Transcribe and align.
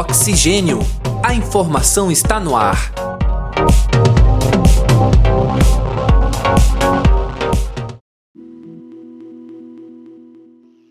Oxigênio. 0.00 0.78
A 1.22 1.34
informação 1.34 2.10
está 2.10 2.40
no 2.40 2.56
ar. 2.56 2.90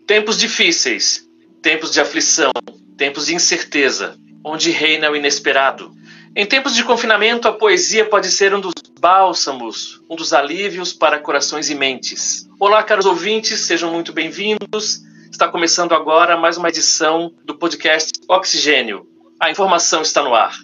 Tempos 0.06 0.38
difíceis, 0.38 1.24
tempos 1.60 1.90
de 1.90 2.00
aflição, 2.00 2.52
tempos 2.96 3.26
de 3.26 3.34
incerteza, 3.34 4.16
onde 4.44 4.70
reina 4.70 5.10
o 5.10 5.16
inesperado. 5.16 5.90
Em 6.36 6.46
tempos 6.46 6.76
de 6.76 6.84
confinamento, 6.84 7.48
a 7.48 7.52
poesia 7.52 8.04
pode 8.04 8.30
ser 8.30 8.54
um 8.54 8.60
dos 8.60 8.74
bálsamos, 9.00 10.00
um 10.08 10.14
dos 10.14 10.32
alívios 10.32 10.92
para 10.92 11.18
corações 11.18 11.68
e 11.68 11.74
mentes. 11.74 12.48
Olá, 12.60 12.80
caros 12.84 13.06
ouvintes, 13.06 13.58
sejam 13.62 13.90
muito 13.90 14.12
bem-vindos. 14.12 15.02
Está 15.32 15.48
começando 15.48 15.94
agora 15.94 16.36
mais 16.36 16.56
uma 16.56 16.68
edição 16.68 17.32
do 17.44 17.56
podcast 17.56 18.19
Oxigênio. 18.30 19.08
A 19.40 19.50
informação 19.50 20.02
está 20.02 20.22
no 20.22 20.32
ar. 20.36 20.54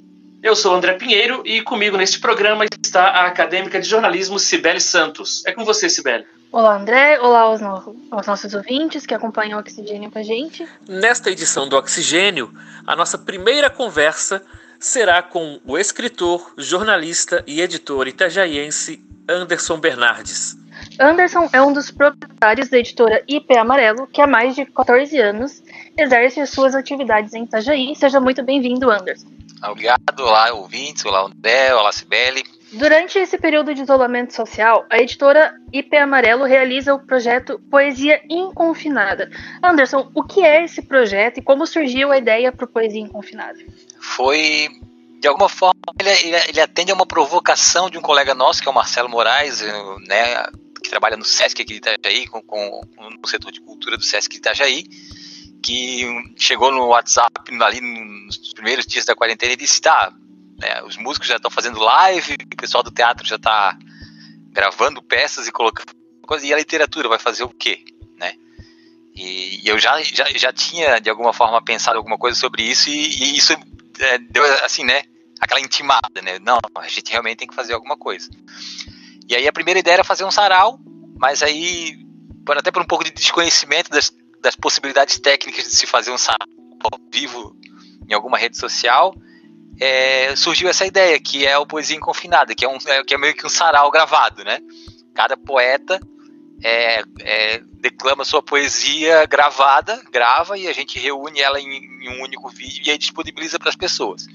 Eu 0.41 0.55
sou 0.55 0.73
André 0.73 0.93
Pinheiro 0.93 1.43
e 1.45 1.61
comigo 1.63 1.97
neste 1.97 2.21
programa 2.21 2.65
está 2.65 3.03
a 3.09 3.27
acadêmica 3.27 3.81
de 3.81 3.89
jornalismo 3.89 4.39
Cibele 4.39 4.79
Santos. 4.79 5.45
É 5.45 5.53
com 5.53 5.65
você, 5.65 5.89
Cibele. 5.89 6.25
Olá, 6.53 6.77
André. 6.77 7.19
Olá 7.19 7.41
aos, 7.41 7.61
no... 7.61 7.97
aos, 8.09 8.25
nossos 8.25 8.55
ouvintes 8.55 9.05
que 9.05 9.13
acompanham 9.13 9.59
o 9.59 9.61
Oxigênio 9.61 10.13
com 10.13 10.19
a 10.21 10.23
gente. 10.23 10.65
Nesta 10.89 11.29
edição 11.29 11.69
do 11.69 11.77
Oxigênio, 11.77 12.55
a 12.87 12.95
nossa 12.95 13.19
primeira 13.19 13.69
conversa 13.69 14.41
será 14.79 15.21
com 15.21 15.61
o 15.67 15.77
escritor, 15.77 16.55
jornalista 16.57 17.43
e 17.49 17.61
editor 17.61 18.07
itajaiense 18.07 19.05
Anderson 19.29 19.81
Bernardes. 19.81 20.57
Anderson 21.01 21.49
é 21.53 21.61
um 21.61 21.73
dos 21.73 21.91
proprietários 21.91 22.69
da 22.69 22.79
editora 22.79 23.25
IP 23.27 23.57
Amarelo, 23.59 24.07
que 24.07 24.21
há 24.21 24.27
mais 24.27 24.55
de 24.55 24.65
14 24.67 25.19
anos 25.19 25.63
exerce 25.97 26.47
suas 26.47 26.75
atividades 26.75 27.33
em 27.35 27.45
Itajaí. 27.45 27.95
Seja 27.97 28.21
muito 28.21 28.43
bem-vindo, 28.43 28.91
Anderson. 28.91 29.29
Obrigado, 29.63 30.21
olá 30.21 30.53
ouvintes, 30.53 31.05
olá 31.05 31.23
André, 31.23 31.75
olá 31.75 31.91
Sibeli. 31.91 32.45
Durante 32.73 33.19
esse 33.19 33.39
período 33.39 33.73
de 33.75 33.83
isolamento 33.83 34.35
social, 34.35 34.85
a 34.91 34.99
editora 34.99 35.55
IP 35.73 35.97
Amarelo 35.97 36.45
realiza 36.45 36.93
o 36.93 36.99
projeto 36.99 37.61
Poesia 37.71 38.21
Inconfinada. 38.29 39.31
Anderson, 39.63 40.11
o 40.15 40.23
que 40.23 40.45
é 40.45 40.65
esse 40.65 40.83
projeto 40.83 41.39
e 41.39 41.43
como 41.43 41.67
surgiu 41.67 42.11
a 42.11 42.19
ideia 42.19 42.53
para 42.53 42.65
o 42.65 42.69
Poesia 42.69 43.01
Inconfinada? 43.01 43.59
Foi 44.01 44.69
de 45.19 45.29
alguma 45.29 45.49
forma, 45.49 45.81
ele, 45.99 46.37
ele, 46.49 46.61
atende 46.61 46.93
a 46.93 46.95
uma 46.95 47.07
provocação 47.07 47.89
de 47.89 47.97
um 47.97 48.03
colega 48.03 48.35
nosso, 48.35 48.61
que 48.61 48.69
é 48.69 48.71
o 48.71 48.75
Marcelo 48.75 49.09
Moraes, 49.09 49.63
né, 50.07 50.45
que 50.83 50.91
trabalha 50.91 51.17
no 51.17 51.25
SESC 51.25 51.63
aqui 51.63 51.65
de 51.65 51.75
Itajaí, 51.77 52.27
com, 52.27 52.43
com, 52.43 52.81
no 52.97 53.27
setor 53.27 53.51
de 53.51 53.61
cultura 53.61 53.97
do 53.97 54.05
SESC 54.05 54.33
de 54.33 54.37
Itajaí, 54.37 54.85
que 55.67 56.05
chegou 56.37 56.71
no 56.71 56.87
WhatsApp 56.87 57.33
ali 57.61 57.81
nos 57.81 58.53
primeiros 58.53 58.87
dias 58.87 59.05
da 59.05 59.17
quarentena 59.17 59.53
e 59.53 59.57
disse: 59.57 59.81
tá, 59.81 60.13
né, 60.61 60.81
os 60.85 60.97
músicos 60.97 61.27
já 61.27 61.37
estão 61.37 61.51
fazendo 61.51 61.81
live, 61.81 62.35
o 62.35 62.57
pessoal 62.57 62.85
do 62.85 62.93
teatro 62.93 63.27
já 63.27 63.35
está 63.35 63.77
gravando 64.53 65.03
peças 65.03 65.49
e 65.49 65.53
colocando 65.53 65.93
coisa, 66.25 66.47
e 66.47 66.55
a 66.55 66.57
literatura 66.57 67.09
vai 67.09 67.19
fazer 67.19 67.43
o 67.43 67.49
quê? 67.49 67.85
Né? 68.17 68.35
E, 69.15 69.65
e 69.65 69.69
eu 69.69 69.79
já, 69.79 70.01
já, 70.03 70.25
já 70.31 70.53
tinha, 70.53 71.01
de 71.01 71.11
alguma 71.11 71.33
forma, 71.33 71.63
pensado 71.63 71.99
alguma 71.99 72.17
coisa 72.17 72.39
sobre 72.39 72.63
isso, 72.63 72.89
e, 72.89 72.93
e 72.93 73.37
isso 73.37 73.53
é, 73.99 74.19
deu 74.19 74.45
assim, 74.65 74.85
né? 74.85 75.03
Aquela 75.41 75.61
intimada, 75.61 76.23
né? 76.23 76.39
Não, 76.39 76.59
a 76.77 76.89
gente 76.89 77.11
realmente 77.11 77.39
tem 77.39 77.49
que 77.49 77.55
fazer 77.55 77.75
alguma 77.75 77.97
coisa. 77.97 78.29
E 79.29 79.35
aí 79.35 79.47
a 79.47 79.53
primeira 79.53 79.81
ideia 79.81 79.95
era 79.95 80.05
fazer 80.05 80.25
um 80.25 80.31
sarau, 80.31 80.79
mas 81.19 81.43
aí, 81.43 81.99
até 82.57 82.71
por 82.71 82.83
um 82.83 82.87
pouco 82.87 83.05
de 83.05 83.11
desconhecimento 83.11 83.91
das, 83.91 84.13
das 84.47 84.55
possibilidades 84.55 85.19
técnicas 85.19 85.65
de 85.65 85.75
se 85.75 85.89
fazer 85.89 86.13
um 86.13 86.17
sarau 86.17 86.47
ao 86.85 87.01
vivo 87.13 87.57
em 88.09 88.15
alguma 88.15 88.39
rede 88.39 88.57
social, 88.57 89.13
é, 89.81 90.37
surgiu 90.37 90.69
essa 90.69 90.87
ideia, 90.87 91.19
que 91.19 91.45
é 91.45 91.59
o 91.59 91.67
Poesia 91.67 91.97
Inconfinada, 91.97 92.55
que 92.55 92.65
é, 92.65 92.69
um, 92.69 92.79
é, 92.87 93.03
que 93.03 93.13
é 93.13 93.19
meio 93.19 93.35
que 93.35 93.45
um 93.45 93.49
sarau 93.49 93.91
gravado, 93.91 94.45
né? 94.45 94.61
Cada 95.13 95.37
poeta 95.37 95.99
é, 96.63 97.03
é, 97.23 97.59
declama 97.81 98.25
sua 98.25 98.41
poesia 98.41 99.27
gravada, 99.27 100.01
grava 100.13 100.57
e 100.57 100.69
a 100.69 100.73
gente 100.73 100.97
reúne 100.97 101.41
ela 101.41 101.61
em, 101.61 101.67
em 101.67 102.09
um 102.09 102.23
único 102.23 102.49
vídeo 102.49 102.85
e 102.87 102.91
aí 102.93 102.99
disponibiliza 102.99 103.59
para 103.59 103.71
as 103.71 103.77
pessoas. 103.77 104.27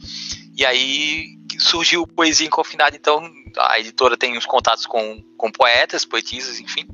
E 0.57 0.65
aí 0.65 1.37
surgiu 1.57 2.05
Poesia 2.05 2.47
Inconfinada, 2.47 2.97
então 2.97 3.31
a 3.57 3.79
editora 3.79 4.17
tem 4.17 4.37
os 4.37 4.45
contatos 4.45 4.85
com, 4.85 5.23
com 5.37 5.49
poetas, 5.49 6.03
poetisas, 6.03 6.59
enfim. 6.59 6.85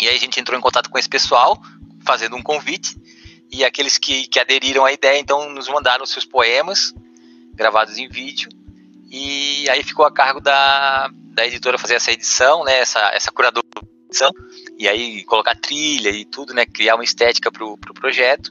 E 0.00 0.08
aí 0.08 0.16
a 0.16 0.20
gente 0.20 0.40
entrou 0.40 0.58
em 0.58 0.62
contato 0.62 0.90
com 0.90 0.98
esse 0.98 1.08
pessoal, 1.08 1.60
fazendo 2.04 2.36
um 2.36 2.42
convite, 2.42 2.96
e 3.50 3.64
aqueles 3.64 3.98
que, 3.98 4.26
que 4.26 4.38
aderiram 4.38 4.84
à 4.84 4.92
ideia, 4.92 5.18
então, 5.18 5.48
nos 5.50 5.68
mandaram 5.68 6.04
seus 6.06 6.24
poemas, 6.24 6.94
gravados 7.54 7.98
em 7.98 8.08
vídeo, 8.08 8.48
e 9.10 9.68
aí 9.70 9.82
ficou 9.82 10.04
a 10.04 10.12
cargo 10.12 10.40
da, 10.40 11.10
da 11.12 11.46
editora 11.46 11.78
fazer 11.78 11.94
essa 11.94 12.12
edição, 12.12 12.64
né, 12.64 12.78
essa, 12.78 13.00
essa 13.14 13.30
curadoria 13.30 13.68
edição, 14.08 14.30
e 14.78 14.88
aí 14.88 15.22
colocar 15.24 15.54
trilha 15.54 16.10
e 16.10 16.24
tudo, 16.24 16.54
né, 16.54 16.64
criar 16.64 16.94
uma 16.94 17.04
estética 17.04 17.52
para 17.52 17.64
o 17.64 17.76
pro 17.76 17.94
projeto, 17.94 18.50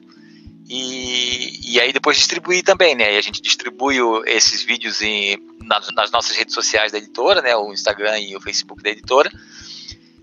e, 0.68 1.72
e 1.72 1.80
aí 1.80 1.92
depois 1.92 2.18
distribuir 2.18 2.62
também, 2.62 2.94
né? 2.94 3.14
E 3.14 3.16
a 3.16 3.22
gente 3.22 3.40
distribui 3.40 3.96
esses 4.26 4.62
vídeos 4.62 5.00
em, 5.00 5.38
nas, 5.62 5.88
nas, 5.92 6.10
nossas 6.10 6.36
redes 6.36 6.52
sociais 6.52 6.92
da 6.92 6.98
editora, 6.98 7.40
né? 7.40 7.56
O 7.56 7.72
Instagram 7.72 8.18
e 8.18 8.36
o 8.36 8.40
Facebook 8.40 8.82
da 8.82 8.90
editora. 8.90 9.32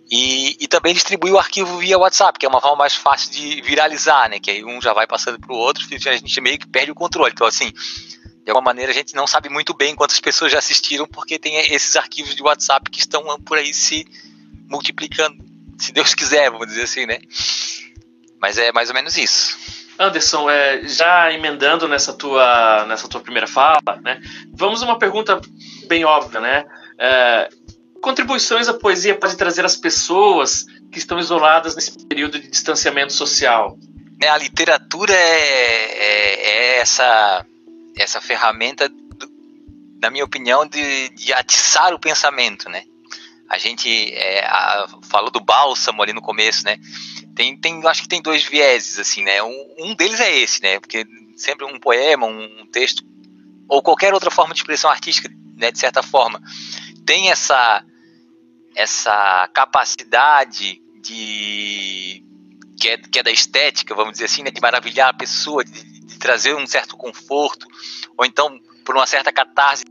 E, 0.10 0.56
e 0.60 0.68
também 0.68 0.94
distribui 0.94 1.32
o 1.32 1.40
arquivo 1.40 1.78
via 1.78 1.98
WhatsApp, 1.98 2.38
que 2.38 2.46
é 2.46 2.50
uma 2.50 2.62
forma 2.62 2.78
mais 2.78 2.94
fácil 2.94 3.32
de 3.32 3.62
viralizar, 3.62 4.30
né? 4.30 4.40
Que 4.40 4.52
aí 4.52 4.64
um 4.64 4.80
já 4.80 4.94
vai 4.94 5.08
passando 5.08 5.40
para 5.40 5.52
o 5.52 5.58
outro, 5.58 5.84
a 5.84 6.16
gente 6.16 6.42
meio 6.42 6.60
que 6.60 6.68
perde 6.68 6.92
o 6.92 6.96
controle. 6.96 7.32
Então, 7.34 7.48
assim, 7.48 7.72
de 7.72 8.52
alguma 8.52 8.66
maneira 8.66 8.92
a 8.92 8.96
gente 8.96 9.16
não 9.16 9.26
sabe 9.26 9.50
muito 9.50 9.74
bem 9.74 9.96
quantas 9.96 10.20
pessoas 10.20 10.52
já 10.52 10.60
assistiram, 10.60 11.08
porque 11.08 11.40
tem 11.40 11.58
esses 11.58 11.96
arquivos 11.96 12.36
de 12.36 12.44
WhatsApp 12.44 12.90
que 12.92 13.00
estão 13.00 13.24
por 13.40 13.58
aí 13.58 13.74
se 13.74 14.06
multiplicando, 14.70 15.44
se 15.80 15.92
Deus 15.92 16.14
quiser, 16.14 16.52
vamos 16.52 16.68
dizer 16.68 16.84
assim, 16.84 17.08
né? 17.08 17.20
Mas 18.40 18.60
é 18.60 18.72
mais 18.72 18.90
ou 18.90 18.96
menos 18.96 19.18
isso. 19.18 19.58
Anderson, 19.98 20.50
é, 20.50 20.88
já 20.88 21.32
emendando 21.32 21.88
nessa 21.88 22.14
tua, 22.14 22.86
nessa 22.86 23.08
tua 23.08 23.22
primeira 23.22 23.48
fala, 23.48 23.82
né, 24.04 24.22
vamos 24.54 24.84
a 24.84 24.86
uma 24.86 25.00
pergunta 25.00 25.40
bem 25.88 26.04
óbvia, 26.04 26.40
né? 26.40 26.66
É, 27.00 27.50
contribuições 28.06 28.68
a 28.68 28.74
poesia 28.76 29.18
pode 29.18 29.36
trazer 29.36 29.66
às 29.66 29.76
pessoas 29.76 30.68
que 30.92 31.00
estão 31.00 31.18
isoladas 31.18 31.76
nesse 31.76 32.06
período 32.06 32.40
de 32.40 32.48
distanciamento 32.48 33.12
social? 33.12 33.80
É, 34.22 34.30
a 34.30 34.38
literatura 34.38 35.12
é, 35.12 35.18
é, 35.18 36.50
é 36.50 36.80
essa, 36.80 37.44
essa 37.98 38.22
ferramenta, 38.22 38.88
do, 38.88 39.28
na 40.00 40.12
minha 40.12 40.24
opinião, 40.24 40.68
de, 40.68 41.10
de 41.10 41.34
atiçar 41.34 41.96
o 41.96 42.00
pensamento, 42.00 42.70
né? 42.70 42.84
A 43.50 43.58
gente 43.58 44.14
é, 44.14 44.46
a, 44.46 44.88
falou 45.10 45.32
do 45.32 45.40
bálsamo 45.40 46.04
ali 46.04 46.14
no 46.14 46.22
começo, 46.22 46.64
né? 46.64 46.78
tem, 47.36 47.58
tem, 47.58 47.86
acho 47.88 48.04
que 48.04 48.08
tem 48.08 48.22
dois 48.22 48.44
vieses, 48.44 49.00
assim, 49.00 49.24
né? 49.24 49.42
Um, 49.42 49.76
um 49.80 49.96
deles 49.96 50.20
é 50.20 50.38
esse, 50.38 50.62
né? 50.62 50.80
Porque 50.80 51.06
sempre 51.36 51.66
um 51.66 51.80
poema, 51.80 52.28
um 52.28 52.68
texto, 52.72 53.04
ou 53.68 53.82
qualquer 53.82 54.14
outra 54.14 54.30
forma 54.30 54.54
de 54.54 54.60
expressão 54.62 54.90
artística, 54.90 55.30
né, 55.58 55.72
de 55.72 55.80
certa 55.80 56.02
forma, 56.02 56.42
tem 57.06 57.30
essa, 57.30 57.84
essa 58.76 59.50
capacidade 59.54 60.82
de 61.02 62.24
que 62.78 62.90
é, 62.90 62.98
que 62.98 63.20
é 63.20 63.24
da 63.24 63.32
estética, 63.32 63.96
vamos 63.96 64.14
dizer 64.14 64.26
assim, 64.26 64.44
né, 64.44 64.52
de 64.52 64.62
maravilhar 64.62 65.10
a 65.10 65.14
pessoa, 65.14 65.64
de, 65.64 65.84
de 65.84 66.18
trazer 66.18 66.54
um 66.56 66.68
certo 66.68 66.98
conforto, 66.98 67.66
ou 68.18 68.26
então, 68.26 68.60
por 68.84 68.96
uma 68.96 69.08
certa 69.08 69.32
catarse, 69.32 69.86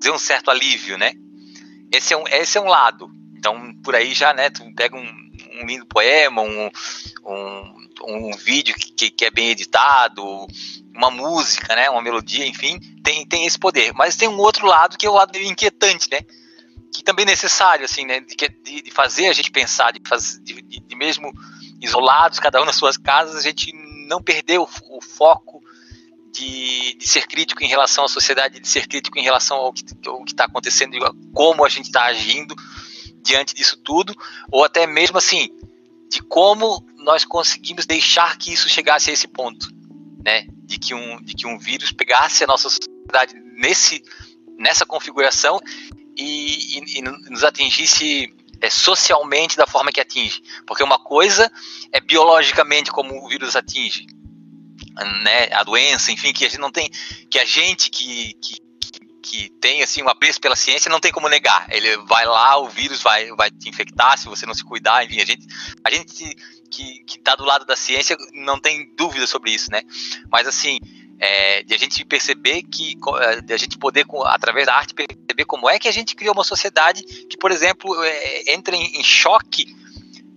trazer 0.00 0.14
um 0.14 0.18
certo 0.18 0.50
alívio, 0.50 0.98
né? 0.98 1.12
Esse 1.92 2.12
é 2.12 2.16
um, 2.16 2.26
esse 2.26 2.58
é 2.58 2.60
um 2.60 2.66
lado. 2.66 3.10
Então, 3.36 3.72
por 3.84 3.94
aí 3.94 4.14
já, 4.14 4.34
né, 4.34 4.50
tu 4.50 4.64
pega 4.74 4.96
um, 4.96 5.06
um 5.60 5.66
lindo 5.66 5.86
poema, 5.86 6.42
um, 6.42 6.70
um, 7.24 7.74
um 8.02 8.36
vídeo 8.36 8.74
que, 8.74 9.10
que 9.10 9.24
é 9.24 9.30
bem 9.30 9.50
editado, 9.50 10.24
uma 10.94 11.10
música, 11.10 11.74
né, 11.76 11.88
uma 11.88 12.02
melodia, 12.02 12.46
enfim, 12.46 12.80
tem, 13.02 13.24
tem 13.26 13.46
esse 13.46 13.58
poder. 13.58 13.92
Mas 13.94 14.16
tem 14.16 14.28
um 14.28 14.38
outro 14.38 14.66
lado 14.66 14.96
que 14.96 15.06
é 15.06 15.10
o 15.10 15.14
lado 15.14 15.36
inquietante, 15.38 16.08
né? 16.10 16.20
Que 16.94 17.02
também 17.02 17.24
é 17.24 17.30
necessário, 17.30 17.84
assim, 17.84 18.06
né? 18.06 18.20
De, 18.20 18.82
de 18.82 18.90
fazer 18.92 19.26
a 19.26 19.32
gente 19.32 19.50
pensar, 19.50 19.92
de, 19.92 20.00
de, 20.40 20.80
de, 20.80 20.96
mesmo 20.96 21.32
isolados, 21.82 22.38
cada 22.38 22.62
um 22.62 22.64
nas 22.64 22.76
suas 22.76 22.96
casas, 22.96 23.34
a 23.34 23.42
gente 23.42 23.72
não 24.08 24.22
perder 24.22 24.60
o, 24.60 24.68
o 24.90 25.00
foco 25.02 25.60
de, 26.32 26.94
de, 26.94 27.08
ser 27.08 27.26
crítico 27.26 27.64
em 27.64 27.68
relação 27.68 28.04
à 28.04 28.08
sociedade, 28.08 28.60
de 28.60 28.68
ser 28.68 28.86
crítico 28.86 29.18
em 29.18 29.22
relação 29.22 29.56
ao 29.56 29.72
que 29.72 29.84
está 30.28 30.44
acontecendo, 30.44 30.96
como 31.32 31.64
a 31.64 31.68
gente 31.68 31.86
está 31.86 32.04
agindo 32.04 32.54
diante 33.22 33.54
disso 33.54 33.76
tudo, 33.78 34.14
ou 34.52 34.64
até 34.64 34.86
mesmo 34.86 35.18
assim, 35.18 35.48
de 36.08 36.22
como 36.22 36.86
nós 36.98 37.24
conseguimos 37.24 37.86
deixar 37.86 38.38
que 38.38 38.52
isso 38.52 38.68
chegasse 38.68 39.10
a 39.10 39.12
esse 39.12 39.26
ponto, 39.26 39.68
né? 40.24 40.46
De 40.64 40.78
que 40.78 40.94
um, 40.94 41.20
de 41.20 41.34
que 41.34 41.46
um 41.46 41.58
vírus 41.58 41.90
pegasse 41.90 42.44
a 42.44 42.46
nossa 42.46 42.68
sociedade 42.68 43.34
nesse, 43.56 44.00
nessa 44.56 44.86
configuração 44.86 45.60
e, 46.16 46.78
e, 46.78 46.98
e 46.98 47.02
nos 47.02 47.44
atingisse 47.44 48.32
é, 48.60 48.70
socialmente 48.70 49.56
da 49.56 49.66
forma 49.66 49.92
que 49.92 50.00
atinge. 50.00 50.42
Porque 50.66 50.82
uma 50.82 50.98
coisa 50.98 51.50
é 51.92 52.00
biologicamente 52.00 52.90
como 52.90 53.14
o 53.14 53.28
vírus 53.28 53.56
atinge. 53.56 54.06
né, 55.22 55.52
a 55.52 55.62
doença, 55.62 56.12
enfim, 56.12 56.32
que 56.32 56.44
a 56.44 56.48
gente 56.48 56.60
não 56.60 56.70
tem, 56.70 56.88
que 57.30 57.38
a 57.38 57.44
gente 57.44 57.90
que, 57.90 58.34
que, 58.34 58.58
que 59.22 59.50
tem 59.60 59.82
assim 59.82 60.02
um 60.02 60.08
apreço 60.08 60.40
pela 60.40 60.56
ciência 60.56 60.90
não 60.90 61.00
tem 61.00 61.12
como 61.12 61.28
negar. 61.28 61.66
Ele 61.70 61.96
vai 61.98 62.24
lá, 62.24 62.56
o 62.58 62.68
vírus 62.68 63.02
vai, 63.02 63.28
vai 63.32 63.50
te 63.50 63.68
infectar 63.68 64.18
se 64.18 64.26
você 64.26 64.46
não 64.46 64.54
se 64.54 64.64
cuidar, 64.64 65.04
enfim, 65.04 65.20
a 65.20 65.24
gente, 65.24 65.46
a 65.84 65.90
gente 65.90 66.36
que, 66.70 67.04
que 67.04 67.18
tá 67.18 67.34
do 67.34 67.44
lado 67.44 67.64
da 67.64 67.76
ciência 67.76 68.16
não 68.32 68.58
tem 68.58 68.94
dúvida 68.96 69.26
sobre 69.26 69.50
isso, 69.50 69.70
né? 69.70 69.82
Mas 70.30 70.46
assim, 70.46 70.78
é, 71.18 71.62
de 71.62 71.74
a 71.74 71.78
gente 71.78 72.04
perceber 72.04 72.62
que, 72.62 72.96
é, 73.20 73.40
de 73.40 73.52
a 73.52 73.56
gente 73.56 73.78
poder, 73.78 74.04
através 74.24 74.66
da 74.66 74.74
arte, 74.74 74.94
perceber 74.94 75.44
como 75.46 75.68
é 75.68 75.78
que 75.78 75.88
a 75.88 75.92
gente 75.92 76.14
criou 76.14 76.34
uma 76.34 76.44
sociedade 76.44 77.02
que, 77.02 77.36
por 77.36 77.50
exemplo, 77.50 77.94
é, 78.02 78.52
entra 78.52 78.74
em, 78.74 78.98
em 78.98 79.04
choque 79.04 79.66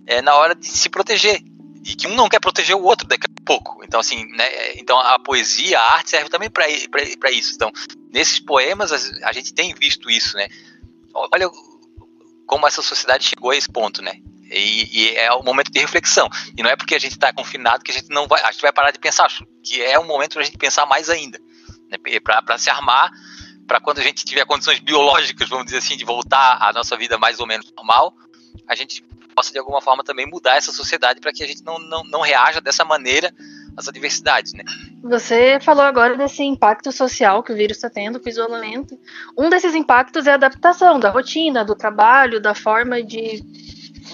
é, 0.06 0.22
na 0.22 0.34
hora 0.34 0.54
de 0.54 0.66
se 0.66 0.88
proteger 0.88 1.42
e 1.84 1.94
que 1.94 2.06
um 2.06 2.14
não 2.14 2.28
quer 2.28 2.40
proteger 2.40 2.76
o 2.76 2.82
outro 2.82 3.06
daqui 3.06 3.26
a 3.26 3.44
pouco. 3.44 3.82
Então, 3.84 4.00
assim, 4.00 4.26
né, 4.36 4.72
então 4.76 4.98
a 4.98 5.18
poesia, 5.18 5.78
a 5.78 5.92
arte 5.94 6.10
serve 6.10 6.28
também 6.28 6.50
para 6.50 6.68
isso. 7.30 7.54
Então, 7.54 7.72
nesses 8.12 8.38
poemas 8.38 8.92
a, 8.92 9.28
a, 9.28 9.32
gente 9.32 9.54
tem 9.54 9.74
visto 9.74 10.10
isso, 10.10 10.36
né? 10.36 10.48
Olha 11.14 11.48
como 12.46 12.66
essa 12.66 12.82
sociedade 12.82 13.24
chegou 13.24 13.50
a 13.50 13.56
esse 13.56 13.70
ponto, 13.70 14.02
né? 14.02 14.20
E, 14.50 14.88
e 14.92 15.16
é 15.16 15.32
o 15.32 15.42
momento 15.42 15.70
de 15.70 15.78
reflexão. 15.78 16.28
E 16.56 16.62
não 16.62 16.70
é 16.70 16.76
porque 16.76 16.94
a 16.94 16.98
gente 16.98 17.12
está 17.12 17.32
confinado 17.32 17.84
que 17.84 17.90
a 17.90 17.94
gente 17.94 18.08
não 18.08 18.26
vai, 18.26 18.42
a 18.42 18.50
gente 18.50 18.62
vai 18.62 18.72
parar 18.72 18.90
de 18.90 18.98
pensar. 18.98 19.28
Que 19.62 19.82
é 19.82 19.98
um 19.98 20.06
momento 20.06 20.32
para 20.34 20.42
a 20.42 20.44
gente 20.44 20.58
pensar 20.58 20.86
mais 20.86 21.10
ainda, 21.10 21.38
né? 21.90 21.98
Para 22.20 22.58
se 22.58 22.70
armar 22.70 23.10
para 23.68 23.78
quando 23.78 23.98
a 23.98 24.02
gente 24.02 24.24
tiver 24.24 24.46
condições 24.46 24.80
biológicas, 24.80 25.46
vamos 25.48 25.66
dizer 25.66 25.78
assim, 25.78 25.96
de 25.96 26.04
voltar 26.04 26.56
à 26.58 26.72
nossa 26.72 26.96
vida 26.96 27.18
mais 27.18 27.38
ou 27.38 27.46
menos 27.46 27.70
normal, 27.76 28.14
a 28.66 28.74
gente 28.74 29.04
possa 29.36 29.52
de 29.52 29.58
alguma 29.58 29.80
forma 29.80 30.02
também 30.02 30.26
mudar 30.26 30.56
essa 30.56 30.72
sociedade 30.72 31.20
para 31.20 31.32
que 31.32 31.44
a 31.44 31.46
gente 31.46 31.62
não, 31.62 31.78
não, 31.78 32.02
não 32.04 32.20
reaja 32.22 32.60
dessa 32.60 32.84
maneira 32.84 33.32
às 33.76 33.86
adversidades, 33.86 34.54
né? 34.54 34.64
Você 35.02 35.60
falou 35.60 35.84
agora 35.84 36.16
desse 36.16 36.42
impacto 36.42 36.90
social 36.90 37.42
que 37.42 37.52
o 37.52 37.54
vírus 37.54 37.76
está 37.76 37.88
tendo 37.88 38.18
com 38.18 38.26
o 38.26 38.28
isolamento. 38.28 38.98
Um 39.36 39.48
desses 39.48 39.74
impactos 39.74 40.26
é 40.26 40.32
a 40.32 40.34
adaptação 40.34 40.98
da 40.98 41.10
rotina, 41.10 41.64
do 41.64 41.76
trabalho, 41.76 42.40
da 42.40 42.54
forma 42.54 43.00
de 43.00 43.44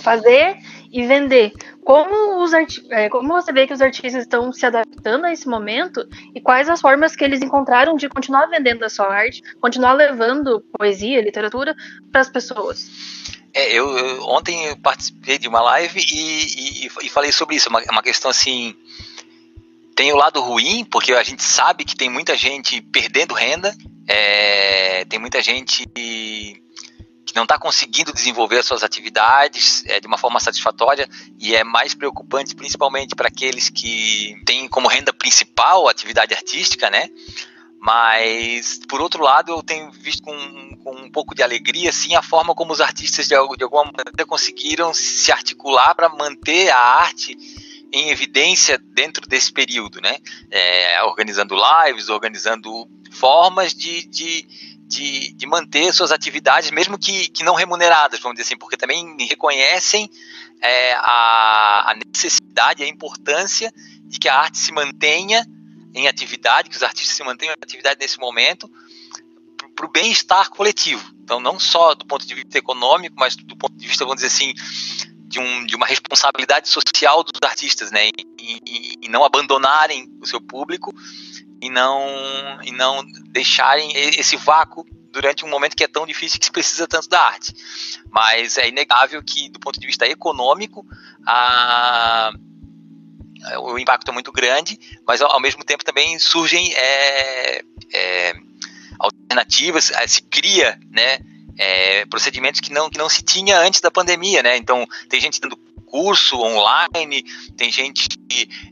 fazer 0.02 0.56
e 0.92 1.06
vender. 1.06 1.52
Como, 1.84 2.42
os 2.42 2.52
é, 2.90 3.08
como 3.08 3.34
você 3.34 3.52
vê 3.52 3.66
que 3.66 3.72
os 3.72 3.82
artistas 3.82 4.22
estão 4.22 4.52
se 4.52 4.64
adaptando 4.64 5.26
a 5.26 5.32
esse 5.32 5.48
momento 5.48 6.08
e 6.34 6.40
quais 6.40 6.68
as 6.68 6.80
formas 6.80 7.14
que 7.14 7.24
eles 7.24 7.42
encontraram 7.42 7.96
de 7.96 8.08
continuar 8.08 8.46
vendendo 8.46 8.84
a 8.84 8.88
sua 8.88 9.06
arte, 9.06 9.42
continuar 9.60 9.92
levando 9.92 10.64
poesia, 10.78 11.20
literatura 11.20 11.74
para 12.10 12.20
as 12.20 12.28
pessoas? 12.30 12.88
É, 13.52 13.72
eu, 13.72 13.96
eu, 13.96 14.22
ontem 14.22 14.66
eu 14.66 14.76
participei 14.76 15.38
de 15.38 15.46
uma 15.46 15.60
live 15.60 16.00
e, 16.00 16.86
e, 16.86 16.90
e 17.02 17.08
falei 17.08 17.30
sobre 17.30 17.54
isso. 17.54 17.68
Uma, 17.68 17.80
uma 17.90 18.02
questão 18.02 18.30
assim. 18.30 18.74
Tem 19.94 20.12
o 20.12 20.16
lado 20.16 20.40
ruim, 20.40 20.84
porque 20.84 21.12
a 21.12 21.22
gente 21.22 21.42
sabe 21.42 21.84
que 21.84 21.94
tem 21.94 22.10
muita 22.10 22.36
gente 22.36 22.80
perdendo 22.80 23.32
renda, 23.32 23.72
é, 24.08 25.04
tem 25.04 25.20
muita 25.20 25.40
gente 25.40 25.86
que 27.34 27.38
não 27.38 27.42
está 27.42 27.58
conseguindo 27.58 28.12
desenvolver 28.12 28.60
as 28.60 28.66
suas 28.66 28.84
atividades 28.84 29.82
é, 29.86 29.98
de 29.98 30.06
uma 30.06 30.16
forma 30.16 30.38
satisfatória 30.38 31.08
e 31.36 31.52
é 31.52 31.64
mais 31.64 31.92
preocupante 31.92 32.54
principalmente 32.54 33.16
para 33.16 33.26
aqueles 33.26 33.68
que 33.68 34.40
têm 34.46 34.68
como 34.68 34.86
renda 34.86 35.12
principal 35.12 35.88
a 35.88 35.90
atividade 35.90 36.32
artística, 36.32 36.88
né? 36.88 37.10
Mas, 37.80 38.78
por 38.88 39.02
outro 39.02 39.22
lado, 39.22 39.50
eu 39.50 39.62
tenho 39.64 39.90
visto 39.90 40.22
com, 40.22 40.76
com 40.76 40.92
um 40.92 41.10
pouco 41.10 41.34
de 41.34 41.42
alegria, 41.42 41.90
assim, 41.90 42.14
a 42.14 42.22
forma 42.22 42.54
como 42.54 42.72
os 42.72 42.80
artistas, 42.80 43.26
de, 43.26 43.34
de 43.34 43.64
alguma 43.64 43.84
maneira, 43.84 44.24
conseguiram 44.26 44.94
se 44.94 45.30
articular 45.32 45.92
para 45.94 46.08
manter 46.08 46.70
a 46.70 46.78
arte 46.78 47.36
em 47.94 48.10
evidência 48.10 48.76
dentro 48.76 49.24
desse 49.26 49.52
período, 49.52 50.00
né? 50.00 50.18
É, 50.50 51.02
organizando 51.04 51.54
lives, 51.54 52.08
organizando 52.08 52.88
formas 53.12 53.72
de, 53.72 54.04
de, 54.08 54.42
de, 54.88 55.32
de, 55.32 55.46
manter 55.46 55.94
suas 55.94 56.10
atividades, 56.10 56.72
mesmo 56.72 56.98
que, 56.98 57.28
que 57.28 57.44
não 57.44 57.54
remuneradas, 57.54 58.18
vamos 58.18 58.34
dizer 58.34 58.48
assim, 58.48 58.58
porque 58.58 58.76
também 58.76 59.16
reconhecem 59.28 60.10
é, 60.60 60.94
a, 60.94 61.92
a 61.92 61.94
necessidade, 62.04 62.82
a 62.82 62.88
importância 62.88 63.72
de 64.06 64.18
que 64.18 64.28
a 64.28 64.40
arte 64.40 64.58
se 64.58 64.72
mantenha 64.72 65.46
em 65.94 66.08
atividade, 66.08 66.68
que 66.68 66.76
os 66.76 66.82
artistas 66.82 67.16
se 67.16 67.22
mantenham 67.22 67.52
em 67.52 67.62
atividade 67.62 68.00
nesse 68.00 68.18
momento, 68.18 68.68
para 69.76 69.86
o 69.86 69.90
bem-estar 69.90 70.50
coletivo. 70.50 71.14
Então, 71.22 71.38
não 71.38 71.60
só 71.60 71.94
do 71.94 72.04
ponto 72.04 72.26
de 72.26 72.34
vista 72.34 72.58
econômico, 72.58 73.14
mas 73.16 73.36
do 73.36 73.56
ponto 73.56 73.76
de 73.76 73.86
vista, 73.86 74.04
vamos 74.04 74.20
dizer 74.20 74.34
assim, 74.34 74.52
de, 75.34 75.40
um, 75.40 75.66
de 75.66 75.74
uma 75.74 75.86
responsabilidade 75.86 76.68
social 76.68 77.24
dos 77.24 77.32
artistas, 77.42 77.90
né? 77.90 78.06
E, 78.06 78.26
e, 78.38 78.98
e, 79.02 79.08
não 79.08 79.24
abandonarem 79.24 80.08
o 80.20 80.26
seu 80.26 80.40
público 80.40 80.94
e 81.60 81.68
não, 81.68 82.62
e 82.62 82.70
não 82.70 83.04
deixarem 83.30 83.90
esse 83.94 84.36
vácuo 84.36 84.86
durante 85.10 85.44
um 85.44 85.48
momento 85.48 85.76
que 85.76 85.82
é 85.82 85.88
tão 85.88 86.06
difícil 86.06 86.38
que 86.38 86.46
se 86.46 86.52
precisa 86.52 86.86
tanto 86.86 87.08
da 87.08 87.20
arte. 87.20 87.52
Mas 88.10 88.58
é 88.58 88.68
inegável 88.68 89.22
que, 89.24 89.48
do 89.48 89.58
ponto 89.58 89.80
de 89.80 89.86
vista 89.86 90.06
econômico, 90.06 90.86
a 91.26 92.32
o 93.58 93.78
impacto 93.78 94.10
é 94.10 94.14
muito 94.14 94.32
grande, 94.32 94.78
mas 95.06 95.20
ao, 95.20 95.38
mesmo 95.38 95.62
tempo 95.62 95.84
também 95.84 96.18
surgem 96.18 96.72
é, 96.72 97.62
é, 97.92 98.32
alternativas, 98.98 99.90
é, 99.90 100.06
se 100.06 100.22
cria, 100.22 100.80
né, 100.90 101.18
é, 101.58 102.04
procedimentos 102.06 102.60
que 102.60 102.72
não, 102.72 102.90
que 102.90 102.98
não 102.98 103.08
se 103.08 103.22
tinha 103.22 103.58
antes 103.58 103.80
da 103.80 103.90
pandemia, 103.90 104.42
né? 104.42 104.56
Então 104.56 104.86
tem 105.08 105.20
gente 105.20 105.40
dando 105.40 105.56
curso 105.86 106.40
online, 106.40 107.22
tem 107.56 107.70
gente 107.70 108.08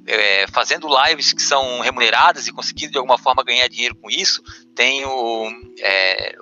é, 0.06 0.46
fazendo 0.49 0.88
lives 1.05 1.32
que 1.32 1.40
são 1.43 1.81
remuneradas 1.81 2.49
e 2.49 2.52
conseguindo 2.52 2.93
de 2.93 2.99
alguma 2.99 3.17
forma 3.17 3.44
ganhar 3.44 3.69
dinheiro 3.69 3.94
com 3.94 4.11
isso. 4.11 4.43
Tem 4.75 5.05
o, 5.05 5.49
é, 5.79 6.34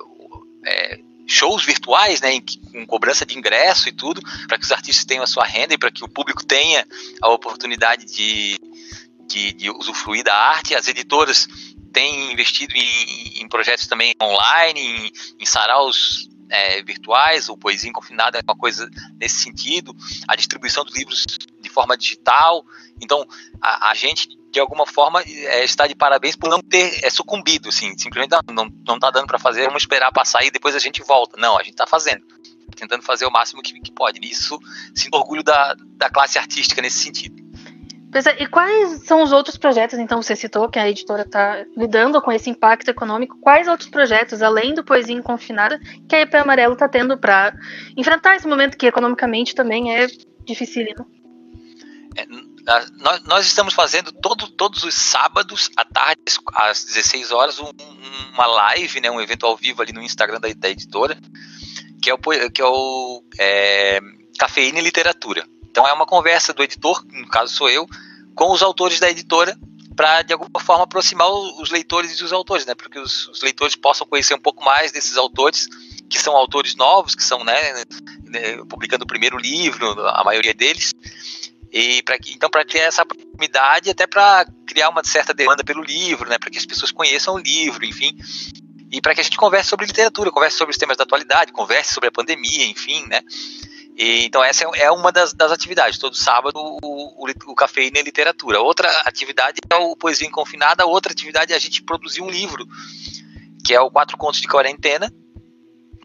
é, 0.64 1.00
shows 1.26 1.64
virtuais, 1.64 2.20
né, 2.20 2.31
com 2.72 2.87
cobrança 2.87 3.26
de 3.26 3.38
ingresso 3.38 3.88
e 3.88 3.92
tudo, 3.92 4.22
para 4.48 4.58
que 4.58 4.64
os 4.64 4.72
artistas 4.72 5.04
tenham 5.04 5.22
a 5.22 5.26
sua 5.26 5.44
renda 5.44 5.75
e 5.75 5.78
para 5.78 5.90
que 5.90 6.02
o 6.02 6.08
público 6.08 6.44
tenha 6.44 6.87
a 7.22 7.28
oportunidade 7.28 8.06
de, 8.06 8.58
de, 9.28 9.52
de 9.52 9.70
usufruir 9.70 10.25
da 10.25 10.34
arte. 10.34 10.75
As 10.75 10.88
editoras 10.88 11.46
têm 11.92 12.32
investido 12.32 12.75
em, 12.76 13.42
em 13.42 13.48
projetos 13.48 13.87
também 13.87 14.14
online, 14.20 14.81
em, 14.81 15.12
em 15.38 15.46
saraus 15.46 16.28
é, 16.50 16.82
virtuais, 16.82 17.48
o 17.48 17.56
Poesia 17.56 17.92
Confinada 17.92 18.38
é 18.38 18.42
uma 18.42 18.56
coisa 18.56 18.90
nesse 19.20 19.37
sentido, 19.37 19.94
a 20.26 20.34
distribuição 20.34 20.84
dos 20.84 20.94
livros 20.94 21.25
de 21.60 21.69
forma 21.69 21.96
digital. 21.96 22.64
Então, 23.00 23.25
a, 23.62 23.90
a 23.90 23.94
gente, 23.94 24.28
de 24.50 24.58
alguma 24.58 24.84
forma, 24.84 25.22
é, 25.22 25.64
está 25.64 25.87
de 25.87 25.94
parabéns 25.94 26.35
por 26.35 26.50
não 26.50 26.61
ter 26.61 27.04
é, 27.04 27.09
sucumbido, 27.09 27.68
assim, 27.68 27.97
simplesmente 27.97 28.32
não, 28.52 28.68
não 28.85 28.97
está 28.97 29.11
dando 29.11 29.28
para 29.28 29.38
fazer, 29.38 29.66
vamos 29.66 29.85
esperar 29.85 30.12
passar 30.12 30.44
e 30.44 30.50
depois 30.50 30.75
a 30.75 30.80
gente 30.80 31.02
volta. 31.02 31.37
Não, 31.37 31.56
a 31.56 31.62
gente 31.62 31.75
está 31.75 31.87
fazendo, 31.87 32.26
tentando 32.75 33.02
fazer 33.02 33.26
o 33.26 33.30
máximo 33.30 33.62
que, 33.62 33.80
que 33.80 33.92
pode. 33.92 34.18
Isso, 34.20 34.59
sinto 34.94 35.14
orgulho 35.14 35.44
da, 35.44 35.76
da 35.97 36.11
classe 36.11 36.37
artística 36.37 36.82
nesse 36.82 36.99
sentido. 36.99 37.39
E 38.38 38.47
quais 38.47 39.05
são 39.05 39.23
os 39.23 39.31
outros 39.31 39.57
projetos, 39.57 39.99
então, 39.99 40.21
você 40.21 40.35
citou 40.35 40.69
que 40.69 40.81
a 40.81 40.88
editora 40.88 41.23
está 41.23 41.64
lidando 41.76 42.21
com 42.21 42.33
esse 42.33 42.50
impacto 42.50 42.88
econômico, 42.88 43.38
quais 43.40 43.69
outros 43.69 43.88
projetos, 43.88 44.43
além 44.43 44.75
do 44.75 44.83
Poesia 44.83 45.14
Inconfinada, 45.14 45.79
que 46.09 46.17
a 46.17 46.21
EP 46.23 46.35
Amarelo 46.35 46.73
está 46.73 46.88
tendo 46.88 47.17
para 47.17 47.55
enfrentar 47.97 48.35
esse 48.35 48.49
momento 48.49 48.76
que 48.76 48.87
economicamente 48.87 49.55
também 49.55 49.95
é 49.95 50.09
dificílimo? 50.45 51.07
É, 52.17 52.26
nós, 52.64 53.23
nós, 53.25 53.47
estamos 53.47 53.75
fazendo 53.75 54.11
todo, 54.11 54.49
todos 54.49 54.83
os 54.83 54.95
sábados 54.95 55.71
à 55.76 55.85
tarde, 55.85 56.21
às 56.55 56.85
16 56.85 57.31
horas, 57.31 57.61
um, 57.61 57.71
uma 58.35 58.47
live, 58.47 59.00
né, 59.00 59.09
um 59.09 59.21
evento 59.21 59.47
ao 59.47 59.57
vivo 59.57 59.83
ali 59.83 59.93
no 59.93 60.02
Instagram 60.02 60.40
da, 60.40 60.49
da 60.52 60.69
editora, 60.69 61.17
que 62.02 62.11
é 62.11 62.14
o, 62.14 62.19
que 62.19 62.61
é 62.61 62.67
o 62.67 63.23
é, 63.38 64.00
Cafeína 64.37 64.81
e 64.81 64.83
Literatura. 64.83 65.47
Então 65.70 65.86
é 65.86 65.92
uma 65.92 66.06
conversa 66.06 66.52
do 66.52 66.62
editor, 66.62 67.04
no 67.12 67.28
caso 67.28 67.54
sou 67.54 67.70
eu, 67.70 67.86
com 68.34 68.52
os 68.52 68.62
autores 68.62 68.98
da 69.00 69.10
editora 69.10 69.56
para 70.00 70.22
de 70.22 70.32
alguma 70.32 70.60
forma 70.60 70.84
aproximar 70.84 71.28
os 71.30 71.70
leitores 71.70 72.18
e 72.18 72.24
os 72.24 72.32
autores, 72.32 72.64
né? 72.64 72.74
Para 72.74 72.88
que 72.88 72.98
os, 72.98 73.28
os, 73.28 73.42
leitores 73.42 73.76
possam 73.76 74.06
conhecer 74.06 74.32
um 74.32 74.40
pouco 74.40 74.64
mais 74.64 74.92
desses 74.92 75.16
autores 75.16 75.68
que 76.08 76.18
são 76.18 76.34
autores 76.34 76.74
novos, 76.74 77.14
que 77.14 77.22
são, 77.22 77.44
né, 77.44 77.84
né 78.24 78.56
publicando 78.68 79.04
o 79.04 79.06
primeiro 79.06 79.36
livro, 79.36 79.86
a 80.08 80.24
maioria 80.24 80.54
deles. 80.54 80.92
E 81.70 82.02
para 82.02 82.18
que 82.18 82.32
então 82.32 82.48
para 82.48 82.64
criar 82.64 82.84
essa 82.84 83.04
proximidade, 83.04 83.90
até 83.90 84.06
para 84.06 84.46
criar 84.66 84.88
uma 84.88 85.04
certa 85.04 85.34
demanda 85.34 85.62
pelo 85.62 85.82
livro, 85.82 86.28
né? 86.28 86.38
Para 86.38 86.50
que 86.50 86.58
as 86.58 86.66
pessoas 86.66 86.90
conheçam 86.90 87.34
o 87.34 87.38
livro, 87.38 87.84
enfim. 87.84 88.16
E 88.90 89.00
para 89.00 89.14
que 89.14 89.20
a 89.20 89.24
gente 89.24 89.36
converse 89.36 89.68
sobre 89.68 89.86
literatura, 89.86 90.32
converse 90.32 90.56
sobre 90.56 90.72
os 90.72 90.78
temas 90.78 90.96
da 90.96 91.04
atualidade, 91.04 91.52
converse 91.52 91.92
sobre 91.92 92.08
a 92.08 92.12
pandemia, 92.12 92.64
enfim, 92.64 93.06
né? 93.06 93.20
E, 94.00 94.25
então 94.25 94.42
essa 94.42 94.64
é, 94.64 94.85
é 94.85 94.90
uma 94.90 95.12
das, 95.12 95.35
das 95.35 95.52
atividades. 95.52 95.99
Todo 95.99 96.16
sábado 96.16 96.59
o, 96.59 96.78
o, 96.83 97.30
o 97.49 97.54
Cafeína 97.54 97.99
e 97.99 98.02
Literatura. 98.02 98.59
Outra 98.59 98.88
atividade 99.02 99.61
é 99.69 99.76
o 99.76 99.95
Poesia 99.95 100.26
Inconfinada. 100.26 100.87
Outra 100.87 101.12
atividade 101.12 101.52
é 101.52 101.57
a 101.57 101.59
gente 101.59 101.83
produzir 101.83 102.23
um 102.23 102.30
livro, 102.30 102.66
que 103.62 103.75
é 103.75 103.80
o 103.80 103.90
Quatro 103.90 104.16
Contos 104.16 104.40
de 104.40 104.49
Quarentena, 104.49 105.12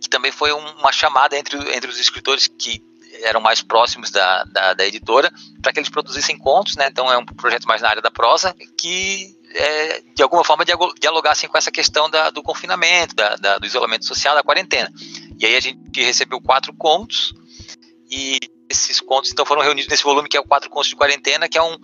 que 0.01 0.09
também 0.09 0.29
foi 0.29 0.51
uma 0.51 0.91
chamada 0.91 1.37
entre, 1.37 1.57
entre 1.73 1.89
os 1.89 1.97
escritores 1.97 2.47
que 2.47 2.83
eram 3.21 3.39
mais 3.39 3.61
próximos 3.61 4.11
da, 4.11 4.43
da, 4.43 4.73
da 4.73 4.85
editora, 4.85 5.31
para 5.61 5.71
que 5.71 5.79
eles 5.79 5.89
produzissem 5.89 6.37
contos, 6.37 6.75
né? 6.75 6.89
Então 6.91 7.09
é 7.09 7.17
um 7.17 7.25
projeto 7.25 7.65
mais 7.65 7.81
na 7.81 7.87
área 7.87 8.01
da 8.01 8.11
prosa 8.11 8.53
que 8.77 9.33
é, 9.53 10.01
de 10.13 10.21
alguma 10.21 10.43
forma 10.43 10.65
dialogassem 10.99 11.47
com 11.47 11.57
essa 11.57 11.71
questão 11.71 12.09
da, 12.09 12.29
do 12.29 12.43
confinamento, 12.43 13.15
da, 13.15 13.37
da, 13.37 13.57
do 13.57 13.65
isolamento 13.65 14.03
social, 14.03 14.35
da 14.35 14.43
quarentena. 14.43 14.91
E 15.39 15.45
aí 15.45 15.55
a 15.55 15.61
gente 15.61 15.79
recebeu 16.03 16.41
quatro 16.41 16.73
contos 16.73 17.33
e 18.09 18.39
esses 18.69 18.99
contos 18.99 19.31
então 19.31 19.45
foram 19.45 19.61
reunidos 19.61 19.89
nesse 19.89 20.03
volume 20.03 20.27
que 20.27 20.37
é 20.37 20.39
o 20.39 20.43
Quatro 20.43 20.69
Contos 20.69 20.89
de 20.89 20.95
Quarentena, 20.95 21.47
que 21.47 21.57
é 21.57 21.61
um 21.61 21.77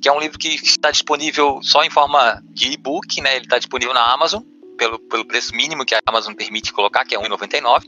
que 0.00 0.08
é 0.08 0.12
um 0.12 0.20
livro 0.20 0.38
que 0.38 0.48
está 0.48 0.90
disponível 0.90 1.60
só 1.62 1.82
em 1.84 1.90
forma 1.90 2.42
de 2.50 2.72
e-book, 2.72 3.20
né? 3.20 3.36
Ele 3.36 3.44
está 3.44 3.58
disponível 3.58 3.94
na 3.94 4.12
Amazon 4.12 4.42
pelo, 4.76 4.98
pelo 4.98 5.24
preço 5.24 5.54
mínimo 5.54 5.84
que 5.84 5.94
a 5.94 6.00
Amazon 6.06 6.34
permite 6.34 6.72
colocar, 6.72 7.04
que 7.04 7.14
é 7.14 7.18
R$ 7.18 7.28
1,99. 7.28 7.84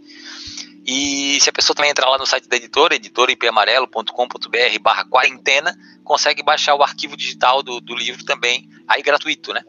E 0.86 1.38
se 1.40 1.50
a 1.50 1.52
pessoa 1.52 1.76
também 1.76 1.90
entrar 1.90 2.08
lá 2.08 2.16
no 2.16 2.24
site 2.24 2.48
da 2.48 2.56
editora, 2.56 2.94
editoraipamarelo.com.br 2.94 4.78
barra 4.80 5.04
quarentena, 5.04 5.76
consegue 6.02 6.42
baixar 6.42 6.74
o 6.74 6.82
arquivo 6.82 7.14
digital 7.14 7.62
do, 7.62 7.78
do 7.78 7.94
livro 7.94 8.24
também, 8.24 8.66
aí 8.88 9.02
gratuito, 9.02 9.52
né? 9.52 9.62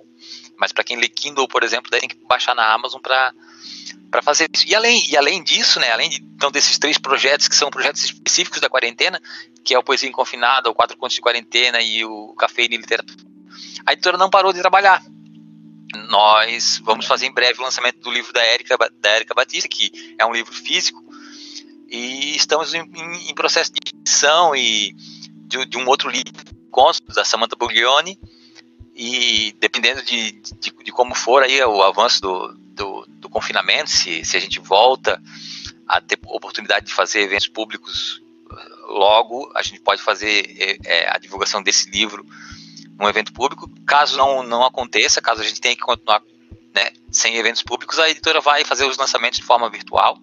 Mas 0.60 0.72
para 0.72 0.84
quem 0.84 0.98
lê 0.98 1.08
Kindle, 1.08 1.48
por 1.48 1.64
exemplo, 1.64 1.90
daí 1.90 2.02
tem 2.02 2.10
que 2.10 2.18
baixar 2.26 2.56
na 2.56 2.74
Amazon 2.74 3.02
para 3.02 3.34
para 4.12 4.24
fazer 4.24 4.50
isso. 4.52 4.68
E 4.68 4.74
além, 4.74 5.08
e 5.08 5.16
além 5.16 5.44
disso, 5.44 5.80
né, 5.80 5.92
além 5.92 6.10
de, 6.10 6.18
então, 6.18 6.50
desses 6.50 6.80
três 6.80 6.98
projetos 6.98 7.48
que 7.48 7.56
são 7.56 7.70
projetos 7.70 8.04
específicos 8.04 8.60
da 8.60 8.68
quarentena, 8.68 9.22
que 9.64 9.72
é 9.72 9.78
o 9.78 9.84
Poesia 9.84 10.10
Inconfinada, 10.10 10.68
o 10.68 10.74
Quatro 10.74 10.98
Contos 10.98 11.14
de 11.14 11.22
Quarentena 11.22 11.80
e 11.80 12.04
o 12.04 12.34
Cafeína 12.34 12.74
e 12.74 12.78
Literatura, 12.78 13.24
a 13.86 13.94
editora 13.94 14.18
não 14.18 14.28
parou 14.28 14.52
de 14.52 14.60
trabalhar 14.60 15.04
nós 16.08 16.80
vamos 16.84 17.06
fazer 17.06 17.26
em 17.26 17.34
breve 17.34 17.60
o 17.60 17.64
lançamento 17.64 18.00
do 18.00 18.12
livro 18.12 18.32
da 18.32 18.42
Érica, 18.42 18.78
da 19.00 19.10
Érica 19.10 19.34
Batista, 19.34 19.68
que 19.68 20.16
é 20.18 20.26
um 20.26 20.34
livro 20.34 20.54
físico, 20.54 21.04
e 21.88 22.36
estamos 22.36 22.74
em, 22.74 22.82
em, 22.82 23.34
processo 23.34 23.72
de 23.72 23.80
edição 23.96 24.56
e 24.56 24.94
de, 25.48 25.66
de, 25.66 25.78
um 25.78 25.88
outro 25.88 26.10
livro, 26.10 26.32
contos 26.70 27.02
da 27.16 27.26
Samantha 27.26 27.56
Buglione, 27.56 28.20
e 29.02 29.56
dependendo 29.60 30.04
de, 30.04 30.34
de, 30.34 30.72
de, 30.84 30.92
como 30.92 31.16
for 31.16 31.42
aí 31.42 31.64
o 31.64 31.82
avanço 31.82 32.22
do, 32.22 32.54
do, 32.54 33.06
do, 33.08 33.30
confinamento, 33.30 33.90
se, 33.90 34.26
se 34.26 34.36
a 34.36 34.40
gente 34.42 34.60
volta 34.60 35.22
a 35.88 36.02
ter 36.02 36.20
oportunidade 36.26 36.88
de 36.88 36.94
fazer 36.94 37.22
eventos 37.22 37.48
públicos 37.48 38.22
logo, 38.90 39.50
a 39.56 39.62
gente 39.62 39.80
pode 39.80 40.02
fazer 40.02 40.78
é, 40.86 41.10
a 41.10 41.18
divulgação 41.18 41.64
desse 41.64 41.90
livro 41.90 42.26
um 43.00 43.08
evento 43.08 43.32
público. 43.32 43.70
Caso 43.88 44.18
não, 44.18 44.44
não 44.44 44.66
aconteça, 44.66 45.22
caso 45.22 45.42
a 45.42 45.46
gente 45.46 45.62
tenha 45.62 45.76
que 45.76 45.82
continuar 45.82 46.22
né, 46.76 46.92
sem 47.10 47.38
eventos 47.38 47.64
públicos, 47.64 47.98
a 48.00 48.10
editora 48.10 48.42
vai 48.42 48.66
fazer 48.66 48.86
os 48.86 48.98
lançamentos 48.98 49.40
de 49.40 49.46
forma 49.46 49.70
virtual, 49.70 50.20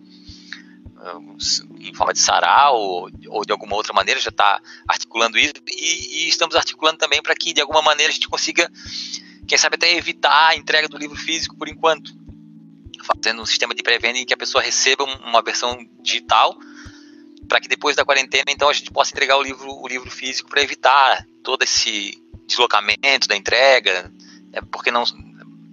em 1.79 1.95
forma 1.95 2.13
de 2.13 2.19
sarau 2.19 2.81
ou, 2.81 3.11
ou 3.29 3.45
de 3.45 3.53
alguma 3.53 3.75
outra 3.75 3.93
maneira, 3.93 4.21
já 4.21 4.31
está 4.31 4.61
articulando 4.87 5.39
isso. 5.39 5.55
E, 5.69 6.25
e, 6.25 6.29
estamos 6.29 6.55
articulando 6.57 6.99
também 6.99 7.23
para 7.23 7.35
que 7.35 7.53
de 7.53 7.61
alguma 7.61 7.83
maneira 7.83 8.11
a 8.11 8.15
gente 8.15 8.29
consiga, 8.29 8.71
quem 9.47 9.59
sabe 9.59 9.77
até 9.77 9.95
evitar 9.95 10.49
a 10.49 10.57
entrega 10.57 10.89
do 10.89 10.99
livro 10.99 11.17
físico 11.17 11.57
por 11.57 11.69
enquanto, 11.69 12.13
fazendo 13.05 13.43
um 13.43 13.47
sistema 13.47 13.75
de 13.75 13.83
pré-venda 13.83 14.19
em 14.19 14.27
que 14.27 14.35
a 14.35 14.39
pessoa 14.39 14.63
receba 14.63 15.05
uma 15.05 15.43
versão 15.43 15.79
digital 16.01 16.57
para 17.49 17.61
que 17.61 17.69
depois 17.69 17.95
da 17.95 18.05
quarentena 18.05 18.47
então 18.49 18.69
a 18.69 18.73
gente 18.73 18.91
possa 18.91 19.13
entregar 19.13 19.37
o 19.37 19.43
livro 19.43 19.71
o 19.71 19.87
livro 19.87 20.11
físico 20.11 20.49
para 20.49 20.63
evitar 20.63 21.25
todo 21.45 21.63
esse 21.63 22.21
deslocamento 22.47 23.29
da 23.29 23.37
entrega, 23.37 24.13
é 24.53 24.61
porque 24.61 24.91
não, 24.91 25.05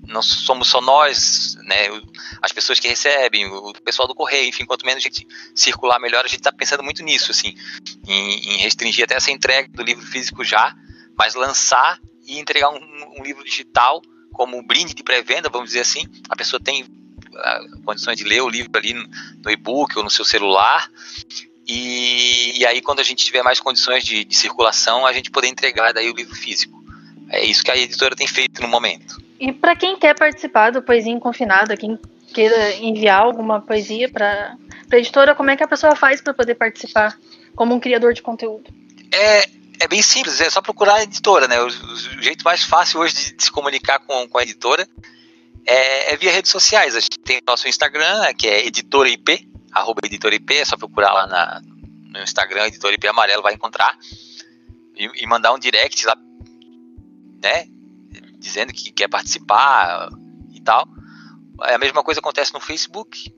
não 0.07 0.21
somos 0.21 0.67
só 0.67 0.81
nós, 0.81 1.55
né, 1.63 1.87
as 2.41 2.51
pessoas 2.51 2.79
que 2.79 2.87
recebem, 2.87 3.45
o 3.47 3.73
pessoal 3.73 4.07
do 4.07 4.15
correio, 4.15 4.49
enfim, 4.49 4.65
quanto 4.65 4.85
menos 4.85 5.03
a 5.03 5.07
gente 5.07 5.27
circular 5.55 5.99
melhor, 5.99 6.25
a 6.25 6.27
gente 6.27 6.39
está 6.39 6.51
pensando 6.51 6.83
muito 6.83 7.03
nisso, 7.03 7.31
assim, 7.31 7.55
em, 8.07 8.53
em, 8.53 8.57
restringir 8.57 9.05
até 9.05 9.15
essa 9.15 9.31
entrega 9.31 9.69
do 9.69 9.83
livro 9.83 10.05
físico 10.05 10.43
já, 10.43 10.75
mas 11.17 11.35
lançar 11.35 11.99
e 12.25 12.39
entregar 12.39 12.69
um, 12.69 13.19
um 13.19 13.23
livro 13.23 13.43
digital 13.43 14.01
como 14.31 14.61
brinde 14.63 14.93
de 14.93 15.03
pré-venda, 15.03 15.49
vamos 15.49 15.69
dizer 15.69 15.81
assim, 15.81 16.05
a 16.29 16.35
pessoa 16.35 16.59
tem 16.59 16.83
uh, 16.83 17.81
condições 17.83 18.17
de 18.17 18.23
ler 18.23 18.41
o 18.41 18.49
livro 18.49 18.71
ali 18.75 18.93
no, 18.93 19.07
no 19.43 19.51
e-book 19.51 19.97
ou 19.97 20.03
no 20.03 20.09
seu 20.09 20.25
celular, 20.25 20.89
e, 21.65 22.59
e, 22.59 22.65
aí, 22.65 22.81
quando 22.81 22.99
a 22.99 23.03
gente 23.03 23.23
tiver 23.23 23.41
mais 23.41 23.59
condições 23.59 24.03
de, 24.03 24.25
de, 24.25 24.35
circulação, 24.35 25.05
a 25.05 25.13
gente 25.13 25.31
poder 25.31 25.47
entregar 25.47 25.93
daí 25.93 26.09
o 26.09 26.13
livro 26.13 26.35
físico. 26.35 26.83
É 27.29 27.43
isso 27.43 27.63
que 27.63 27.71
a 27.71 27.77
editora 27.77 28.15
tem 28.15 28.27
feito 28.27 28.61
no 28.61 28.67
momento. 28.67 29.22
E 29.39 29.51
para 29.51 29.75
quem 29.75 29.97
quer 29.97 30.17
participar 30.17 30.71
do 30.71 30.81
Poesia 30.81 31.11
Inconfinada, 31.11 31.75
quem 31.75 31.99
queira 32.33 32.75
enviar 32.75 33.21
alguma 33.21 33.61
poesia 33.61 34.09
para 34.09 34.57
a 34.91 34.97
editora, 34.97 35.35
como 35.35 35.49
é 35.49 35.57
que 35.57 35.63
a 35.63 35.67
pessoa 35.67 35.95
faz 35.95 36.21
para 36.21 36.33
poder 36.33 36.55
participar 36.55 37.17
como 37.55 37.73
um 37.73 37.79
criador 37.79 38.13
de 38.13 38.21
conteúdo? 38.21 38.73
É, 39.11 39.43
é 39.79 39.87
bem 39.87 40.01
simples, 40.01 40.41
é 40.41 40.49
só 40.49 40.61
procurar 40.61 40.95
a 40.95 41.03
editora, 41.03 41.47
né? 41.47 41.61
O, 41.61 41.67
o 41.67 42.21
jeito 42.21 42.43
mais 42.43 42.63
fácil 42.63 42.99
hoje 42.99 43.15
de, 43.15 43.33
de 43.35 43.43
se 43.43 43.51
comunicar 43.51 43.99
com, 43.99 44.27
com 44.27 44.37
a 44.37 44.43
editora 44.43 44.87
é, 45.65 46.13
é, 46.13 46.17
via 46.17 46.31
redes 46.31 46.51
sociais. 46.51 46.95
A 46.95 46.99
gente 46.99 47.19
tem 47.19 47.41
nosso 47.45 47.67
Instagram, 47.67 48.33
que 48.37 48.47
é 48.47 48.65
editora 48.65 49.09
IP, 49.09 49.47
arroba 49.71 50.01
editora 50.05 50.35
IP, 50.35 50.55
é 50.55 50.65
só 50.65 50.77
procurar 50.77 51.13
lá 51.13 51.27
na, 51.27 51.61
no 52.09 52.21
Instagram, 52.21 52.67
editora 52.67 52.93
IP 52.95 53.07
Amarelo, 53.07 53.43
vai 53.43 53.53
encontrar. 53.53 53.97
E, 54.95 55.23
e, 55.23 55.27
mandar 55.27 55.53
um 55.53 55.59
direct 55.59 56.05
lá, 56.05 56.15
né? 57.41 57.67
Dizendo 58.43 58.73
que 58.73 58.91
quer 58.91 59.07
participar 59.07 60.09
e 60.53 60.59
tal. 60.59 60.85
A 61.61 61.77
mesma 61.77 62.03
coisa 62.03 62.19
acontece 62.19 62.53
no 62.53 62.59
Facebook. 62.59 63.33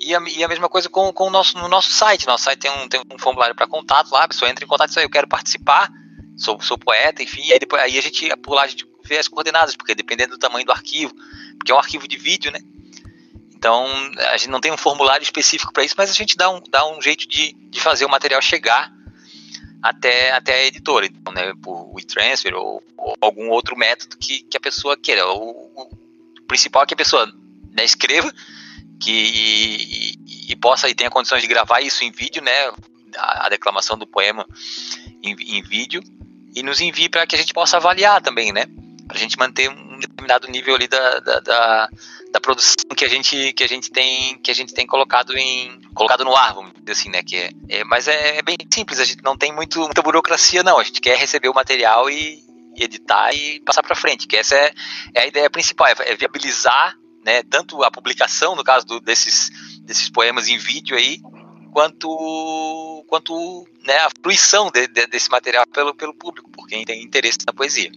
E 0.00 0.12
a, 0.12 0.20
e 0.28 0.42
a 0.42 0.48
mesma 0.48 0.68
coisa 0.68 0.88
com, 0.88 1.12
com 1.12 1.28
o 1.28 1.30
nosso, 1.30 1.56
no 1.56 1.68
nosso 1.68 1.92
site. 1.92 2.26
Nosso 2.26 2.44
site 2.44 2.58
tem 2.58 2.70
um, 2.70 2.88
tem 2.88 3.00
um 3.12 3.18
formulário 3.18 3.54
para 3.54 3.68
contato 3.68 4.10
lá, 4.10 4.24
a 4.24 4.28
pessoa 4.28 4.50
entra 4.50 4.64
em 4.64 4.68
contato 4.68 4.90
e 4.90 4.94
diz, 4.94 5.02
eu 5.02 5.10
quero 5.10 5.28
participar, 5.28 5.88
sou, 6.36 6.60
sou 6.60 6.76
poeta, 6.76 7.22
enfim, 7.22 7.52
aí, 7.52 7.58
depois, 7.58 7.80
aí 7.80 7.96
a 7.96 8.02
gente, 8.02 8.34
por 8.38 8.54
lá 8.54 8.62
a 8.62 8.66
gente 8.66 8.88
vê 9.04 9.18
as 9.18 9.28
coordenadas, 9.28 9.76
porque 9.76 9.94
dependendo 9.94 10.32
do 10.32 10.38
tamanho 10.38 10.66
do 10.66 10.72
arquivo, 10.72 11.14
porque 11.58 11.70
é 11.70 11.74
um 11.74 11.78
arquivo 11.78 12.08
de 12.08 12.16
vídeo, 12.16 12.50
né? 12.50 12.60
Então, 13.54 13.86
a 14.32 14.36
gente 14.36 14.48
não 14.48 14.60
tem 14.60 14.72
um 14.72 14.76
formulário 14.76 15.22
específico 15.22 15.72
para 15.72 15.84
isso, 15.84 15.94
mas 15.96 16.10
a 16.10 16.14
gente 16.14 16.34
dá 16.34 16.50
um, 16.50 16.62
dá 16.70 16.90
um 16.90 17.00
jeito 17.00 17.28
de, 17.28 17.52
de 17.52 17.80
fazer 17.80 18.06
o 18.06 18.08
material 18.08 18.40
chegar 18.40 18.90
até, 19.82 20.32
até 20.32 20.54
a 20.54 20.66
editora, 20.66 21.06
então, 21.06 21.32
né, 21.32 21.52
por 21.62 21.94
WeTransfer 21.94 22.54
ou, 22.54 22.82
ou 22.96 23.16
algum 23.20 23.48
outro 23.50 23.76
método 23.76 24.16
que, 24.16 24.42
que 24.42 24.56
a 24.56 24.60
pessoa 24.60 24.96
queira. 24.96 25.26
O, 25.26 25.70
o, 25.74 25.90
principal 26.46 26.82
é 26.82 26.86
que 26.86 26.94
a 26.94 26.96
pessoa 26.96 27.26
né, 27.72 27.84
escreva 27.84 28.32
que, 29.00 29.12
e, 29.12 30.52
e, 30.52 30.56
possa 30.56 30.88
e 30.88 30.94
tenha 30.94 31.08
condições 31.08 31.40
de 31.40 31.48
gravar 31.48 31.80
isso 31.80 32.02
em 32.04 32.10
vídeo, 32.10 32.42
né, 32.42 32.52
a, 33.16 33.46
a 33.46 33.48
declamação 33.48 33.96
do 33.96 34.06
poema 34.06 34.46
em, 35.22 35.34
em 35.34 35.62
vídeo, 35.62 36.02
e 36.54 36.62
nos 36.62 36.80
envie 36.80 37.08
para 37.08 37.26
que 37.26 37.36
a 37.36 37.38
gente 37.38 37.54
possa 37.54 37.76
avaliar 37.76 38.20
também, 38.20 38.52
né, 38.52 38.66
para 39.06 39.16
a 39.16 39.20
gente 39.20 39.38
manter 39.38 39.70
um 39.70 39.89
determinado 40.00 40.48
nível 40.48 40.74
ali 40.74 40.88
da, 40.88 41.20
da, 41.20 41.40
da 41.40 41.88
da 42.32 42.40
produção 42.40 42.76
que 42.96 43.04
a 43.04 43.08
gente 43.08 43.52
que 43.52 43.64
a 43.64 43.68
gente 43.68 43.90
tem 43.90 44.38
que 44.38 44.50
a 44.50 44.54
gente 44.54 44.72
tem 44.72 44.86
colocado 44.86 45.36
em 45.36 45.80
colocado 45.94 46.24
no 46.24 46.36
ar 46.36 46.54
vamos 46.54 46.72
dizer 46.74 46.92
assim 46.92 47.10
né? 47.10 47.22
Que 47.22 47.36
é, 47.36 47.50
é 47.68 47.84
mas 47.84 48.06
é, 48.06 48.38
é, 48.38 48.42
bem 48.42 48.56
simples 48.72 49.00
a 49.00 49.04
gente 49.04 49.22
não 49.22 49.36
tem 49.36 49.52
muito 49.52 49.80
muita 49.80 50.02
burocracia 50.02 50.62
não. 50.62 50.78
A 50.78 50.84
gente 50.84 51.00
quer 51.00 51.18
receber 51.18 51.48
o 51.48 51.54
material 51.54 52.08
e, 52.08 52.44
e 52.76 52.84
editar 52.84 53.32
e 53.32 53.60
passar 53.60 53.82
para 53.82 53.96
frente 53.96 54.26
que 54.26 54.36
essa 54.36 54.54
é, 54.54 54.72
é, 55.14 55.22
a 55.22 55.26
ideia 55.26 55.50
principal 55.50 55.88
é, 55.88 55.94
é, 55.98 56.16
viabilizar 56.16 56.96
né 57.24 57.42
tanto 57.42 57.82
a 57.82 57.90
publicação 57.90 58.54
no 58.54 58.62
caso 58.62 58.86
do, 58.86 59.00
desses 59.00 59.50
desses 59.82 60.08
poemas 60.08 60.48
em 60.48 60.56
vídeo 60.56 60.96
aí 60.96 61.20
quanto 61.72 63.04
quanto 63.08 63.66
né, 63.84 63.96
a 63.98 64.08
fruição 64.22 64.70
de, 64.70 64.86
de, 64.86 65.06
desse 65.08 65.30
material 65.30 65.66
pelo 65.66 65.94
pelo 65.94 66.14
público 66.14 66.50
por 66.50 66.66
quem 66.68 66.84
tem 66.84 67.02
interesse 67.02 67.38
na 67.44 67.52
poesia 67.52 67.90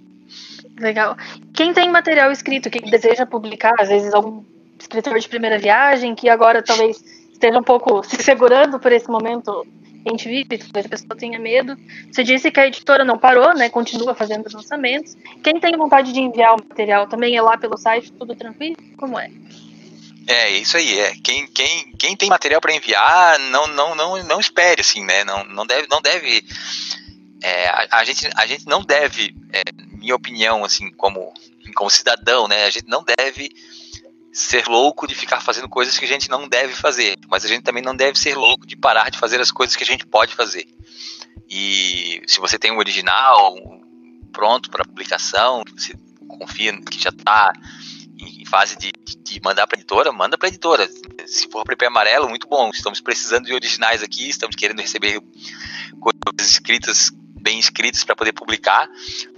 Legal. 0.80 1.16
Quem 1.54 1.74
tem 1.74 1.90
material 1.90 2.32
escrito 2.32 2.70
que 2.70 2.80
deseja 2.80 3.26
publicar, 3.26 3.74
às 3.80 3.90
vezes 3.90 4.14
algum 4.14 4.44
escritor 4.80 5.18
de 5.20 5.30
primeira 5.30 5.58
viagem 5.58 6.16
que 6.16 6.30
agora 6.30 6.62
talvez 6.62 7.04
esteja 7.32 7.60
um 7.60 7.64
pouco 7.64 8.04
se 8.04 8.22
segurando 8.22 8.80
por 8.80 8.92
esse 8.92 9.08
momento 9.10 9.66
que 10.04 10.10
a 10.10 10.12
gente 10.12 10.28
vive, 10.28 10.58
talvez 10.58 10.86
a 10.86 10.90
pessoa 10.90 11.16
tenha 11.16 11.40
medo. 11.40 11.78
Você 12.12 12.24
disse 12.24 12.52
que 12.52 12.60
a 12.60 12.68
editora 12.68 13.06
não 13.06 13.18
parou, 13.18 13.54
né? 13.54 13.70
Continua 13.70 14.16
fazendo 14.16 14.48
os 14.48 14.54
lançamentos. 14.54 15.16
Quem 15.44 15.60
tem 15.60 15.78
vontade 15.78 16.12
de 16.12 16.20
enviar 16.20 16.56
o 16.56 16.64
material 16.68 17.08
também 17.08 17.38
é 17.38 17.42
lá 17.42 17.58
pelo 17.58 17.78
site, 17.78 18.12
tudo 18.12 18.36
tranquilo? 18.36 18.76
Como 18.98 19.18
é? 19.18 19.30
É, 20.28 20.50
isso 20.52 20.78
aí, 20.78 21.00
é. 21.00 21.14
Quem, 21.24 21.48
quem, 21.48 21.92
quem 21.98 22.16
tem 22.16 22.30
material 22.30 22.60
para 22.60 22.74
enviar, 22.74 23.40
não, 23.40 23.68
não, 23.68 23.94
não, 23.94 24.24
não 24.24 24.40
espere, 24.40 24.82
assim, 24.82 25.04
né? 25.06 25.24
Não, 25.24 25.44
não 25.46 25.66
deve, 25.66 25.88
não 25.90 26.02
deve 26.02 26.44
é, 27.44 27.68
a, 27.68 27.88
a, 27.92 28.04
gente, 28.06 28.30
a 28.38 28.46
gente 28.46 28.66
não 28.66 28.82
deve, 28.82 29.36
é, 29.52 29.64
minha 30.04 30.16
opinião, 30.16 30.66
assim, 30.66 30.92
como, 30.92 31.34
como 31.76 31.90
cidadão, 31.90 32.46
né, 32.46 32.66
a 32.66 32.70
gente 32.70 32.88
não 32.88 33.04
deve 33.04 33.50
ser 34.34 34.68
louco 34.68 35.08
de 35.08 35.16
ficar 35.16 35.40
fazendo 35.40 35.70
coisas 35.70 35.98
que 35.98 36.04
a 36.04 36.08
gente 36.08 36.30
não 36.30 36.46
deve 36.46 36.74
fazer, 36.74 37.18
mas 37.30 37.46
a 37.46 37.48
gente 37.48 37.64
também 37.64 37.82
não 37.82 37.96
deve 37.96 38.20
ser 38.20 38.36
louco 38.36 38.68
de 38.68 38.76
parar 38.76 39.10
de 39.10 39.18
fazer 39.18 39.40
as 39.40 39.50
coisas 39.50 39.76
que 39.76 39.84
a 39.84 39.88
gente 39.88 40.06
pode 40.06 40.36
fazer. 40.36 40.68
E 41.50 42.22
se 42.28 42.40
você 42.40 42.60
tem 42.60 42.72
um 42.72 42.80
original 42.80 43.56
pronto 44.34 44.70
para 44.70 44.84
publicação, 44.84 45.64
que 45.64 45.72
você 45.72 45.94
confia 46.28 46.76
que 46.82 47.00
já 47.00 47.10
está 47.10 47.54
em 48.18 48.46
fase 48.46 48.76
de, 48.78 48.92
de 49.24 49.40
mandar 49.42 49.68
para 49.68 49.78
editora, 49.78 50.12
manda 50.12 50.38
para 50.38 50.50
editora. 50.50 50.90
Se 51.26 51.48
for 51.48 51.64
para 51.64 51.88
amarelo, 51.88 52.28
muito 52.28 52.48
bom. 52.48 52.72
Estamos 52.74 53.00
precisando 53.00 53.46
de 53.46 53.54
originais 53.54 54.04
aqui, 54.04 54.30
estamos 54.30 54.56
querendo 54.56 54.82
receber 54.82 55.22
coisas 56.00 56.52
escritas, 56.52 57.12
bem 57.40 57.60
escritas 57.60 58.04
para 58.04 58.16
poder 58.16 58.34
publicar. 58.34 58.90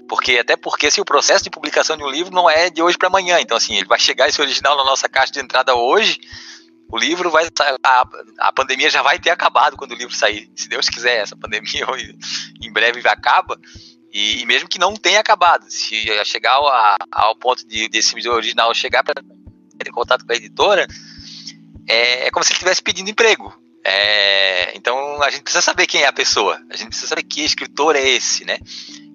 Porque 0.07 0.37
até 0.37 0.55
porque 0.55 0.87
assim, 0.87 1.01
o 1.01 1.05
processo 1.05 1.43
de 1.43 1.49
publicação 1.49 1.97
de 1.97 2.03
um 2.03 2.09
livro 2.09 2.33
não 2.33 2.49
é 2.49 2.69
de 2.69 2.81
hoje 2.81 2.97
para 2.97 3.07
amanhã. 3.07 3.39
Então 3.39 3.57
assim, 3.57 3.75
ele 3.75 3.87
vai 3.87 3.99
chegar 3.99 4.27
esse 4.27 4.41
original 4.41 4.77
na 4.77 4.83
nossa 4.83 5.09
caixa 5.09 5.33
de 5.33 5.39
entrada 5.39 5.75
hoje. 5.75 6.19
O 6.87 6.97
livro 6.97 7.31
vai 7.31 7.47
a, 7.83 8.07
a 8.39 8.53
pandemia 8.53 8.89
já 8.89 9.01
vai 9.01 9.19
ter 9.19 9.31
acabado 9.31 9.75
quando 9.75 9.91
o 9.91 9.95
livro 9.95 10.15
sair. 10.15 10.49
Se 10.55 10.69
Deus 10.69 10.87
quiser, 10.87 11.17
essa 11.17 11.35
pandemia 11.35 11.85
em 12.61 12.71
breve 12.71 13.01
acaba. 13.07 13.59
E, 14.13 14.41
e 14.41 14.45
mesmo 14.45 14.69
que 14.69 14.79
não 14.79 14.95
tenha 14.95 15.19
acabado, 15.19 15.69
se 15.69 16.05
chegar 16.23 16.53
ao, 16.53 16.97
ao 17.11 17.35
ponto 17.35 17.67
de 17.67 17.89
desse 17.89 18.15
original 18.29 18.73
chegar 18.73 19.03
para 19.03 19.21
ter 19.77 19.91
contato 19.91 20.25
com 20.25 20.31
a 20.31 20.35
editora, 20.35 20.87
é, 21.87 22.27
é 22.27 22.31
como 22.31 22.43
se 22.43 22.51
ele 22.51 22.55
estivesse 22.55 22.81
pedindo 22.81 23.09
emprego. 23.09 23.53
É, 23.83 24.75
então 24.75 25.21
a 25.21 25.29
gente 25.29 25.43
precisa 25.43 25.61
saber 25.61 25.85
quem 25.85 26.01
é 26.01 26.07
a 26.07 26.13
pessoa, 26.13 26.59
a 26.71 26.75
gente 26.75 26.87
precisa 26.87 27.07
saber 27.07 27.23
que 27.23 27.43
escritor 27.43 27.95
é 27.95 28.01
esse, 28.01 28.43
né? 28.45 28.57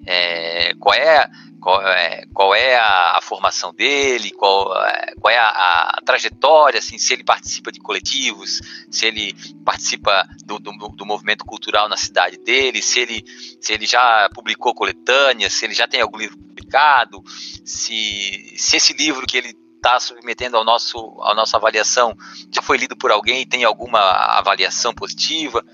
É, 0.07 0.75
qual 0.75 0.95
é 0.95 1.31
qual 1.61 1.87
é, 1.87 2.25
qual 2.33 2.55
é 2.55 2.75
a, 2.77 3.19
a, 3.19 3.21
formação 3.21 3.73
dele, 3.73 4.31
qual, 4.31 4.75
é, 4.83 5.15
qual 5.21 5.31
é 5.31 5.39
a, 5.39 5.49
a, 5.49 6.01
trajetória, 6.05 6.79
assim, 6.79 6.97
se 6.97 7.13
ele 7.13 7.23
participa 7.23 7.71
de 7.71 7.79
coletivos, 7.79 8.61
se 8.91 9.07
ele 9.07 9.35
participa 9.65 10.27
do, 10.45 10.59
do, 10.59 10.73
do, 10.73 11.07
movimento 11.07 11.45
cultural 11.45 11.89
na 11.89 11.99
cidade 11.99 12.39
dele, 12.39 12.81
se 12.81 13.01
ele, 13.01 13.25
se 13.61 13.75
ele 13.75 13.87
já 13.87 14.29
publicou 14.35 14.75
coletâneas, 14.75 15.53
se 15.53 15.67
ele 15.67 15.75
já 15.75 15.87
tem 15.87 16.01
algum 16.01 16.17
livro 16.17 16.39
publicado, 16.39 17.23
se, 17.65 18.55
se 18.57 18.77
esse 18.77 18.95
livro 18.95 19.27
que 19.27 19.37
ele 19.37 19.55
está 19.81 19.99
submetendo 19.99 20.57
ao 20.57 20.65
nosso, 20.65 21.19
à 21.23 21.35
nossa 21.35 21.57
avaliação 21.57 22.15
já 22.53 22.61
foi 22.61 22.77
lido 22.77 22.95
por 22.97 23.11
alguém 23.11 23.47
tem 23.47 23.65
alguma 23.65 23.99
avaliação 23.99 24.93
positiva, 24.93 25.65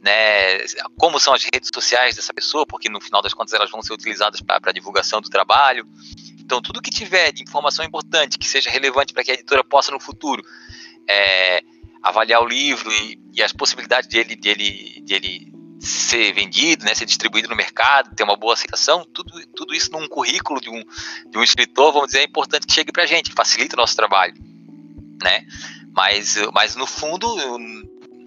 né? 0.00 0.58
Como 0.98 1.20
são 1.20 1.34
as 1.34 1.44
redes 1.44 1.70
sociais 1.72 2.16
dessa 2.16 2.32
pessoa, 2.32 2.66
porque 2.66 2.88
no 2.88 3.00
final 3.00 3.20
das 3.20 3.34
contas 3.34 3.52
elas 3.52 3.70
vão 3.70 3.82
ser 3.82 3.92
utilizadas 3.92 4.40
para 4.40 4.72
divulgação 4.72 5.20
do 5.20 5.28
trabalho. 5.28 5.86
Então, 6.40 6.60
tudo 6.60 6.82
que 6.82 6.90
tiver 6.90 7.30
de 7.32 7.42
informação 7.42 7.84
importante, 7.84 8.38
que 8.38 8.48
seja 8.48 8.70
relevante 8.70 9.12
para 9.12 9.22
que 9.22 9.30
a 9.30 9.34
editora 9.34 9.62
possa 9.62 9.92
no 9.92 10.00
futuro 10.00 10.42
é, 11.08 11.62
avaliar 12.02 12.42
o 12.42 12.46
livro 12.46 12.90
e, 12.90 13.18
e, 13.34 13.42
as 13.42 13.52
possibilidades 13.52 14.08
dele, 14.08 14.34
dele, 14.34 15.02
dele 15.06 15.51
ser 15.82 16.32
vendido, 16.32 16.84
né, 16.84 16.94
ser 16.94 17.04
distribuído 17.04 17.48
no 17.48 17.56
mercado, 17.56 18.14
ter 18.14 18.22
uma 18.22 18.36
boa 18.36 18.54
aceitação, 18.54 19.04
tudo, 19.12 19.32
tudo 19.48 19.74
isso 19.74 19.90
num 19.90 20.06
currículo 20.06 20.60
de 20.60 20.70
um, 20.70 20.84
de 21.26 21.36
um 21.38 21.42
escritor, 21.42 21.92
vamos 21.92 22.08
dizer, 22.08 22.20
é 22.20 22.24
importante 22.24 22.66
que 22.66 22.72
chegue 22.72 22.92
para 22.92 23.02
a 23.02 23.06
gente, 23.06 23.32
facilita 23.32 23.74
o 23.74 23.80
nosso 23.80 23.96
trabalho, 23.96 24.34
né? 25.22 25.44
Mas, 25.92 26.36
mas 26.52 26.76
no 26.76 26.86
fundo, 26.86 27.26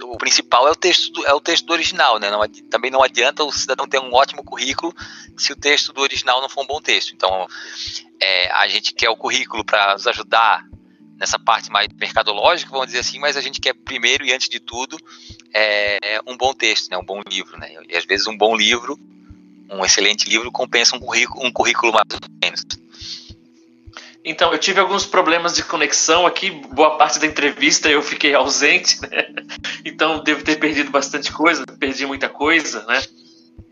o 0.04 0.18
principal 0.18 0.68
é 0.68 0.72
o 0.72 0.76
texto 0.76 1.26
é 1.26 1.34
o 1.34 1.40
texto 1.40 1.66
do 1.66 1.74
original, 1.74 2.20
né? 2.20 2.30
Não, 2.30 2.42
também 2.70 2.92
não 2.92 3.02
adianta 3.02 3.44
o 3.44 3.52
cidadão 3.52 3.88
ter 3.88 4.00
um 4.00 4.14
ótimo 4.14 4.44
currículo 4.44 4.94
se 5.38 5.54
o 5.54 5.56
texto 5.56 5.94
do 5.94 6.02
original 6.02 6.42
não 6.42 6.50
for 6.50 6.64
um 6.64 6.68
bom 6.68 6.82
texto. 6.82 7.14
Então, 7.14 7.48
é, 8.20 8.52
a 8.52 8.68
gente 8.68 8.94
quer 8.94 9.10
o 9.10 9.18
currículo 9.18 9.64
para 9.64 9.94
nos 9.94 10.06
ajudar 10.08 10.68
nessa 11.18 11.40
parte 11.40 11.72
mais 11.72 11.88
mercadológica, 12.00 12.72
vamos 12.72 12.88
dizer 12.88 13.00
assim, 13.00 13.20
mas 13.20 13.38
a 13.38 13.42
gente 13.42 13.62
quer 13.62 13.74
primeiro 13.74 14.26
e 14.26 14.34
antes 14.34 14.50
de 14.50 14.60
tudo 14.60 14.98
é, 15.54 16.20
um 16.28 16.36
bom 16.38 16.54
texto, 16.54 16.90
né, 16.90 16.98
um 16.98 17.06
bom 17.06 17.22
livro, 17.30 17.58
né, 17.58 17.72
e 17.90 17.96
às 17.96 18.06
vezes 18.06 18.28
um 18.28 18.38
bom 18.38 18.56
livro, 18.56 19.00
um 19.70 19.84
excelente 19.84 20.30
livro 20.30 20.52
compensa 20.52 20.96
um 20.96 21.00
currículo, 21.00 21.46
um 21.46 21.52
currículo 21.52 21.92
mais 21.94 22.06
ou 22.12 22.20
menos. 22.44 22.64
Então, 24.28 24.52
eu 24.52 24.58
tive 24.58 24.80
alguns 24.80 25.06
problemas 25.06 25.56
de 25.56 25.64
conexão 25.64 26.26
aqui, 26.26 26.50
boa 26.50 26.98
parte 26.98 27.20
da 27.20 27.28
entrevista 27.28 27.90
eu 27.90 28.02
fiquei 28.02 28.34
ausente, 28.34 29.00
né? 29.02 29.28
Então 29.86 30.24
devo 30.24 30.44
ter 30.44 30.58
perdido 30.58 30.90
bastante 30.90 31.32
coisa, 31.32 31.64
perdi 31.80 32.08
muita 32.08 32.28
coisa, 32.28 32.84
né? 32.88 33.04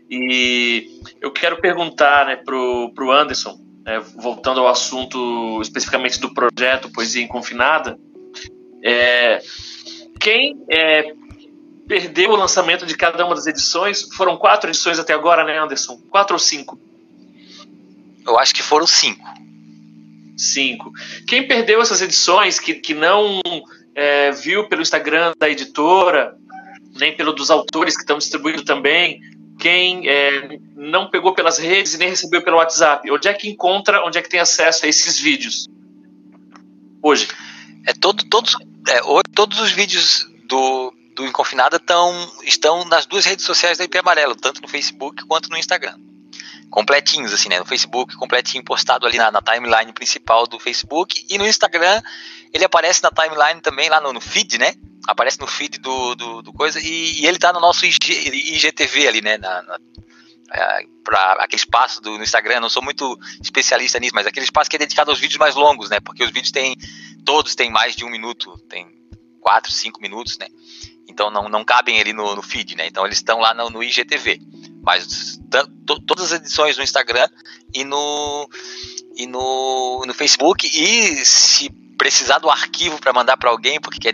E 0.08 1.00
eu 1.20 1.32
quero 1.32 1.60
perguntar, 1.60 2.26
né, 2.26 2.36
pro, 2.36 2.92
pro 2.94 3.10
Anderson, 3.10 3.58
é, 3.86 3.98
voltando 4.00 4.60
ao 4.60 4.68
assunto 4.68 5.60
especificamente 5.60 6.18
do 6.20 6.32
projeto 6.32 6.90
Poesia 6.90 7.22
Inconfinada, 7.22 7.98
é, 8.82 9.42
quem 10.20 10.64
é, 10.70 11.14
perdeu 11.86 12.30
o 12.30 12.36
lançamento 12.36 12.86
de 12.86 12.96
cada 12.96 13.24
uma 13.24 13.34
das 13.34 13.46
edições, 13.46 14.02
foram 14.14 14.36
quatro 14.36 14.70
edições 14.70 14.98
até 14.98 15.12
agora, 15.12 15.44
né, 15.44 15.58
Anderson? 15.58 15.98
Quatro 16.10 16.34
ou 16.34 16.40
cinco? 16.40 16.78
Eu 18.26 18.38
acho 18.38 18.54
que 18.54 18.62
foram 18.62 18.86
cinco. 18.86 19.24
Cinco. 20.36 20.90
Quem 21.28 21.46
perdeu 21.46 21.80
essas 21.80 22.00
edições, 22.00 22.58
que, 22.58 22.74
que 22.74 22.94
não 22.94 23.40
é, 23.94 24.32
viu 24.32 24.66
pelo 24.66 24.82
Instagram 24.82 25.32
da 25.38 25.48
editora, 25.48 26.36
nem 26.98 27.14
pelo 27.14 27.32
dos 27.32 27.50
autores 27.50 27.94
que 27.94 28.02
estão 28.02 28.18
distribuindo 28.18 28.64
também, 28.64 29.20
quem 29.64 30.06
é, 30.06 30.58
não 30.76 31.08
pegou 31.08 31.32
pelas 31.32 31.56
redes 31.56 31.94
e 31.94 31.96
nem 31.96 32.10
recebeu 32.10 32.42
pelo 32.42 32.58
WhatsApp? 32.58 33.10
Onde 33.10 33.28
é 33.28 33.32
que 33.32 33.48
encontra, 33.48 34.04
onde 34.04 34.18
é 34.18 34.20
que 34.20 34.28
tem 34.28 34.38
acesso 34.38 34.84
a 34.84 34.88
esses 34.90 35.18
vídeos? 35.18 35.70
Hoje. 37.02 37.26
É 37.86 37.94
todo, 37.94 38.22
todos, 38.28 38.58
é, 38.86 39.00
todos 39.34 39.58
os 39.60 39.70
vídeos 39.70 40.28
do, 40.44 40.92
do 41.14 41.26
Inconfinada 41.26 41.80
tão, 41.80 42.12
estão 42.42 42.84
nas 42.84 43.06
duas 43.06 43.24
redes 43.24 43.46
sociais 43.46 43.78
da 43.78 43.84
IP 43.84 43.96
Amarelo, 43.96 44.36
tanto 44.36 44.60
no 44.60 44.68
Facebook 44.68 45.24
quanto 45.26 45.48
no 45.48 45.56
Instagram. 45.56 45.98
Completinhos, 46.68 47.32
assim, 47.32 47.48
né? 47.48 47.58
No 47.58 47.64
Facebook, 47.64 48.14
completinho, 48.16 48.62
postado 48.62 49.06
ali 49.06 49.16
na, 49.16 49.30
na 49.30 49.40
timeline 49.40 49.94
principal 49.94 50.46
do 50.46 50.60
Facebook. 50.60 51.24
E 51.30 51.38
no 51.38 51.46
Instagram, 51.46 52.02
ele 52.52 52.66
aparece 52.66 53.02
na 53.02 53.10
timeline 53.10 53.62
também, 53.62 53.88
lá 53.88 53.98
no, 53.98 54.12
no 54.12 54.20
feed, 54.20 54.58
né? 54.58 54.74
Aparece 55.06 55.40
no 55.40 55.46
feed 55.46 55.78
do, 55.78 56.14
do, 56.14 56.42
do 56.42 56.52
coisa 56.52 56.80
e, 56.80 57.20
e, 57.20 57.26
ele 57.26 57.38
tá 57.38 57.52
no 57.52 57.60
nosso 57.60 57.84
IG, 57.84 57.98
IGTV 58.54 59.08
ali, 59.08 59.20
né? 59.20 59.38
Na, 59.38 59.62
na, 59.62 59.78
é, 60.52 60.86
para 61.02 61.32
aquele 61.44 61.60
espaço 61.60 62.00
do, 62.00 62.16
no 62.16 62.22
Instagram, 62.22 62.60
não 62.60 62.68
sou 62.68 62.82
muito 62.82 63.18
especialista 63.42 63.98
nisso, 63.98 64.14
mas 64.14 64.26
aquele 64.26 64.44
espaço 64.44 64.70
que 64.70 64.76
é 64.76 64.78
dedicado 64.78 65.10
aos 65.10 65.20
vídeos 65.20 65.38
mais 65.38 65.54
longos, 65.54 65.90
né? 65.90 66.00
Porque 66.00 66.22
os 66.22 66.30
vídeos 66.30 66.50
têm, 66.50 66.76
todos 67.24 67.54
têm 67.54 67.70
mais 67.70 67.94
de 67.96 68.04
um 68.04 68.10
minuto, 68.10 68.56
tem 68.68 68.86
quatro, 69.40 69.70
cinco 69.72 70.00
minutos, 70.00 70.38
né? 70.38 70.46
Então 71.08 71.30
não, 71.30 71.48
não 71.48 71.64
cabem 71.64 72.00
ali 72.00 72.12
no, 72.12 72.34
no 72.34 72.42
feed, 72.42 72.76
né? 72.76 72.86
Então 72.86 73.04
eles 73.04 73.18
estão 73.18 73.40
lá 73.40 73.52
no, 73.52 73.68
no 73.68 73.82
IGTV. 73.82 74.40
Mas 74.82 75.38
todas 76.06 76.32
as 76.32 76.40
edições 76.40 76.76
no 76.76 76.82
Instagram 76.82 77.28
e 77.74 77.84
no, 77.84 78.48
e 79.16 79.26
no, 79.26 80.04
no 80.06 80.14
Facebook. 80.14 80.66
E 80.66 81.24
se 81.24 81.70
precisar 82.04 82.38
do 82.38 82.50
arquivo 82.50 83.00
para 83.00 83.14
mandar 83.14 83.34
para 83.38 83.48
alguém 83.48 83.80
porque 83.80 83.98
quer 83.98 84.12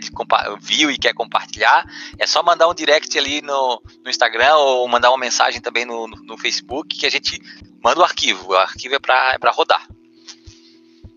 viu 0.61 0.89
e 0.89 0.97
quer 0.97 1.13
compartilhar, 1.13 1.85
é 2.17 2.25
só 2.25 2.41
mandar 2.41 2.69
um 2.69 2.73
direct 2.73 3.19
ali 3.19 3.41
no, 3.41 3.83
no 4.01 4.09
Instagram 4.09 4.55
ou 4.55 4.87
mandar 4.87 5.09
uma 5.09 5.17
mensagem 5.17 5.59
também 5.59 5.83
no, 5.83 6.07
no, 6.07 6.15
no 6.23 6.37
Facebook 6.37 6.97
que 6.97 7.05
a 7.05 7.11
gente 7.11 7.41
manda 7.83 7.99
o 7.99 8.03
arquivo. 8.03 8.51
O 8.51 8.55
arquivo 8.55 8.95
é 8.95 8.99
para 8.99 9.33
é 9.33 9.51
rodar. 9.51 9.85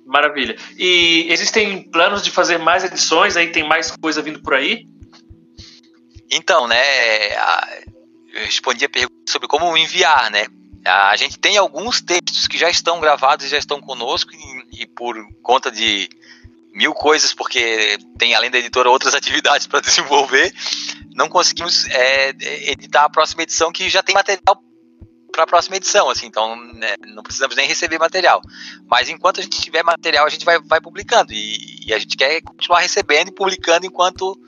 Maravilha. 0.05 0.57
E 0.77 1.29
existem 1.31 1.81
planos 1.81 2.25
de 2.25 2.33
fazer 2.33 2.59
mais 2.59 2.83
edições? 2.83 3.37
Aí 3.37 3.53
tem 3.53 3.63
mais 3.63 3.93
coisa 3.93 4.21
vindo 4.21 4.43
por 4.43 4.55
aí? 4.55 4.85
Então, 6.29 6.67
né? 6.67 6.83
Eu 8.33 8.47
respondi 8.47 8.85
a 8.85 8.89
pergunta 8.89 9.31
sobre 9.31 9.47
como 9.47 9.77
enviar, 9.77 10.29
né? 10.29 10.47
A 10.85 11.15
gente 11.15 11.39
tem 11.39 11.57
alguns 11.57 12.01
textos 12.01 12.49
que 12.49 12.59
já 12.59 12.69
estão 12.69 12.99
gravados 12.99 13.47
e 13.47 13.49
já 13.49 13.59
estão 13.59 13.81
conosco 13.81 14.33
e, 14.35 14.83
e 14.83 14.87
por 14.89 15.17
conta 15.41 15.71
de 15.71 16.11
mil 16.75 16.93
coisas, 16.93 17.33
porque 17.33 17.97
tem, 18.19 18.35
além 18.35 18.51
da 18.51 18.59
editora, 18.59 18.91
outras 18.91 19.15
atividades 19.15 19.67
para 19.67 19.81
desenvolver, 19.81 20.53
não 21.15 21.29
conseguimos 21.29 21.87
é, 21.87 22.31
editar 22.71 23.05
a 23.05 23.11
próxima 23.11 23.45
edição 23.45 23.73
que 23.73 23.89
já 23.89 24.03
tem 24.03 24.15
material 24.15 24.63
para 25.31 25.45
a 25.45 25.47
próxima 25.47 25.77
edição, 25.77 26.09
assim, 26.09 26.27
então 26.27 26.55
né, 26.75 26.95
não 27.09 27.23
precisamos 27.23 27.57
nem 27.57 27.67
receber 27.67 27.99
material. 27.99 28.41
Mas 28.87 29.09
enquanto 29.09 29.41
a 29.41 29.43
gente 29.43 29.61
tiver 29.61 29.83
material, 29.83 30.27
a 30.27 30.29
gente 30.29 30.45
vai, 30.45 30.61
vai 30.61 30.81
publicando 30.81 31.33
e, 31.33 31.87
e, 31.87 31.95
a 31.95 31.99
gente 31.99 32.17
quer 32.17 32.41
continuar 32.41 32.81
recebendo 32.81 33.29
e 33.29 33.35
publicando 33.35 33.85
enquanto, 33.85 34.39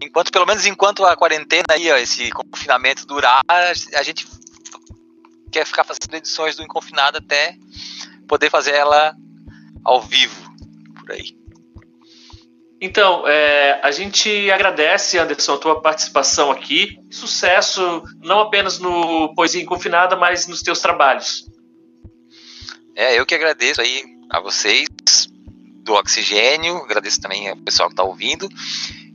enquanto 0.00 0.32
pelo 0.32 0.46
menos 0.46 0.64
enquanto 0.64 1.04
a 1.04 1.14
quarentena 1.16 1.66
aí, 1.70 1.88
esse 1.88 2.30
confinamento 2.30 3.06
durar, 3.06 3.42
a 3.46 4.02
gente 4.02 4.26
quer 5.52 5.66
ficar 5.66 5.84
fazendo 5.84 6.14
edições 6.14 6.56
do 6.56 6.62
Inconfinado 6.62 7.18
até 7.18 7.58
poder 8.26 8.48
fazer 8.48 8.72
ela 8.72 9.14
ao 9.84 10.00
vivo 10.00 10.49
por 11.10 11.12
aí. 11.12 11.36
Então, 12.80 13.28
é, 13.28 13.78
a 13.82 13.90
gente 13.90 14.50
agradece, 14.50 15.18
Anderson, 15.18 15.54
a 15.54 15.58
tua 15.58 15.82
participação 15.82 16.50
aqui. 16.50 16.98
Sucesso, 17.10 18.02
não 18.22 18.40
apenas 18.40 18.78
no 18.78 19.34
Poesia 19.34 19.60
Inconfinada, 19.60 20.16
mas 20.16 20.46
nos 20.46 20.62
teus 20.62 20.80
trabalhos. 20.80 21.46
É, 22.94 23.18
eu 23.18 23.26
que 23.26 23.34
agradeço 23.34 23.82
aí 23.82 24.02
a 24.30 24.40
vocês 24.40 24.88
do 25.82 25.92
Oxigênio, 25.94 26.76
agradeço 26.78 27.20
também 27.20 27.50
ao 27.50 27.56
pessoal 27.56 27.88
que 27.88 27.92
está 27.92 28.02
ouvindo. 28.02 28.48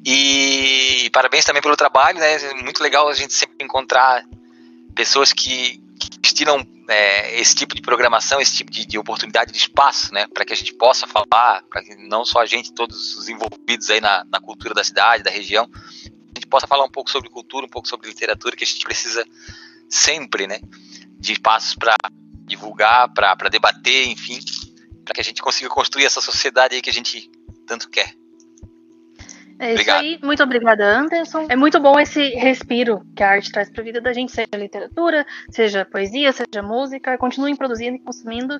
E 0.06 1.10
parabéns 1.12 1.44
também 1.44 1.62
pelo 1.62 1.76
trabalho, 1.76 2.20
né? 2.20 2.36
É 2.36 2.54
muito 2.54 2.84
legal 2.84 3.08
a 3.08 3.14
gente 3.16 3.34
sempre 3.34 3.66
encontrar 3.66 4.24
pessoas 4.94 5.34
que, 5.34 5.82
que 6.00 6.20
destinam 6.20 6.64
é, 6.88 7.40
esse 7.40 7.56
tipo 7.56 7.76
de 7.76 7.82
programação, 7.82 8.40
esse 8.40 8.56
tipo 8.56 8.72
de, 8.72 8.86
de 8.86 8.98
oportunidade 8.98 9.52
de 9.52 9.58
espaço, 9.58 10.14
né, 10.14 10.28
para 10.28 10.46
que 10.46 10.54
a 10.54 10.56
gente 10.56 10.74
possa 10.74 11.08
falar, 11.08 11.64
para 11.70 11.84
que 11.84 11.96
não 11.96 12.26
só 12.26 12.42
a 12.42 12.46
gente, 12.46 12.74
todos 12.74 13.16
os 13.16 13.28
envolvidos 13.30 13.90
aí 13.90 14.02
na, 14.02 14.24
na 14.26 14.40
cultura 14.40 14.74
da 14.74 14.84
cidade, 14.84 15.24
da 15.24 15.32
região, 15.32 15.70
a 15.74 16.40
gente 16.40 16.48
possa 16.48 16.68
falar 16.68 16.84
um 16.84 16.92
pouco 16.92 17.10
sobre 17.10 17.30
cultura, 17.30 17.66
um 17.66 17.70
pouco 17.70 17.88
sobre 17.88 18.08
literatura, 18.08 18.56
que 18.56 18.64
a 18.64 18.68
gente 18.68 18.84
precisa 18.84 19.26
sempre, 19.90 20.48
né, 20.48 20.60
de 21.20 21.34
espaços 21.34 21.76
para 21.76 21.96
divulgar, 22.46 23.12
para 23.14 23.50
debater, 23.50 24.08
enfim, 24.08 24.40
para 25.04 25.14
que 25.14 25.22
a 25.22 25.24
gente 25.24 25.42
consiga 25.42 25.70
construir 25.70 26.06
essa 26.06 26.22
sociedade 26.22 26.76
aí 26.76 26.82
que 26.82 26.90
a 26.90 26.94
gente 26.94 27.30
tanto 27.66 27.90
quer. 27.90 28.14
É 29.60 29.68
isso 29.74 29.82
Obrigado. 29.82 30.02
aí. 30.02 30.20
Muito 30.22 30.44
obrigada, 30.44 31.00
Anderson. 31.00 31.46
É 31.50 31.56
muito 31.56 31.80
bom 31.80 32.00
esse 32.00 32.30
respiro 32.32 33.02
que 33.16 33.24
a 33.24 33.30
arte 33.30 33.52
traz 33.52 33.70
para 33.70 33.82
a 33.82 33.86
vida 33.86 34.02
da 34.02 34.12
gente, 34.12 34.32
seja 34.32 34.50
literatura, 34.56 35.26
seja 35.50 35.86
poesia, 35.86 36.32
seja 36.34 36.62
música. 36.62 37.18
Continuem 37.18 37.56
produzindo 37.56 37.96
e 37.96 38.00
consumindo, 38.00 38.60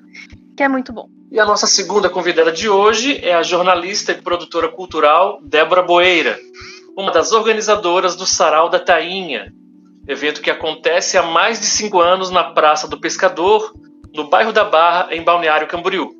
que 0.56 0.62
é 0.62 0.68
muito 0.68 0.92
bom. 0.92 1.08
E 1.30 1.38
a 1.38 1.44
nossa 1.44 1.66
segunda 1.66 2.08
convidada 2.08 2.50
de 2.50 2.68
hoje 2.68 3.20
é 3.22 3.34
a 3.34 3.42
jornalista 3.42 4.12
e 4.12 4.22
produtora 4.22 4.68
cultural 4.68 5.40
Débora 5.42 5.82
Boeira, 5.82 6.38
uma 6.96 7.12
das 7.12 7.32
organizadoras 7.32 8.16
do 8.16 8.24
Sarau 8.24 8.70
da 8.70 8.78
Tainha, 8.78 9.52
evento 10.08 10.40
que 10.40 10.50
acontece 10.50 11.18
há 11.18 11.22
mais 11.22 11.60
de 11.60 11.66
cinco 11.66 12.00
anos 12.00 12.30
na 12.30 12.44
Praça 12.44 12.88
do 12.88 12.98
Pescador, 12.98 13.72
no 14.14 14.30
bairro 14.30 14.52
da 14.52 14.64
Barra, 14.64 15.08
em 15.10 15.22
Balneário 15.22 15.66
Camboriú. 15.66 16.10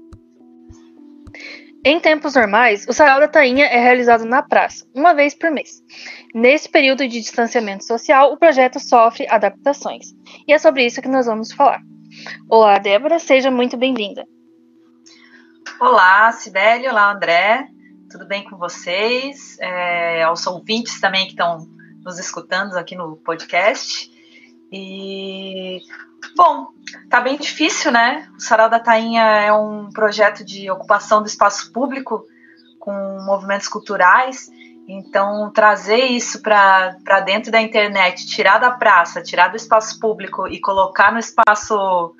Em 1.88 2.00
tempos 2.00 2.34
normais, 2.34 2.84
o 2.88 2.92
Sarau 2.92 3.20
da 3.20 3.28
Tainha 3.28 3.64
é 3.64 3.78
realizado 3.78 4.24
na 4.24 4.42
praça, 4.42 4.84
uma 4.92 5.14
vez 5.14 5.36
por 5.36 5.52
mês. 5.52 5.80
Nesse 6.34 6.68
período 6.68 7.06
de 7.06 7.20
distanciamento 7.20 7.84
social, 7.84 8.32
o 8.32 8.36
projeto 8.36 8.80
sofre 8.80 9.24
adaptações. 9.28 10.06
E 10.48 10.52
é 10.52 10.58
sobre 10.58 10.84
isso 10.84 11.00
que 11.00 11.06
nós 11.06 11.26
vamos 11.26 11.52
falar. 11.52 11.80
Olá, 12.50 12.78
Débora, 12.78 13.20
seja 13.20 13.52
muito 13.52 13.76
bem-vinda. 13.76 14.26
Olá, 15.78 16.32
Sibeli, 16.32 16.88
olá, 16.88 17.12
André. 17.12 17.68
Tudo 18.10 18.26
bem 18.26 18.42
com 18.42 18.56
vocês? 18.56 19.56
É, 19.60 20.24
aos 20.24 20.44
ouvintes 20.44 21.00
também 21.00 21.26
que 21.26 21.34
estão 21.34 21.58
nos 22.04 22.18
escutando 22.18 22.74
aqui 22.76 22.96
no 22.96 23.16
podcast. 23.18 24.10
E 24.72 25.78
Bom, 26.36 26.68
tá 27.08 27.20
bem 27.20 27.36
difícil, 27.36 27.90
né? 27.90 28.28
O 28.36 28.40
Sarau 28.40 28.68
da 28.68 28.78
Tainha 28.78 29.22
é 29.22 29.52
um 29.52 29.90
projeto 29.90 30.44
de 30.44 30.70
ocupação 30.70 31.22
do 31.22 31.26
espaço 31.26 31.72
público 31.72 32.24
com 32.78 32.92
movimentos 33.24 33.68
culturais. 33.68 34.48
Então, 34.88 35.50
trazer 35.50 36.04
isso 36.04 36.40
para 36.42 37.20
dentro 37.24 37.50
da 37.50 37.60
internet, 37.60 38.26
tirar 38.26 38.58
da 38.58 38.70
praça, 38.70 39.22
tirar 39.22 39.48
do 39.48 39.56
espaço 39.56 39.98
público 39.98 40.46
e 40.46 40.60
colocar 40.60 41.12
no 41.12 41.18
espaço 41.18 42.14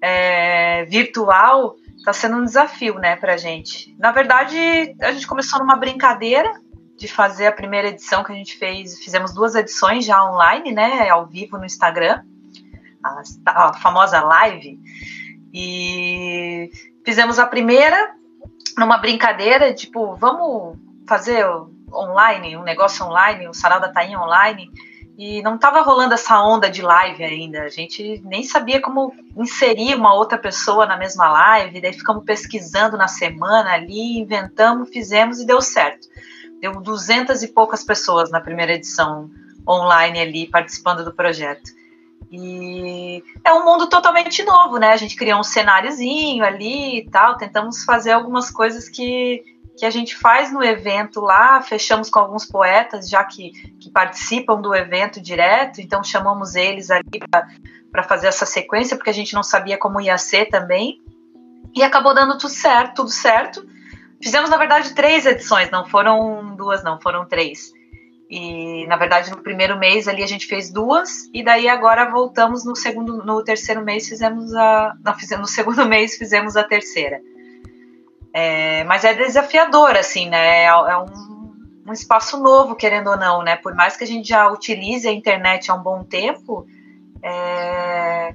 é, 0.00 0.84
virtual, 0.86 1.76
está 1.96 2.12
sendo 2.12 2.38
um 2.38 2.44
desafio, 2.44 2.94
né, 2.94 3.16
para 3.16 3.36
gente. 3.36 3.94
Na 3.98 4.12
verdade, 4.12 4.56
a 5.02 5.12
gente 5.12 5.26
começou 5.26 5.58
numa 5.58 5.76
brincadeira 5.76 6.50
de 6.96 7.06
fazer 7.06 7.46
a 7.46 7.52
primeira 7.52 7.88
edição 7.88 8.24
que 8.24 8.32
a 8.32 8.34
gente 8.34 8.56
fez, 8.56 8.98
fizemos 8.98 9.34
duas 9.34 9.54
edições 9.54 10.04
já 10.04 10.24
online, 10.24 10.72
né, 10.72 11.08
ao 11.10 11.26
vivo 11.26 11.58
no 11.58 11.66
Instagram 11.66 12.22
a, 13.46 13.68
a 13.68 13.72
famosa 13.74 14.20
live, 14.20 14.78
e 15.52 16.70
fizemos 17.04 17.38
a 17.38 17.46
primeira 17.46 18.14
numa 18.76 18.98
brincadeira, 18.98 19.74
tipo, 19.74 20.14
vamos 20.16 20.78
fazer 21.06 21.44
online, 21.92 22.56
um 22.56 22.62
negócio 22.62 23.04
online, 23.04 23.48
um 23.48 23.52
sarau 23.52 23.80
da 23.80 23.88
tainha 23.88 24.20
online, 24.20 24.70
e 25.18 25.42
não 25.42 25.56
estava 25.56 25.80
rolando 25.80 26.14
essa 26.14 26.40
onda 26.40 26.70
de 26.70 26.80
live 26.80 27.24
ainda. 27.24 27.62
A 27.62 27.68
gente 27.68 28.22
nem 28.24 28.44
sabia 28.44 28.80
como 28.80 29.12
inserir 29.36 29.96
uma 29.96 30.14
outra 30.14 30.38
pessoa 30.38 30.86
na 30.86 30.96
mesma 30.96 31.28
live. 31.28 31.80
Daí 31.80 31.92
ficamos 31.92 32.22
pesquisando 32.22 32.96
na 32.96 33.08
semana 33.08 33.72
ali, 33.72 34.20
inventamos, 34.20 34.90
fizemos 34.90 35.40
e 35.40 35.46
deu 35.46 35.60
certo. 35.60 36.06
Deu 36.60 36.80
duzentas 36.80 37.42
e 37.42 37.48
poucas 37.48 37.82
pessoas 37.82 38.30
na 38.30 38.40
primeira 38.40 38.74
edição 38.74 39.28
online 39.68 40.20
ali 40.20 40.46
participando 40.46 41.04
do 41.04 41.12
projeto. 41.12 41.68
E 42.30 43.24
é 43.42 43.52
um 43.52 43.64
mundo 43.64 43.88
totalmente 43.88 44.42
novo, 44.42 44.78
né? 44.78 44.92
A 44.92 44.96
gente 44.96 45.16
criou 45.16 45.40
um 45.40 45.44
cenáriozinho 45.44 46.44
ali 46.44 46.98
e 46.98 47.10
tal, 47.10 47.36
tentamos 47.36 47.84
fazer 47.84 48.12
algumas 48.12 48.50
coisas 48.50 48.88
que, 48.88 49.42
que 49.78 49.86
a 49.86 49.90
gente 49.90 50.14
faz 50.14 50.52
no 50.52 50.62
evento 50.62 51.20
lá, 51.20 51.62
fechamos 51.62 52.10
com 52.10 52.18
alguns 52.18 52.44
poetas 52.44 53.08
já 53.08 53.24
que, 53.24 53.52
que 53.78 53.90
participam 53.90 54.60
do 54.60 54.74
evento 54.74 55.20
direto, 55.20 55.80
então 55.80 56.04
chamamos 56.04 56.54
eles 56.54 56.90
ali 56.90 57.18
para 57.90 58.02
fazer 58.02 58.26
essa 58.26 58.44
sequência, 58.44 58.96
porque 58.96 59.10
a 59.10 59.14
gente 59.14 59.32
não 59.32 59.42
sabia 59.42 59.78
como 59.78 60.00
ia 60.00 60.18
ser 60.18 60.46
também. 60.46 61.00
E 61.74 61.82
acabou 61.82 62.14
dando 62.14 62.36
tudo 62.36 62.50
certo, 62.50 62.96
tudo 62.96 63.10
certo. 63.10 63.66
Fizemos, 64.22 64.50
na 64.50 64.56
verdade, 64.56 64.94
três 64.94 65.24
edições, 65.24 65.70
não 65.70 65.86
foram 65.86 66.54
duas, 66.56 66.82
não, 66.82 67.00
foram 67.00 67.24
três. 67.24 67.72
E 68.30 68.86
na 68.86 68.96
verdade 68.96 69.30
no 69.30 69.42
primeiro 69.42 69.78
mês 69.78 70.06
ali 70.06 70.22
a 70.22 70.26
gente 70.26 70.46
fez 70.46 70.70
duas 70.70 71.30
e 71.32 71.42
daí 71.42 71.66
agora 71.66 72.10
voltamos 72.10 72.64
no 72.64 72.76
segundo, 72.76 73.24
no 73.24 73.42
terceiro 73.42 73.82
mês 73.82 74.06
fizemos 74.06 74.54
a, 74.54 74.94
não 75.02 75.14
fizemos 75.14 75.48
no 75.48 75.54
segundo 75.54 75.84
mês 75.88 76.16
fizemos 76.16 76.56
a 76.56 76.64
terceira. 76.64 77.20
É, 78.32 78.84
mas 78.84 79.04
é 79.04 79.14
desafiador 79.14 79.96
assim, 79.96 80.28
né? 80.28 80.64
É, 80.64 80.66
é 80.66 80.98
um, 80.98 81.52
um 81.86 81.92
espaço 81.92 82.38
novo 82.38 82.76
querendo 82.76 83.08
ou 83.08 83.16
não, 83.16 83.42
né? 83.42 83.56
Por 83.56 83.74
mais 83.74 83.96
que 83.96 84.04
a 84.04 84.06
gente 84.06 84.28
já 84.28 84.48
utilize 84.50 85.08
a 85.08 85.12
internet 85.12 85.70
há 85.70 85.74
um 85.74 85.82
bom 85.82 86.04
tempo, 86.04 86.66
é, 87.22 88.34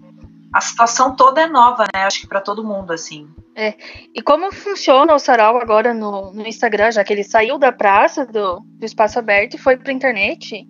a 0.53 0.61
situação 0.61 1.15
toda 1.15 1.41
é 1.41 1.47
nova, 1.47 1.83
né? 1.93 2.03
Acho 2.03 2.21
que 2.21 2.27
para 2.27 2.39
todo 2.39 2.63
mundo, 2.63 2.93
assim. 2.93 3.27
É. 3.55 3.73
E 4.13 4.21
como 4.21 4.51
funciona 4.51 5.13
o 5.13 5.19
sarau 5.19 5.57
agora 5.57 5.93
no, 5.93 6.31
no 6.31 6.47
Instagram, 6.47 6.91
já 6.91 7.03
que 7.03 7.11
ele 7.11 7.23
saiu 7.23 7.57
da 7.57 7.71
praça, 7.71 8.23
do, 8.25 8.59
do 8.59 8.85
espaço 8.85 9.17
aberto 9.17 9.55
e 9.55 9.57
foi 9.57 9.77
para 9.77 9.91
a 9.91 9.95
internet? 9.95 10.67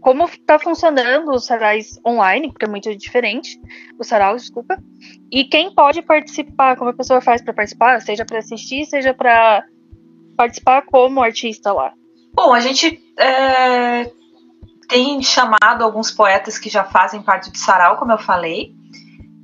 Como 0.00 0.24
está 0.24 0.58
funcionando 0.58 1.32
os 1.32 1.44
sarais 1.44 2.00
online, 2.06 2.50
porque 2.50 2.64
é 2.64 2.68
muito 2.68 2.94
diferente, 2.96 3.60
o 3.98 4.04
sarau, 4.04 4.36
desculpa. 4.36 4.78
E 5.30 5.44
quem 5.44 5.74
pode 5.74 6.00
participar, 6.00 6.76
como 6.76 6.90
a 6.90 6.94
pessoa 6.94 7.20
faz 7.20 7.42
para 7.42 7.52
participar, 7.52 8.00
seja 8.00 8.24
para 8.24 8.38
assistir, 8.38 8.86
seja 8.86 9.12
para 9.12 9.64
participar 10.36 10.82
como 10.82 11.22
artista 11.22 11.72
lá? 11.72 11.92
Bom, 12.32 12.54
a 12.54 12.60
gente 12.60 13.02
é, 13.18 14.10
tem 14.88 15.22
chamado 15.22 15.82
alguns 15.82 16.10
poetas 16.10 16.58
que 16.58 16.70
já 16.70 16.84
fazem 16.84 17.22
parte 17.22 17.50
do 17.50 17.58
sarau, 17.58 17.96
como 17.96 18.12
eu 18.12 18.18
falei. 18.18 18.74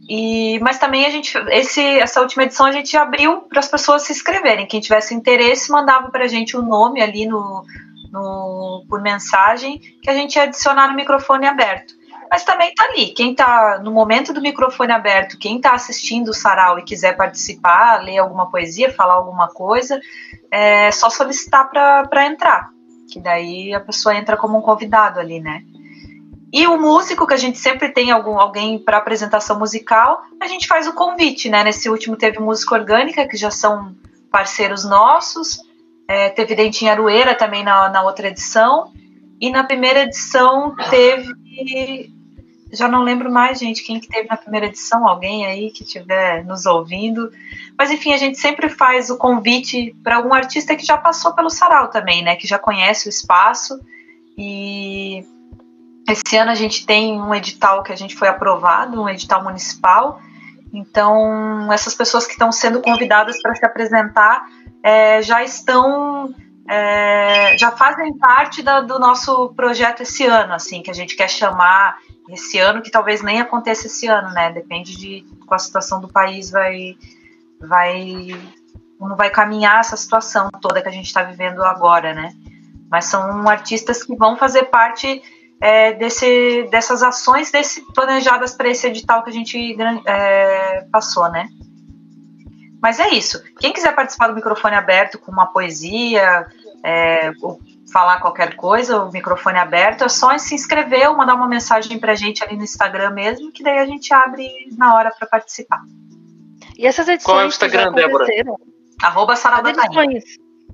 E, 0.08 0.58
mas 0.60 0.78
também 0.78 1.06
a 1.06 1.10
gente, 1.10 1.36
esse, 1.50 1.80
essa 1.80 2.20
última 2.20 2.42
edição 2.42 2.66
a 2.66 2.72
gente 2.72 2.96
abriu 2.96 3.42
para 3.42 3.60
as 3.60 3.68
pessoas 3.68 4.02
se 4.02 4.12
inscreverem. 4.12 4.66
Quem 4.66 4.80
tivesse 4.80 5.14
interesse 5.14 5.70
mandava 5.70 6.10
para 6.10 6.24
a 6.24 6.28
gente 6.28 6.56
um 6.56 6.62
nome 6.62 7.00
ali 7.00 7.26
no, 7.26 7.64
no, 8.10 8.84
por 8.88 9.00
mensagem 9.00 9.78
que 10.02 10.10
a 10.10 10.14
gente 10.14 10.36
ia 10.36 10.42
adicionar 10.42 10.88
no 10.88 10.94
microfone 10.94 11.46
aberto. 11.46 11.94
Mas 12.30 12.44
também 12.44 12.70
está 12.70 12.84
ali. 12.84 13.08
Quem 13.08 13.32
está 13.32 13.78
no 13.78 13.92
momento 13.92 14.32
do 14.32 14.40
microfone 14.40 14.90
aberto, 14.90 15.38
quem 15.38 15.56
está 15.56 15.74
assistindo 15.74 16.28
o 16.28 16.34
sarau 16.34 16.78
e 16.78 16.82
quiser 16.82 17.14
participar, 17.14 18.02
ler 18.02 18.18
alguma 18.18 18.50
poesia, 18.50 18.92
falar 18.92 19.14
alguma 19.14 19.48
coisa, 19.48 20.00
é 20.50 20.90
só 20.90 21.10
solicitar 21.10 21.68
para 21.70 22.26
entrar. 22.26 22.70
Que 23.12 23.20
daí 23.20 23.74
a 23.74 23.80
pessoa 23.80 24.16
entra 24.16 24.36
como 24.36 24.56
um 24.58 24.62
convidado 24.62 25.20
ali, 25.20 25.40
né? 25.40 25.62
E 26.52 26.66
o 26.66 26.78
músico, 26.78 27.26
que 27.26 27.32
a 27.32 27.38
gente 27.38 27.58
sempre 27.58 27.88
tem 27.88 28.10
algum, 28.10 28.38
alguém 28.38 28.78
para 28.78 28.98
apresentação 28.98 29.58
musical, 29.58 30.22
a 30.38 30.46
gente 30.46 30.66
faz 30.66 30.86
o 30.86 30.92
convite, 30.92 31.48
né? 31.48 31.64
Nesse 31.64 31.88
último 31.88 32.14
teve 32.14 32.38
música 32.38 32.74
orgânica, 32.74 33.26
que 33.26 33.38
já 33.38 33.50
são 33.50 33.96
parceiros 34.30 34.84
nossos. 34.84 35.58
É, 36.06 36.28
teve 36.28 36.54
Dentinha 36.54 36.92
Arueira 36.92 37.34
também 37.34 37.64
na, 37.64 37.88
na 37.88 38.02
outra 38.02 38.28
edição. 38.28 38.92
E 39.40 39.50
na 39.50 39.64
primeira 39.64 40.02
edição 40.02 40.76
teve. 40.90 42.12
Já 42.70 42.86
não 42.86 43.02
lembro 43.02 43.30
mais, 43.30 43.58
gente, 43.58 43.82
quem 43.82 43.98
que 43.98 44.08
teve 44.08 44.28
na 44.28 44.36
primeira 44.36 44.66
edição, 44.66 45.06
alguém 45.06 45.46
aí 45.46 45.70
que 45.70 45.84
estiver 45.84 46.44
nos 46.44 46.66
ouvindo. 46.66 47.30
Mas 47.78 47.90
enfim, 47.90 48.12
a 48.12 48.18
gente 48.18 48.38
sempre 48.38 48.68
faz 48.68 49.08
o 49.08 49.16
convite 49.16 49.94
para 50.02 50.16
algum 50.16 50.32
artista 50.34 50.76
que 50.76 50.84
já 50.84 50.98
passou 50.98 51.32
pelo 51.32 51.50
sarau 51.50 51.88
também, 51.88 52.22
né? 52.22 52.36
Que 52.36 52.46
já 52.46 52.58
conhece 52.58 53.08
o 53.08 53.10
espaço. 53.10 53.80
E 54.36 55.24
esse 56.08 56.36
ano 56.36 56.50
a 56.50 56.54
gente 56.54 56.84
tem 56.84 57.20
um 57.20 57.34
edital 57.34 57.82
que 57.82 57.92
a 57.92 57.96
gente 57.96 58.16
foi 58.16 58.28
aprovado, 58.28 59.00
um 59.00 59.08
edital 59.08 59.42
municipal. 59.42 60.20
Então, 60.72 61.70
essas 61.72 61.94
pessoas 61.94 62.26
que 62.26 62.32
estão 62.32 62.50
sendo 62.50 62.80
convidadas 62.80 63.40
para 63.40 63.54
se 63.54 63.64
apresentar 63.64 64.44
é, 64.82 65.22
já 65.22 65.42
estão, 65.42 66.34
é, 66.68 67.56
já 67.58 67.70
fazem 67.70 68.16
parte 68.16 68.62
da, 68.62 68.80
do 68.80 68.98
nosso 68.98 69.50
projeto 69.54 70.02
esse 70.02 70.24
ano, 70.24 70.54
assim, 70.54 70.82
que 70.82 70.90
a 70.90 70.94
gente 70.94 71.14
quer 71.14 71.28
chamar 71.28 71.98
esse 72.30 72.58
ano, 72.58 72.82
que 72.82 72.90
talvez 72.90 73.22
nem 73.22 73.40
aconteça 73.40 73.86
esse 73.86 74.06
ano, 74.06 74.30
né? 74.30 74.50
Depende 74.50 74.96
de 74.96 75.24
com 75.46 75.54
a 75.54 75.58
situação 75.58 76.00
do 76.00 76.08
país 76.08 76.50
vai, 76.50 76.96
vai, 77.60 78.28
como 78.98 79.14
vai 79.14 79.28
caminhar 79.30 79.80
essa 79.80 79.96
situação 79.96 80.50
toda 80.60 80.80
que 80.80 80.88
a 80.88 80.92
gente 80.92 81.06
está 81.06 81.22
vivendo 81.22 81.62
agora, 81.62 82.14
né? 82.14 82.32
Mas 82.90 83.06
são 83.06 83.48
artistas 83.48 84.02
que 84.02 84.16
vão 84.16 84.36
fazer 84.36 84.64
parte 84.64 85.22
é, 85.62 85.92
desse, 85.92 86.64
dessas 86.72 87.04
ações 87.04 87.52
desse, 87.52 87.86
planejadas 87.92 88.52
para 88.52 88.68
esse 88.68 88.84
edital 88.88 89.22
que 89.22 89.30
a 89.30 89.32
gente 89.32 89.76
é, 90.04 90.84
passou, 90.90 91.30
né? 91.30 91.48
Mas 92.82 92.98
é 92.98 93.10
isso. 93.10 93.40
Quem 93.60 93.72
quiser 93.72 93.94
participar 93.94 94.26
do 94.26 94.34
microfone 94.34 94.74
aberto 94.74 95.20
com 95.20 95.30
uma 95.30 95.46
poesia, 95.46 96.48
é, 96.82 97.30
ou 97.40 97.60
falar 97.92 98.18
qualquer 98.18 98.56
coisa, 98.56 99.04
o 99.04 99.12
microfone 99.12 99.56
aberto, 99.56 100.02
é 100.02 100.08
só 100.08 100.36
se 100.36 100.52
inscrever 100.52 101.08
ou 101.08 101.16
mandar 101.16 101.36
uma 101.36 101.46
mensagem 101.46 101.96
para 101.96 102.10
a 102.10 102.16
gente 102.16 102.42
ali 102.42 102.56
no 102.56 102.64
Instagram 102.64 103.10
mesmo, 103.10 103.52
que 103.52 103.62
daí 103.62 103.78
a 103.78 103.86
gente 103.86 104.12
abre 104.12 104.50
na 104.76 104.96
hora 104.96 105.12
para 105.16 105.28
participar. 105.28 105.80
E 106.76 106.88
essas 106.88 107.06
edições 107.06 107.24
Qual 107.24 107.40
é 107.40 107.44
o 107.44 107.46
Instagram, 107.46 107.92
Débora? 107.92 108.26
Arroba 109.00 109.34
as 109.34 109.44
edições, 109.44 110.24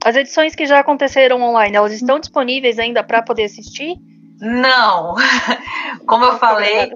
as 0.02 0.16
edições 0.16 0.54
que 0.54 0.64
já 0.64 0.78
aconteceram 0.78 1.42
online, 1.42 1.76
elas 1.76 1.92
estão 1.92 2.18
disponíveis 2.18 2.78
ainda 2.78 3.04
para 3.04 3.20
poder 3.20 3.44
assistir? 3.44 3.96
Não. 4.40 5.14
Como 6.06 6.24
eu 6.24 6.38
falei, 6.38 6.92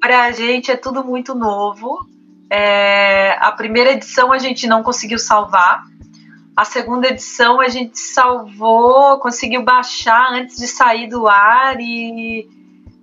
para 0.00 0.24
a 0.24 0.32
gente 0.32 0.70
é 0.70 0.76
tudo 0.76 1.04
muito 1.04 1.34
novo. 1.34 2.06
É, 2.50 3.36
a 3.40 3.52
primeira 3.52 3.92
edição 3.92 4.32
a 4.32 4.38
gente 4.38 4.66
não 4.66 4.82
conseguiu 4.82 5.18
salvar. 5.18 5.84
A 6.54 6.64
segunda 6.64 7.08
edição 7.08 7.60
a 7.60 7.68
gente 7.68 7.98
salvou, 7.98 9.18
conseguiu 9.20 9.62
baixar 9.62 10.32
antes 10.32 10.58
de 10.58 10.66
sair 10.66 11.08
do 11.08 11.26
ar 11.26 11.80
e 11.80 12.46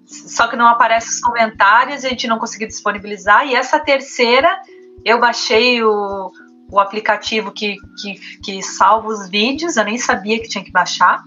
só 0.06 0.48
que 0.48 0.56
não 0.56 0.68
aparece 0.68 1.10
os 1.10 1.20
comentários, 1.20 2.04
a 2.04 2.10
gente 2.10 2.28
não 2.28 2.38
conseguiu 2.38 2.68
disponibilizar. 2.68 3.48
E 3.48 3.56
essa 3.56 3.80
terceira, 3.80 4.60
eu 5.06 5.20
baixei 5.20 5.84
o, 5.84 6.32
o 6.72 6.80
aplicativo 6.80 7.52
que, 7.52 7.78
que, 8.02 8.20
que 8.44 8.64
salva 8.64 9.08
os 9.08 9.30
vídeos, 9.30 9.78
eu 9.78 9.84
nem 9.84 9.98
sabia 9.98 10.40
que 10.40 10.48
tinha 10.48 10.64
que 10.64 10.72
baixar. 10.72 11.24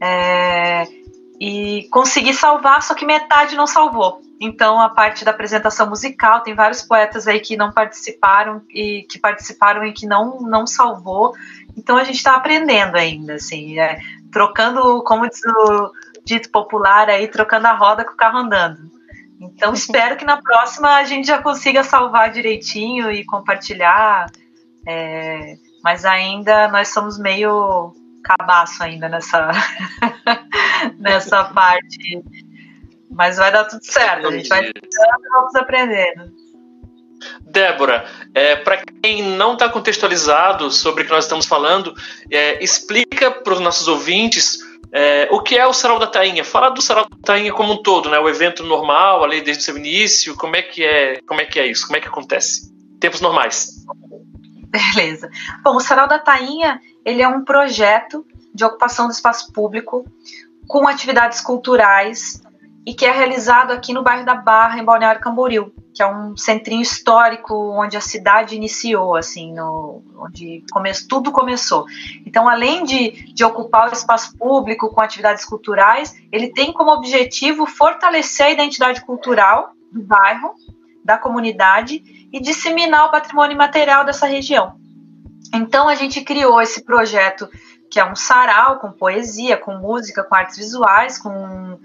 É, 0.00 0.86
e 1.40 1.86
consegui 1.90 2.34
salvar, 2.34 2.82
só 2.82 2.94
que 2.94 3.06
metade 3.06 3.54
não 3.54 3.66
salvou. 3.66 4.20
Então, 4.40 4.80
a 4.80 4.88
parte 4.88 5.24
da 5.24 5.30
apresentação 5.30 5.88
musical, 5.88 6.40
tem 6.40 6.54
vários 6.54 6.82
poetas 6.82 7.26
aí 7.26 7.40
que 7.40 7.56
não 7.56 7.72
participaram 7.72 8.62
e 8.70 9.02
que 9.08 9.18
participaram 9.18 9.84
e 9.84 9.92
que 9.92 10.06
não, 10.06 10.40
não 10.40 10.66
salvou. 10.66 11.34
Então, 11.76 11.96
a 11.96 12.04
gente 12.04 12.16
está 12.16 12.34
aprendendo 12.34 12.96
ainda, 12.96 13.34
assim, 13.34 13.78
é, 13.78 14.00
trocando, 14.32 15.02
como 15.04 15.28
diz 15.28 15.40
o 15.44 15.92
dito 16.24 16.50
popular 16.50 17.08
aí, 17.08 17.26
trocando 17.28 17.66
a 17.66 17.72
roda 17.72 18.04
com 18.04 18.12
o 18.12 18.16
carro 18.16 18.38
andando. 18.38 18.90
Então, 19.40 19.72
espero 19.74 20.16
que 20.16 20.24
na 20.24 20.40
próxima 20.40 20.96
a 20.96 21.04
gente 21.04 21.26
já 21.26 21.42
consiga 21.42 21.84
salvar 21.84 22.30
direitinho 22.30 23.10
e 23.10 23.24
compartilhar. 23.24 24.30
É, 24.86 25.56
mas 25.82 26.04
ainda 26.04 26.68
nós 26.68 26.88
somos 26.88 27.18
meio 27.18 27.92
cabaço 28.28 28.82
ainda 28.82 29.08
nessa, 29.08 29.50
nessa 30.98 31.44
parte. 31.44 32.22
Mas 33.10 33.38
vai 33.38 33.50
dar 33.50 33.64
tudo 33.64 33.84
certo. 33.84 34.28
A 34.28 34.32
gente 34.32 34.48
vai 34.48 34.68
e 34.68 34.72
vamos 35.30 35.54
aprendendo. 35.54 36.30
Débora, 37.40 38.06
é, 38.34 38.56
para 38.56 38.82
quem 39.02 39.22
não 39.22 39.54
está 39.54 39.68
contextualizado 39.68 40.70
sobre 40.70 41.02
o 41.02 41.06
que 41.06 41.12
nós 41.12 41.24
estamos 41.24 41.46
falando, 41.46 41.94
é, 42.30 42.62
explica 42.62 43.30
para 43.30 43.54
os 43.54 43.60
nossos 43.60 43.88
ouvintes 43.88 44.58
é, 44.92 45.28
o 45.30 45.40
que 45.40 45.56
é 45.56 45.66
o 45.66 45.72
Sarau 45.72 45.98
da 45.98 46.06
Tainha. 46.06 46.44
Fala 46.44 46.70
do 46.70 46.80
Sarau 46.80 47.08
da 47.08 47.16
Tainha 47.24 47.52
como 47.52 47.72
um 47.72 47.82
todo, 47.82 48.08
né? 48.08 48.18
O 48.18 48.28
evento 48.28 48.62
normal, 48.62 49.24
ali 49.24 49.40
desde 49.40 49.62
o 49.62 49.64
seu 49.64 49.76
início, 49.76 50.36
como 50.36 50.54
é 50.54 50.62
que 50.62 50.84
é, 50.84 51.20
como 51.26 51.40
é 51.40 51.46
que 51.46 51.58
é 51.58 51.66
isso? 51.66 51.86
Como 51.86 51.96
é 51.96 52.00
que 52.00 52.08
acontece? 52.08 52.70
Tempos 53.00 53.20
normais. 53.20 53.84
Beleza. 54.68 55.30
Bom, 55.62 55.76
o 55.76 55.80
Sarau 55.80 56.06
da 56.06 56.18
Tainha, 56.18 56.80
ele 57.08 57.22
é 57.22 57.28
um 57.28 57.42
projeto 57.42 58.24
de 58.52 58.64
ocupação 58.64 59.06
do 59.06 59.12
espaço 59.12 59.50
público 59.50 60.04
com 60.66 60.86
atividades 60.86 61.40
culturais 61.40 62.42
e 62.84 62.92
que 62.92 63.06
é 63.06 63.10
realizado 63.10 63.70
aqui 63.70 63.94
no 63.94 64.02
bairro 64.02 64.26
da 64.26 64.34
Barra, 64.34 64.78
em 64.78 64.84
Balneário 64.84 65.20
Camboriú, 65.20 65.72
que 65.94 66.02
é 66.02 66.06
um 66.06 66.36
centrinho 66.36 66.82
histórico 66.82 67.54
onde 67.54 67.96
a 67.96 68.00
cidade 68.00 68.54
iniciou, 68.54 69.16
assim, 69.16 69.54
no, 69.54 70.02
onde 70.18 70.62
come, 70.70 70.92
tudo 71.08 71.32
começou. 71.32 71.86
Então, 72.26 72.46
além 72.46 72.84
de, 72.84 73.32
de 73.32 73.42
ocupar 73.42 73.88
o 73.88 73.92
espaço 73.92 74.36
público 74.36 74.90
com 74.90 75.00
atividades 75.00 75.46
culturais, 75.46 76.14
ele 76.30 76.52
tem 76.52 76.74
como 76.74 76.90
objetivo 76.90 77.64
fortalecer 77.64 78.46
a 78.46 78.50
identidade 78.50 79.00
cultural 79.00 79.72
do 79.90 80.02
bairro, 80.02 80.54
da 81.02 81.16
comunidade 81.16 82.28
e 82.30 82.38
disseminar 82.38 83.06
o 83.06 83.10
patrimônio 83.10 83.56
material 83.56 84.04
dessa 84.04 84.26
região. 84.26 84.76
Então, 85.54 85.88
a 85.88 85.94
gente 85.94 86.20
criou 86.22 86.60
esse 86.60 86.84
projeto 86.84 87.48
que 87.90 87.98
é 87.98 88.04
um 88.04 88.14
sarau 88.14 88.78
com 88.78 88.92
poesia, 88.92 89.56
com 89.56 89.78
música, 89.78 90.22
com 90.22 90.34
artes 90.34 90.56
visuais, 90.56 91.18
com, 91.18 91.78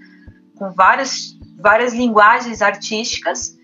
com 0.56 0.70
várias, 0.72 1.36
várias 1.58 1.94
linguagens 1.94 2.60
artísticas, 2.60 3.56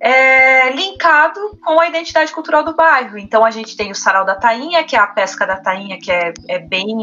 é, 0.00 0.70
linkado 0.70 1.58
com 1.64 1.80
a 1.80 1.88
identidade 1.88 2.32
cultural 2.32 2.64
do 2.64 2.74
bairro. 2.74 3.18
Então 3.18 3.44
a 3.44 3.50
gente 3.50 3.76
tem 3.76 3.90
o 3.90 3.94
sarau 3.94 4.24
da 4.24 4.36
tainha, 4.36 4.84
que 4.84 4.94
é 4.94 4.98
a 4.98 5.06
pesca 5.06 5.46
da 5.46 5.56
tainha, 5.56 5.98
que 5.98 6.10
é, 6.10 6.32
é 6.46 6.58
bem 6.58 6.96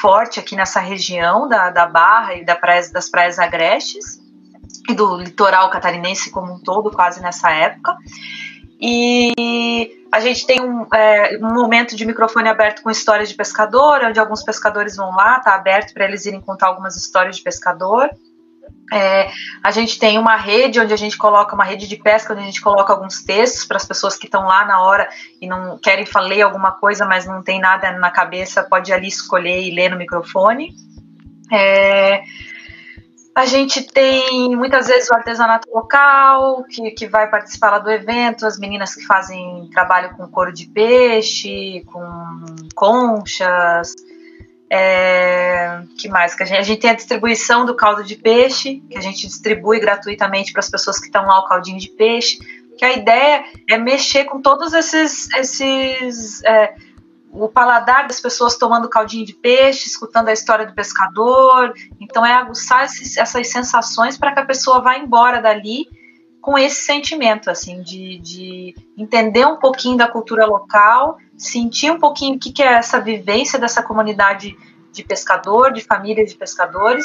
forte 0.00 0.40
aqui 0.40 0.54
nessa 0.54 0.80
região 0.80 1.48
da, 1.48 1.70
da 1.70 1.86
Barra 1.86 2.34
e 2.34 2.44
da 2.44 2.54
praia, 2.54 2.88
das 2.90 3.10
praias 3.10 3.38
agrestes 3.38 4.20
e 4.88 4.94
do 4.94 5.16
litoral 5.16 5.68
catarinense 5.68 6.30
como 6.30 6.54
um 6.54 6.58
todo, 6.60 6.90
quase 6.90 7.20
nessa 7.20 7.50
época. 7.50 7.96
E 8.80 10.04
a 10.12 10.20
gente 10.20 10.46
tem 10.46 10.60
um, 10.60 10.86
é, 10.94 11.38
um, 11.42 11.54
momento 11.54 11.96
de 11.96 12.04
microfone 12.04 12.48
aberto 12.48 12.82
com 12.82 12.90
histórias 12.90 13.28
de 13.28 13.34
pescador, 13.34 14.02
onde 14.04 14.20
alguns 14.20 14.42
pescadores 14.42 14.96
vão 14.96 15.10
lá, 15.14 15.40
tá 15.40 15.54
aberto 15.54 15.92
para 15.94 16.04
eles 16.04 16.26
irem 16.26 16.40
contar 16.40 16.68
algumas 16.68 16.96
histórias 16.96 17.36
de 17.36 17.42
pescador. 17.42 18.10
É, 18.92 19.30
a 19.62 19.70
gente 19.70 19.98
tem 19.98 20.18
uma 20.18 20.36
rede 20.36 20.78
onde 20.78 20.92
a 20.92 20.96
gente 20.96 21.18
coloca 21.18 21.54
uma 21.54 21.64
rede 21.64 21.88
de 21.88 21.96
pesca, 21.96 22.32
onde 22.32 22.42
a 22.42 22.46
gente 22.46 22.60
coloca 22.60 22.92
alguns 22.92 23.22
textos 23.22 23.64
para 23.64 23.76
as 23.78 23.84
pessoas 23.84 24.16
que 24.16 24.26
estão 24.26 24.44
lá 24.46 24.64
na 24.64 24.80
hora 24.80 25.08
e 25.40 25.46
não 25.46 25.78
querem 25.78 26.06
ler 26.22 26.42
alguma 26.42 26.72
coisa, 26.72 27.04
mas 27.04 27.26
não 27.26 27.42
tem 27.42 27.60
nada 27.60 27.92
na 27.92 28.10
cabeça, 28.10 28.62
pode 28.62 28.92
ali 28.92 29.08
escolher 29.08 29.60
e 29.62 29.74
ler 29.74 29.90
no 29.90 29.96
microfone. 29.96 30.74
É, 31.52 32.22
a 33.36 33.44
gente 33.44 33.82
tem 33.82 34.56
muitas 34.56 34.86
vezes 34.86 35.10
o 35.10 35.14
artesanato 35.14 35.68
local, 35.70 36.64
que, 36.64 36.90
que 36.92 37.06
vai 37.06 37.28
participar 37.28 37.72
lá 37.72 37.78
do 37.78 37.90
evento, 37.90 38.46
as 38.46 38.58
meninas 38.58 38.94
que 38.94 39.04
fazem 39.04 39.68
trabalho 39.74 40.16
com 40.16 40.26
couro 40.26 40.50
de 40.50 40.66
peixe, 40.66 41.84
com 41.92 42.46
conchas. 42.74 43.94
É, 44.72 45.82
que 45.98 46.08
mais? 46.08 46.34
Que 46.34 46.44
a, 46.44 46.46
gente, 46.46 46.58
a 46.58 46.62
gente 46.62 46.80
tem 46.80 46.90
a 46.90 46.94
distribuição 46.94 47.66
do 47.66 47.76
caldo 47.76 48.02
de 48.02 48.16
peixe, 48.16 48.82
que 48.90 48.96
a 48.96 49.02
gente 49.02 49.26
distribui 49.26 49.80
gratuitamente 49.80 50.50
para 50.50 50.60
as 50.60 50.70
pessoas 50.70 50.98
que 50.98 51.04
estão 51.04 51.26
lá 51.26 51.38
o 51.40 51.46
caldinho 51.46 51.78
de 51.78 51.90
peixe. 51.90 52.38
Que 52.78 52.86
a 52.86 52.94
ideia 52.94 53.44
é 53.68 53.76
mexer 53.76 54.24
com 54.24 54.40
todos 54.40 54.72
esses, 54.72 55.30
esses 55.34 56.42
é, 56.42 56.74
o 57.38 57.48
paladar 57.48 58.06
das 58.06 58.20
pessoas 58.20 58.56
tomando 58.56 58.88
caldinho 58.88 59.24
de 59.24 59.34
peixe, 59.34 59.88
escutando 59.88 60.28
a 60.28 60.32
história 60.32 60.66
do 60.66 60.74
pescador. 60.74 61.72
Então, 62.00 62.24
é 62.24 62.32
aguçar 62.32 62.84
esses, 62.84 63.16
essas 63.16 63.48
sensações 63.48 64.16
para 64.16 64.32
que 64.32 64.40
a 64.40 64.44
pessoa 64.46 64.80
vá 64.80 64.96
embora 64.96 65.40
dali 65.40 65.86
com 66.40 66.56
esse 66.56 66.84
sentimento, 66.84 67.50
assim, 67.50 67.82
de, 67.82 68.18
de 68.18 68.74
entender 68.96 69.44
um 69.44 69.56
pouquinho 69.56 69.96
da 69.96 70.06
cultura 70.06 70.46
local, 70.46 71.18
sentir 71.36 71.90
um 71.90 71.98
pouquinho 71.98 72.36
o 72.36 72.38
que, 72.38 72.52
que 72.52 72.62
é 72.62 72.74
essa 72.74 73.00
vivência 73.00 73.58
dessa 73.58 73.82
comunidade 73.82 74.56
de 74.92 75.02
pescador, 75.02 75.72
de 75.72 75.82
família 75.82 76.24
de 76.24 76.34
pescadores, 76.36 77.04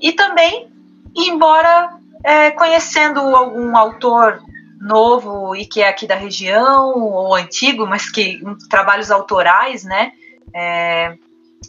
e 0.00 0.12
também 0.12 0.70
ir 1.14 1.28
embora 1.28 1.98
é, 2.24 2.50
conhecendo 2.52 3.20
algum 3.20 3.76
autor 3.76 4.40
novo 4.80 5.54
e 5.54 5.66
que 5.66 5.80
é 5.80 5.88
aqui 5.88 6.06
da 6.06 6.14
região, 6.14 6.94
ou 6.98 7.34
antigo, 7.34 7.86
mas 7.86 8.10
que 8.10 8.40
um, 8.44 8.56
trabalhos 8.68 9.10
autorais, 9.10 9.84
né? 9.84 10.12
É, 10.54 11.16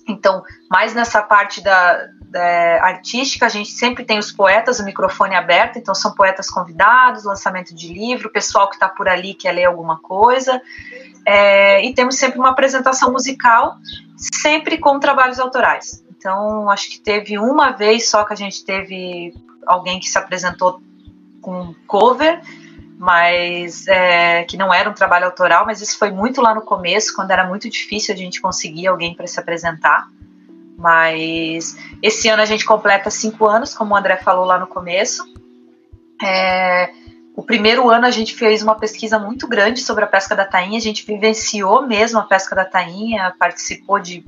então, 0.07 0.43
mais 0.69 0.93
nessa 0.93 1.21
parte 1.21 1.61
da, 1.61 2.07
da, 2.21 2.83
artística, 2.83 3.45
a 3.45 3.49
gente 3.49 3.71
sempre 3.71 4.03
tem 4.03 4.19
os 4.19 4.31
poetas, 4.31 4.79
o 4.79 4.85
microfone 4.85 5.35
aberto, 5.35 5.77
então 5.77 5.95
são 5.95 6.13
poetas 6.13 6.49
convidados, 6.49 7.23
lançamento 7.23 7.73
de 7.73 7.93
livro, 7.93 8.29
pessoal 8.29 8.69
que 8.69 8.75
está 8.75 8.87
por 8.87 9.07
ali 9.07 9.33
quer 9.33 9.51
ler 9.51 9.65
alguma 9.65 9.99
coisa. 9.99 10.61
É, 11.25 11.83
e 11.85 11.93
temos 11.93 12.15
sempre 12.15 12.39
uma 12.39 12.49
apresentação 12.49 13.11
musical, 13.11 13.77
sempre 14.15 14.77
com 14.77 14.99
trabalhos 14.99 15.39
autorais. 15.39 16.03
Então, 16.17 16.69
acho 16.69 16.89
que 16.89 16.99
teve 16.99 17.37
uma 17.37 17.71
vez 17.71 18.09
só 18.09 18.23
que 18.23 18.33
a 18.33 18.35
gente 18.35 18.63
teve 18.65 19.33
alguém 19.65 19.99
que 19.99 20.09
se 20.09 20.17
apresentou 20.17 20.81
com 21.41 21.75
cover, 21.85 22.41
mas 22.97 23.87
é, 23.87 24.43
que 24.45 24.57
não 24.57 24.73
era 24.73 24.89
um 24.89 24.93
trabalho 24.93 25.25
autoral, 25.25 25.65
mas 25.65 25.81
isso 25.81 25.99
foi 25.99 26.09
muito 26.09 26.41
lá 26.41 26.55
no 26.55 26.61
começo, 26.61 27.13
quando 27.13 27.29
era 27.29 27.45
muito 27.45 27.69
difícil 27.69 28.13
a 28.13 28.17
gente 28.17 28.41
conseguir 28.41 28.87
alguém 28.87 29.13
para 29.13 29.27
se 29.27 29.39
apresentar. 29.39 30.07
Mas 30.75 31.77
esse 32.01 32.27
ano 32.27 32.41
a 32.41 32.45
gente 32.45 32.65
completa 32.65 33.09
cinco 33.09 33.45
anos, 33.45 33.73
como 33.73 33.93
o 33.93 33.97
André 33.97 34.17
falou 34.17 34.45
lá 34.45 34.57
no 34.57 34.67
começo. 34.67 35.23
É, 36.21 36.89
o 37.35 37.43
primeiro 37.43 37.87
ano 37.87 38.07
a 38.07 38.11
gente 38.11 38.33
fez 38.35 38.63
uma 38.63 38.73
pesquisa 38.73 39.19
muito 39.19 39.47
grande 39.47 39.79
sobre 39.81 40.03
a 40.03 40.07
pesca 40.07 40.35
da 40.35 40.43
tainha, 40.43 40.79
a 40.79 40.81
gente 40.81 41.05
vivenciou 41.05 41.85
mesmo 41.85 42.17
a 42.17 42.23
pesca 42.23 42.55
da 42.55 42.65
tainha, 42.65 43.33
participou 43.37 43.99
de 43.99 44.25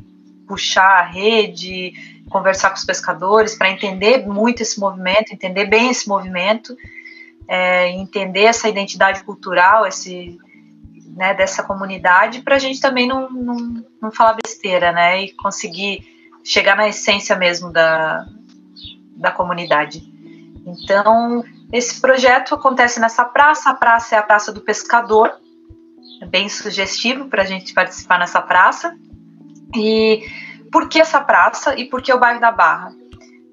puxar 0.47 0.99
a 0.99 1.01
rede, 1.01 1.93
conversar 2.29 2.69
com 2.69 2.75
os 2.75 2.85
pescadores, 2.85 3.55
para 3.55 3.71
entender 3.71 4.27
muito 4.27 4.61
esse 4.61 4.79
movimento, 4.79 5.33
entender 5.33 5.65
bem 5.65 5.89
esse 5.89 6.07
movimento, 6.07 6.75
é, 7.49 7.89
entender 7.89 8.43
essa 8.43 8.69
identidade 8.69 9.23
cultural, 9.23 9.87
esse, 9.87 10.37
né, 11.17 11.33
dessa 11.33 11.63
comunidade, 11.63 12.43
para 12.43 12.55
a 12.55 12.59
gente 12.59 12.79
também 12.79 13.07
não, 13.07 13.27
não, 13.27 13.83
não 13.99 14.11
falar 14.11 14.37
besteira, 14.45 14.91
né, 14.91 15.23
e 15.23 15.31
conseguir 15.31 16.07
chegar 16.43 16.75
na 16.75 16.87
essência 16.87 17.35
mesmo 17.35 17.73
da, 17.73 18.23
da 19.15 19.31
comunidade. 19.31 20.03
Então, 20.63 21.43
esse 21.73 21.99
projeto 21.99 22.53
acontece 22.53 22.99
nessa 22.99 23.25
praça, 23.25 23.71
a 23.71 23.73
praça 23.73 24.15
é 24.15 24.19
a 24.19 24.23
Praça 24.23 24.51
do 24.51 24.61
Pescador, 24.61 25.31
é 26.21 26.25
bem 26.27 26.47
sugestivo 26.49 27.29
para 27.29 27.41
a 27.41 27.45
gente 27.45 27.73
participar 27.73 28.19
nessa 28.19 28.41
praça. 28.41 28.95
E 29.75 30.23
por 30.71 30.87
que 30.87 30.99
essa 30.99 31.19
praça 31.19 31.75
e 31.75 31.85
por 31.85 32.01
que 32.01 32.13
o 32.13 32.19
bairro 32.19 32.39
da 32.39 32.51
Barra? 32.51 32.91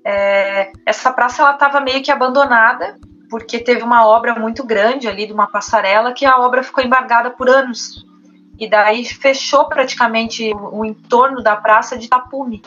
É, 0.05 0.73
essa 0.85 1.11
praça 1.13 1.43
ela 1.43 1.53
estava 1.53 1.81
meio 1.81 2.03
que 2.03 2.11
abandonada 2.11 2.99
porque 3.29 3.59
teve 3.59 3.83
uma 3.83 4.07
obra 4.07 4.35
muito 4.35 4.65
grande 4.65 5.09
ali 5.09 5.27
de 5.27 5.33
uma 5.33 5.47
passarela 5.47 6.13
que 6.13 6.25
a 6.25 6.39
obra 6.39 6.63
ficou 6.63 6.85
embargada 6.85 7.31
por 7.31 7.49
anos 7.49 8.07
e 8.59 8.69
daí 8.69 9.05
fechou 9.05 9.67
praticamente 9.67 10.51
o, 10.55 10.85
entorno 10.85 11.43
da 11.43 11.57
praça 11.57 11.97
de 11.97 12.09
tapume. 12.09 12.63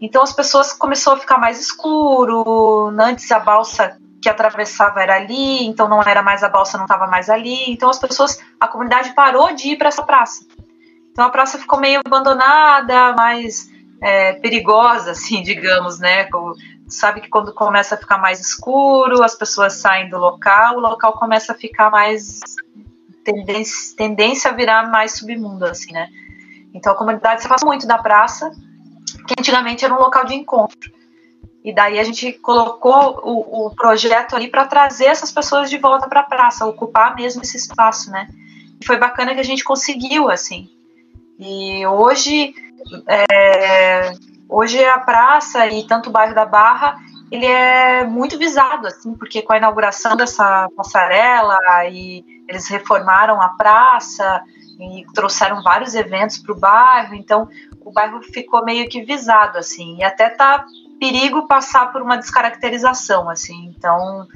Então 0.00 0.22
as 0.22 0.32
pessoas 0.32 0.72
começou 0.72 1.14
a 1.14 1.16
ficar 1.16 1.38
mais 1.38 1.60
escuro. 1.60 2.88
Antes 3.00 3.30
a 3.32 3.40
balsa 3.40 3.98
que 4.22 4.28
atravessava 4.28 5.02
era 5.02 5.16
ali, 5.16 5.64
então 5.64 5.88
não 5.88 6.00
era 6.02 6.22
mais 6.22 6.42
a 6.42 6.48
balsa, 6.48 6.78
não 6.78 6.84
estava 6.84 7.06
mais 7.06 7.28
ali. 7.28 7.70
Então 7.70 7.90
as 7.90 7.98
pessoas, 7.98 8.38
a 8.60 8.68
comunidade 8.68 9.12
parou 9.14 9.52
de 9.52 9.70
ir 9.70 9.76
para 9.76 9.88
essa 9.88 10.04
praça. 10.04 10.46
Então 11.10 11.24
a 11.24 11.30
praça 11.30 11.58
ficou 11.58 11.80
meio 11.80 12.00
abandonada, 12.04 13.12
mais 13.14 13.68
é, 14.00 14.34
perigosa, 14.34 15.12
assim, 15.12 15.42
digamos, 15.44 15.98
né? 15.98 16.24
Como, 16.24 16.54
sabe 16.88 17.20
que 17.20 17.28
quando 17.28 17.52
começa 17.52 17.94
a 17.94 17.98
ficar 17.98 18.18
mais 18.18 18.40
escuro, 18.40 19.22
as 19.22 19.34
pessoas 19.34 19.74
saem 19.74 20.08
do 20.08 20.18
local, 20.18 20.76
o 20.76 20.80
local 20.80 21.12
começa 21.14 21.52
a 21.52 21.54
ficar 21.54 21.90
mais 21.90 22.40
tendência, 23.24 23.96
tendência 23.96 24.50
a 24.50 24.54
virar 24.54 24.90
mais 24.90 25.12
submundo, 25.12 25.64
assim, 25.64 25.92
né? 25.92 26.08
Então 26.72 26.92
a 26.92 26.96
comunidade 26.96 27.40
se 27.40 27.46
afasta 27.46 27.66
muito 27.66 27.86
da 27.86 27.98
praça, 27.98 28.50
que 29.26 29.34
antigamente 29.38 29.84
era 29.84 29.94
um 29.94 29.98
local 29.98 30.24
de 30.24 30.34
encontro. 30.34 30.90
E 31.64 31.74
daí 31.74 31.98
a 31.98 32.04
gente 32.04 32.32
colocou 32.32 33.20
o, 33.22 33.66
o 33.66 33.74
projeto 33.74 34.34
ali 34.34 34.48
para 34.48 34.64
trazer 34.64 35.06
essas 35.06 35.30
pessoas 35.30 35.68
de 35.68 35.76
volta 35.76 36.08
para 36.08 36.20
a 36.20 36.24
praça, 36.24 36.64
ocupar 36.64 37.14
mesmo 37.14 37.42
esse 37.42 37.56
espaço, 37.56 38.10
né? 38.10 38.28
E 38.80 38.86
foi 38.86 38.96
bacana 38.96 39.34
que 39.34 39.40
a 39.40 39.44
gente 39.44 39.64
conseguiu, 39.64 40.30
assim. 40.30 40.70
E 41.38 41.86
hoje, 41.86 42.54
é, 43.06 44.12
hoje 44.48 44.84
a 44.84 44.98
praça 44.98 45.66
e 45.66 45.86
tanto 45.86 46.08
o 46.08 46.12
bairro 46.12 46.34
da 46.34 46.44
Barra, 46.44 46.96
ele 47.30 47.46
é 47.46 48.04
muito 48.04 48.38
visado, 48.38 48.86
assim, 48.86 49.14
porque 49.14 49.42
com 49.42 49.52
a 49.52 49.58
inauguração 49.58 50.16
dessa 50.16 50.68
passarela 50.76 51.58
e 51.90 52.24
eles 52.48 52.66
reformaram 52.68 53.40
a 53.40 53.50
praça 53.50 54.42
e 54.80 55.04
trouxeram 55.12 55.62
vários 55.62 55.94
eventos 55.94 56.38
para 56.38 56.52
o 56.52 56.58
bairro, 56.58 57.14
então 57.14 57.48
o 57.84 57.92
bairro 57.92 58.22
ficou 58.22 58.64
meio 58.64 58.88
que 58.88 59.02
visado, 59.02 59.58
assim, 59.58 59.98
e 59.98 60.04
até 60.04 60.30
tá 60.30 60.64
perigo 60.98 61.46
passar 61.46 61.92
por 61.92 62.00
uma 62.00 62.16
descaracterização, 62.16 63.28
assim, 63.28 63.72
então 63.76 64.26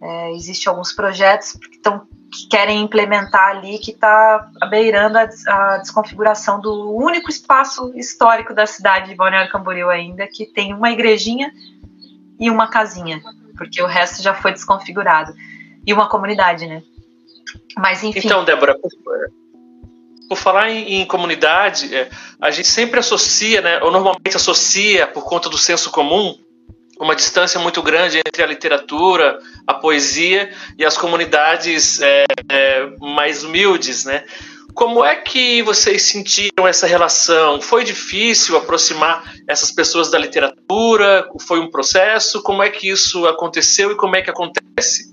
é, 0.00 0.32
existe 0.32 0.68
alguns 0.68 0.92
projetos 0.92 1.52
que 1.52 1.76
estão 1.76 2.06
que 2.30 2.46
querem 2.46 2.80
implementar 2.80 3.56
ali, 3.56 3.78
que 3.78 3.90
está 3.90 4.50
beirando 4.70 5.18
a, 5.18 5.28
a, 5.46 5.78
desconfiguração 5.78 6.60
do 6.60 6.94
único 6.94 7.28
espaço 7.28 7.92
histórico 7.94 8.54
da 8.54 8.66
cidade 8.66 9.08
de 9.08 9.14
Balneário 9.16 9.50
Camboriú 9.50 9.88
ainda, 9.88 10.26
que 10.26 10.46
tem 10.46 10.72
uma 10.72 10.90
igrejinha 10.90 11.52
e 12.38 12.48
uma 12.48 12.68
casinha, 12.68 13.20
porque 13.56 13.82
o 13.82 13.86
resto 13.86 14.22
já 14.22 14.32
foi 14.34 14.52
desconfigurado. 14.52 15.34
E 15.86 15.92
uma 15.92 16.08
comunidade, 16.08 16.66
né? 16.66 16.82
Mas 17.76 18.02
enfim. 18.04 18.20
Então, 18.24 18.44
Débora, 18.44 18.78
por, 18.78 18.90
por 20.28 20.38
falar 20.38 20.70
em, 20.70 21.00
em, 21.00 21.06
comunidade, 21.06 21.94
é, 21.94 22.08
a 22.40 22.50
gente 22.50 22.68
sempre 22.68 23.00
associa, 23.00 23.60
né, 23.60 23.82
ou 23.82 23.90
normalmente 23.90 24.36
associa, 24.36 25.06
por 25.06 25.24
conta 25.24 25.48
do 25.48 25.58
senso 25.58 25.90
comum, 25.90 26.38
uma 27.00 27.16
distância 27.16 27.58
muito 27.58 27.82
grande 27.82 28.18
entre 28.18 28.42
a 28.42 28.46
literatura, 28.46 29.38
a 29.70 29.74
poesia 29.74 30.50
e 30.78 30.84
as 30.84 30.96
comunidades 30.96 32.00
é, 32.00 32.24
é, 32.48 32.86
mais 33.00 33.44
humildes, 33.44 34.04
né? 34.04 34.24
Como 34.74 35.04
é 35.04 35.16
que 35.16 35.62
vocês 35.62 36.02
sentiram 36.02 36.66
essa 36.66 36.86
relação? 36.86 37.60
Foi 37.60 37.84
difícil 37.84 38.56
aproximar 38.56 39.34
essas 39.46 39.70
pessoas 39.70 40.10
da 40.10 40.18
literatura? 40.18 41.28
Foi 41.40 41.58
um 41.60 41.70
processo? 41.70 42.42
Como 42.42 42.62
é 42.62 42.70
que 42.70 42.88
isso 42.88 43.26
aconteceu 43.26 43.92
e 43.92 43.96
como 43.96 44.16
é 44.16 44.22
que 44.22 44.30
acontece? 44.30 45.10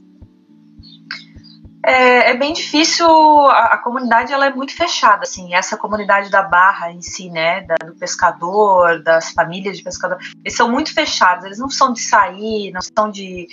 É, 1.85 2.31
é, 2.31 2.37
bem 2.37 2.51
difícil, 2.51 3.07
a, 3.07 3.75
a, 3.75 3.77
comunidade 3.77 4.33
ela 4.33 4.47
é 4.47 4.53
muito 4.53 4.75
fechada, 4.75 5.23
assim, 5.23 5.53
essa 5.53 5.77
comunidade 5.77 6.29
da 6.29 6.43
Barra 6.43 6.91
em 6.91 7.01
si, 7.01 7.29
né, 7.29 7.61
da, 7.61 7.75
do 7.75 7.95
pescador, 7.95 9.01
das 9.01 9.31
famílias 9.31 9.77
de 9.77 9.83
pescador, 9.83 10.17
eles 10.43 10.53
são 10.53 10.69
muito 10.69 10.93
fechados, 10.93 11.45
eles 11.45 11.57
não 11.57 11.69
são 11.69 11.93
de 11.93 12.01
sair, 12.01 12.71
não 12.73 12.81
são 12.81 13.09
de, 13.09 13.47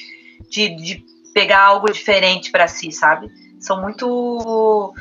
de, 0.51 0.75
de 0.77 1.05
pegar 1.33 1.63
algo 1.63 1.91
diferente 1.91 2.51
para 2.51 2.69
si, 2.69 2.93
sabe? 2.93 3.31
São 3.61 3.81
muito 3.81 4.95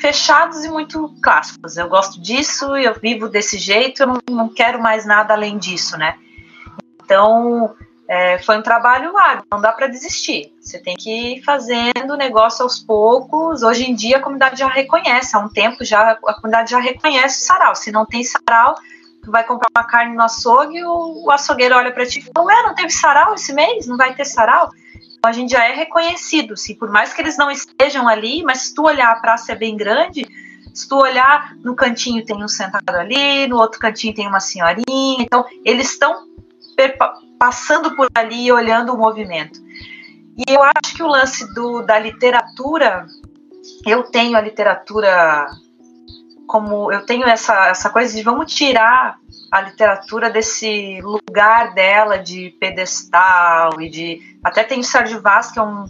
fechados 0.00 0.64
e 0.64 0.68
muito 0.68 1.14
clássicos. 1.22 1.76
Eu 1.76 1.88
gosto 1.88 2.20
disso, 2.20 2.76
eu 2.76 2.94
vivo 2.94 3.28
desse 3.28 3.58
jeito, 3.58 4.02
eu 4.02 4.06
não, 4.06 4.20
não 4.30 4.48
quero 4.48 4.80
mais 4.80 5.04
nada 5.04 5.34
além 5.34 5.58
disso, 5.58 5.96
né? 5.98 6.16
Então, 7.02 7.74
é, 8.08 8.38
foi 8.38 8.58
um 8.58 8.62
trabalho 8.62 9.16
árduo, 9.16 9.46
não 9.52 9.60
dá 9.60 9.72
para 9.72 9.86
desistir. 9.86 10.52
Você 10.60 10.78
tem 10.78 10.96
que 10.96 11.10
ir 11.10 11.42
fazendo 11.44 12.12
o 12.12 12.16
negócio 12.16 12.62
aos 12.62 12.78
poucos. 12.78 13.62
Hoje 13.62 13.88
em 13.88 13.94
dia 13.94 14.16
a 14.16 14.20
comunidade 14.20 14.58
já 14.58 14.68
reconhece, 14.68 15.36
há 15.36 15.38
um 15.38 15.48
tempo 15.48 15.84
já 15.84 16.12
a 16.12 16.34
comunidade 16.34 16.70
já 16.70 16.80
reconhece 16.80 17.42
o 17.42 17.46
sarau. 17.46 17.74
Se 17.74 17.92
não 17.92 18.04
tem 18.04 18.24
sarau, 18.24 18.74
tu 19.22 19.30
vai 19.30 19.44
comprar 19.44 19.68
uma 19.76 19.86
carne 19.86 20.16
no 20.16 20.22
açougue, 20.22 20.82
o, 20.84 21.24
o 21.24 21.30
açougueiro 21.30 21.76
olha 21.76 21.92
para 21.92 22.04
ti 22.06 22.18
e 22.18 22.22
fala: 22.22 22.46
Ué, 22.46 22.62
não 22.64 22.74
teve 22.74 22.90
sarau 22.90 23.34
esse 23.34 23.52
mês? 23.52 23.86
Não 23.86 23.96
vai 23.96 24.14
ter 24.14 24.24
sarau? 24.24 24.70
Então 25.20 25.30
a 25.30 25.34
gente 25.34 25.50
já 25.50 25.62
é 25.66 25.74
reconhecido, 25.74 26.56
sim, 26.56 26.74
por 26.74 26.90
mais 26.90 27.12
que 27.12 27.20
eles 27.20 27.36
não 27.36 27.50
estejam 27.50 28.08
ali, 28.08 28.42
mas 28.42 28.62
se 28.62 28.74
tu 28.74 28.86
olhar 28.86 29.12
a 29.12 29.20
praça 29.20 29.52
é 29.52 29.54
bem 29.54 29.76
grande, 29.76 30.26
se 30.72 30.88
tu 30.88 30.96
olhar 30.96 31.54
no 31.56 31.76
cantinho 31.76 32.24
tem 32.24 32.42
um 32.42 32.48
sentado 32.48 32.96
ali, 32.96 33.46
no 33.46 33.58
outro 33.58 33.78
cantinho 33.78 34.14
tem 34.14 34.26
uma 34.26 34.40
senhorinha, 34.40 35.20
então 35.20 35.44
eles 35.62 35.90
estão 35.90 36.26
passando 37.38 37.94
por 37.94 38.08
ali 38.14 38.46
e 38.46 38.52
olhando 38.52 38.94
o 38.94 38.96
movimento. 38.96 39.60
E 40.38 40.44
eu 40.48 40.62
acho 40.62 40.96
que 40.96 41.02
o 41.02 41.06
lance 41.06 41.52
do, 41.52 41.82
da 41.82 41.98
literatura, 41.98 43.04
eu 43.84 44.04
tenho 44.04 44.38
a 44.38 44.40
literatura 44.40 45.48
como 46.46 46.90
eu 46.90 47.04
tenho 47.04 47.26
essa, 47.26 47.68
essa 47.68 47.90
coisa 47.90 48.16
de 48.16 48.22
vamos 48.22 48.52
tirar 48.52 49.18
a 49.50 49.60
literatura 49.62 50.30
desse 50.30 51.00
lugar 51.02 51.74
dela 51.74 52.18
de 52.18 52.56
pedestal 52.60 53.80
e 53.80 53.88
de 53.88 54.38
até 54.42 54.62
tem 54.64 54.80
o 54.80 54.84
Sérgio 54.84 55.20
Vaz 55.20 55.50
que 55.50 55.58
é 55.58 55.62
um, 55.62 55.84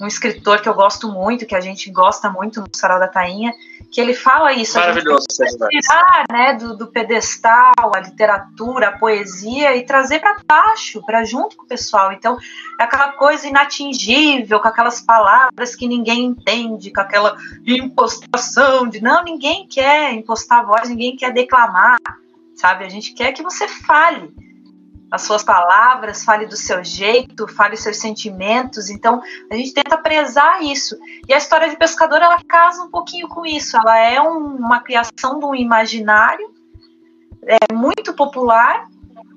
um 0.00 0.06
escritor 0.06 0.60
que 0.60 0.68
eu 0.68 0.74
gosto 0.74 1.10
muito 1.10 1.46
que 1.46 1.54
a 1.54 1.60
gente 1.60 1.90
gosta 1.90 2.30
muito 2.30 2.60
no 2.60 2.68
Sarau 2.72 2.98
da 2.98 3.08
Tainha 3.08 3.52
que 3.90 4.00
ele 4.00 4.14
fala 4.14 4.52
isso. 4.52 4.78
Maravilhoso. 4.78 5.24
Tirar 5.70 6.24
né, 6.30 6.54
do, 6.54 6.76
do, 6.76 6.86
pedestal 6.86 7.72
a 7.94 8.00
literatura, 8.00 8.88
a 8.88 8.98
poesia 8.98 9.76
e 9.76 9.84
trazer 9.84 10.20
para 10.20 10.36
baixo, 10.46 11.02
para 11.04 11.24
junto 11.24 11.56
com 11.56 11.64
o 11.64 11.68
pessoal. 11.68 12.12
Então, 12.12 12.36
é 12.78 12.84
aquela 12.84 13.12
coisa 13.12 13.46
inatingível, 13.46 14.60
com 14.60 14.68
aquelas 14.68 15.00
palavras 15.00 15.74
que 15.74 15.88
ninguém 15.88 16.26
entende, 16.26 16.92
com 16.92 17.00
aquela 17.00 17.36
impostação 17.66 18.88
de 18.88 19.00
não, 19.00 19.24
ninguém 19.24 19.66
quer 19.66 20.12
impostar 20.12 20.60
a 20.60 20.64
voz, 20.64 20.88
ninguém 20.88 21.16
quer 21.16 21.32
declamar, 21.32 21.98
sabe? 22.56 22.84
A 22.84 22.88
gente 22.88 23.12
quer 23.12 23.32
que 23.32 23.42
você 23.42 23.68
fale 23.68 24.34
as 25.10 25.22
suas 25.22 25.44
palavras, 25.44 26.24
fale 26.24 26.46
do 26.46 26.56
seu 26.56 26.82
jeito, 26.82 27.46
fale 27.46 27.76
seus 27.76 27.98
sentimentos. 27.98 28.90
Então, 28.90 29.22
a 29.50 29.54
gente 29.54 29.72
tenta 29.72 29.96
prezar 29.96 30.62
isso. 30.62 30.98
E 31.28 31.32
a 31.32 31.38
história 31.38 31.70
de 31.70 31.76
pescador, 31.76 32.20
ela 32.20 32.42
casa 32.42 32.82
um 32.82 32.90
pouquinho 32.90 33.28
com 33.28 33.46
isso. 33.46 33.76
Ela 33.76 33.98
é 33.98 34.20
um, 34.20 34.56
uma 34.56 34.80
criação 34.80 35.38
de 35.38 35.46
um 35.46 35.54
imaginário 35.54 36.52
é, 37.46 37.72
muito 37.72 38.12
popular 38.14 38.88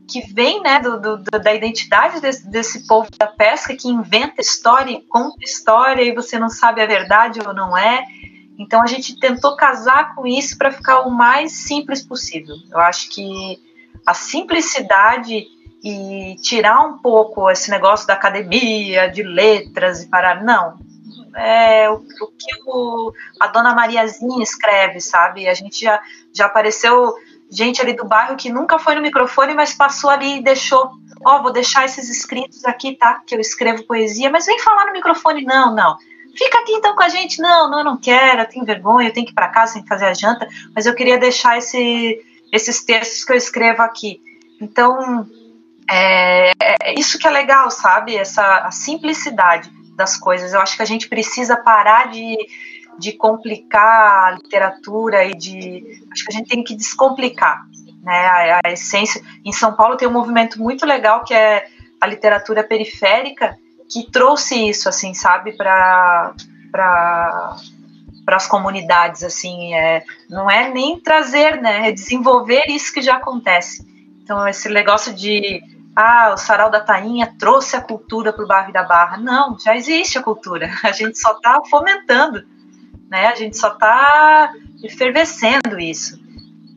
que 0.09 0.21
vem 0.33 0.61
né, 0.61 0.79
do, 0.79 0.99
do, 0.99 1.17
da 1.17 1.53
identidade 1.53 2.19
desse, 2.19 2.49
desse, 2.49 2.87
povo 2.87 3.09
da 3.17 3.27
pesca 3.27 3.75
que 3.75 3.87
inventa 3.87 4.41
história 4.41 4.91
e 4.91 5.01
conta 5.03 5.43
história 5.43 6.01
e 6.01 6.15
você 6.15 6.39
não 6.39 6.49
sabe 6.49 6.81
a 6.81 6.87
verdade 6.87 7.39
ou 7.45 7.53
não 7.53 7.77
é. 7.77 8.03
Então 8.59 8.83
a 8.83 8.85
gente 8.85 9.17
tentou 9.17 9.55
casar 9.55 10.13
com 10.13 10.27
isso 10.27 10.57
para 10.57 10.69
ficar 10.69 10.99
o 11.01 11.09
mais 11.09 11.53
simples 11.53 12.03
possível. 12.03 12.55
Eu 12.69 12.79
acho 12.79 13.09
que 13.09 13.57
a 14.05 14.13
simplicidade 14.13 15.47
e 15.81 16.35
tirar 16.41 16.81
um 16.81 16.97
pouco 16.97 17.49
esse 17.49 17.71
negócio 17.71 18.05
da 18.05 18.13
academia, 18.13 19.07
de 19.07 19.23
letras 19.23 20.03
e 20.03 20.09
parar. 20.09 20.43
Não. 20.43 20.77
É 21.35 21.89
o, 21.89 21.95
o 21.95 22.27
que 22.27 22.53
o, 22.67 23.13
a 23.39 23.47
dona 23.47 23.73
Mariazinha 23.73 24.43
escreve, 24.43 24.99
sabe? 24.99 25.47
A 25.47 25.53
gente 25.53 25.85
já, 25.85 26.01
já 26.33 26.47
apareceu 26.47 27.13
gente 27.49 27.81
ali 27.81 27.93
do 27.93 28.05
bairro 28.05 28.35
que 28.35 28.51
nunca 28.51 28.77
foi 28.77 28.93
no 28.95 29.01
microfone, 29.01 29.53
mas 29.53 29.73
passou 29.73 30.09
ali 30.09 30.39
e 30.39 30.43
deixou. 30.43 30.91
Ó, 31.25 31.37
oh, 31.39 31.43
vou 31.43 31.53
deixar 31.53 31.85
esses 31.85 32.09
escritos 32.09 32.65
aqui, 32.65 32.95
tá? 32.95 33.21
Que 33.25 33.35
eu 33.35 33.39
escrevo 33.39 33.85
poesia, 33.85 34.29
mas 34.29 34.45
vem 34.45 34.59
falar 34.59 34.85
no 34.85 34.93
microfone, 34.93 35.43
não, 35.43 35.73
não. 35.73 35.97
Fica 36.39 36.57
aqui 36.59 36.71
então 36.71 36.95
com 36.95 37.03
a 37.03 37.09
gente. 37.09 37.41
Não, 37.41 37.69
não, 37.69 37.83
não 37.83 37.97
quero, 37.97 38.43
eu 38.43 38.47
tenho 38.47 38.63
vergonha, 38.63 39.09
eu 39.09 39.13
tenho 39.13 39.25
que 39.25 39.33
ir 39.33 39.35
para 39.35 39.49
casa, 39.49 39.73
tenho 39.73 39.83
que 39.83 39.89
fazer 39.89 40.05
a 40.05 40.13
janta, 40.13 40.47
mas 40.73 40.85
eu 40.85 40.95
queria 40.95 41.17
deixar 41.17 41.57
esse, 41.57 42.23
esses 42.49 42.81
textos 42.85 43.25
que 43.25 43.33
eu 43.33 43.35
escrevo 43.35 43.81
aqui. 43.81 44.21
Então, 44.61 45.29
é, 45.91 46.51
é 46.81 46.97
isso 46.97 47.19
que 47.19 47.27
é 47.27 47.29
legal, 47.29 47.69
sabe? 47.69 48.15
Essa 48.15 48.71
simplicidade 48.71 49.69
das 49.97 50.15
coisas. 50.15 50.53
Eu 50.53 50.61
acho 50.61 50.77
que 50.77 50.81
a 50.81 50.85
gente 50.85 51.09
precisa 51.09 51.57
parar 51.57 52.09
de, 52.09 52.37
de 52.97 53.11
complicar 53.11 54.27
a 54.27 54.31
literatura 54.31 55.25
e 55.25 55.33
de. 55.33 56.05
Acho 56.09 56.23
que 56.23 56.31
a 56.31 56.37
gente 56.37 56.47
tem 56.47 56.63
que 56.63 56.73
descomplicar 56.73 57.65
né, 58.01 58.27
a, 58.27 58.61
a 58.63 58.71
essência. 58.71 59.21
Em 59.43 59.51
São 59.51 59.73
Paulo 59.73 59.97
tem 59.97 60.07
um 60.07 60.13
movimento 60.13 60.57
muito 60.57 60.85
legal 60.85 61.21
que 61.25 61.33
é 61.33 61.67
a 61.99 62.07
literatura 62.07 62.63
periférica, 62.63 63.57
que 63.89 64.09
trouxe 64.11 64.69
isso, 64.69 64.87
assim, 64.87 65.13
sabe, 65.13 65.53
para 65.53 66.33
para 66.71 68.35
as 68.35 68.45
comunidades, 68.45 69.23
assim, 69.23 69.73
é, 69.73 70.03
não 70.29 70.49
é 70.49 70.69
nem 70.69 70.99
trazer, 70.99 71.59
né, 71.59 71.89
é 71.89 71.91
desenvolver 71.91 72.61
isso 72.67 72.93
que 72.93 73.01
já 73.01 73.15
acontece. 73.15 73.83
Então, 74.21 74.47
esse 74.47 74.69
negócio 74.69 75.11
de 75.15 75.63
ah, 75.95 76.33
o 76.33 76.37
Sarau 76.37 76.69
da 76.69 76.79
Tainha 76.79 77.33
trouxe 77.39 77.75
a 77.75 77.81
cultura 77.81 78.31
para 78.31 78.45
o 78.45 78.47
bairro 78.47 78.71
da 78.71 78.83
Barra. 78.83 79.17
Não, 79.17 79.57
já 79.59 79.75
existe 79.75 80.17
a 80.17 80.23
cultura. 80.23 80.69
A 80.83 80.91
gente 80.91 81.17
só 81.17 81.33
está 81.33 81.59
fomentando, 81.69 82.45
né? 83.09 83.25
A 83.25 83.35
gente 83.35 83.57
só 83.57 83.73
está 83.73 84.53
efervescendo 84.83 85.79
isso. 85.79 86.19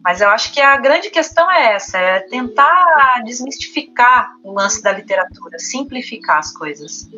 Mas 0.02 0.20
eu 0.20 0.28
acho 0.28 0.52
que 0.52 0.60
a 0.60 0.76
grande 0.76 1.10
questão 1.10 1.50
é 1.50 1.74
essa, 1.74 1.96
é 1.96 2.20
tentar 2.20 3.22
desmistificar 3.24 4.32
o 4.42 4.52
lance 4.52 4.82
da 4.82 4.92
literatura, 4.92 5.58
simplificar 5.58 6.38
as 6.38 6.52
coisas. 6.52 7.08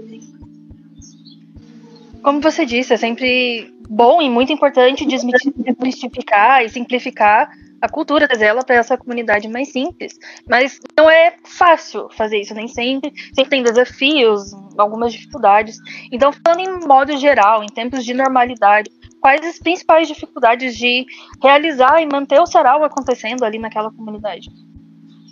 Como 2.22 2.40
você 2.40 2.64
disse, 2.66 2.92
é 2.92 2.96
sempre 2.96 3.72
bom 3.88 4.20
e 4.20 4.28
muito 4.28 4.52
importante 4.52 5.06
desmistificar 5.06 6.62
e 6.62 6.68
simplificar 6.68 7.50
a 7.84 7.88
cultura 7.88 8.26
dela 8.26 8.64
para 8.64 8.76
essa 8.76 8.96
comunidade 8.96 9.46
mais 9.46 9.70
simples. 9.70 10.14
Mas 10.48 10.80
não 10.96 11.10
é 11.10 11.34
fácil 11.44 12.08
fazer 12.16 12.40
isso, 12.40 12.54
nem 12.54 12.66
sempre. 12.66 13.12
Sempre 13.34 13.50
tem 13.50 13.62
desafios, 13.62 14.52
algumas 14.78 15.12
dificuldades. 15.12 15.76
Então, 16.10 16.32
falando 16.32 16.60
em 16.60 16.86
modo 16.86 17.14
geral, 17.18 17.62
em 17.62 17.66
tempos 17.66 18.02
de 18.04 18.14
normalidade, 18.14 18.90
quais 19.24 19.42
as 19.46 19.58
principais 19.58 20.06
dificuldades 20.06 20.76
de 20.76 21.06
realizar 21.42 21.98
e 21.98 22.04
manter 22.04 22.38
o 22.38 22.46
sarau 22.46 22.84
acontecendo 22.84 23.42
ali 23.42 23.58
naquela 23.58 23.90
comunidade? 23.90 24.50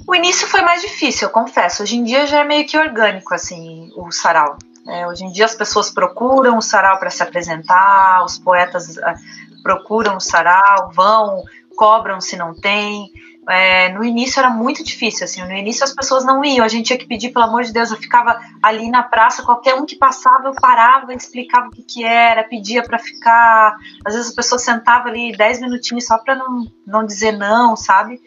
O 0.08 0.14
início 0.14 0.48
foi 0.48 0.62
mais 0.62 0.80
difícil, 0.80 1.28
eu 1.28 1.30
confesso. 1.30 1.82
Hoje 1.82 1.96
em 1.96 2.02
dia 2.02 2.26
já 2.26 2.40
é 2.40 2.44
meio 2.44 2.66
que 2.66 2.78
orgânico, 2.78 3.34
assim, 3.34 3.90
o 3.94 4.10
sarau. 4.10 4.56
É, 4.88 5.06
hoje 5.06 5.26
em 5.26 5.30
dia 5.30 5.44
as 5.44 5.54
pessoas 5.54 5.90
procuram 5.90 6.56
o 6.56 6.62
sarau 6.62 6.98
para 6.98 7.10
se 7.10 7.22
apresentar, 7.22 8.24
os 8.24 8.38
poetas 8.38 8.96
uh, 8.96 9.62
procuram 9.62 10.16
o 10.16 10.20
sarau, 10.20 10.90
vão, 10.94 11.42
cobram 11.76 12.18
se 12.18 12.34
não 12.34 12.58
tem. 12.58 13.12
É, 13.48 13.88
no 13.88 14.04
início 14.04 14.38
era 14.38 14.50
muito 14.50 14.84
difícil, 14.84 15.24
assim, 15.24 15.42
no 15.42 15.52
início 15.52 15.82
as 15.82 15.92
pessoas 15.92 16.24
não 16.24 16.44
iam, 16.44 16.64
a 16.64 16.68
gente 16.68 16.86
tinha 16.86 16.98
que 16.98 17.08
pedir, 17.08 17.32
pelo 17.32 17.46
amor 17.46 17.64
de 17.64 17.72
Deus, 17.72 17.90
eu 17.90 17.96
ficava 17.96 18.40
ali 18.62 18.88
na 18.88 19.02
praça, 19.02 19.42
qualquer 19.42 19.74
um 19.74 19.84
que 19.84 19.96
passava, 19.96 20.46
eu 20.46 20.54
parava, 20.54 21.12
explicava 21.12 21.66
o 21.66 21.70
que 21.70 21.82
que 21.82 22.04
era, 22.04 22.44
pedia 22.44 22.84
para 22.84 23.00
ficar, 23.00 23.76
às 24.04 24.14
vezes 24.14 24.30
a 24.30 24.36
pessoa 24.36 24.60
sentava 24.60 25.08
ali 25.08 25.36
dez 25.36 25.60
minutinhos 25.60 26.06
só 26.06 26.18
para 26.18 26.36
não, 26.36 26.66
não 26.86 27.04
dizer 27.04 27.32
não, 27.32 27.74
sabe? 27.76 28.20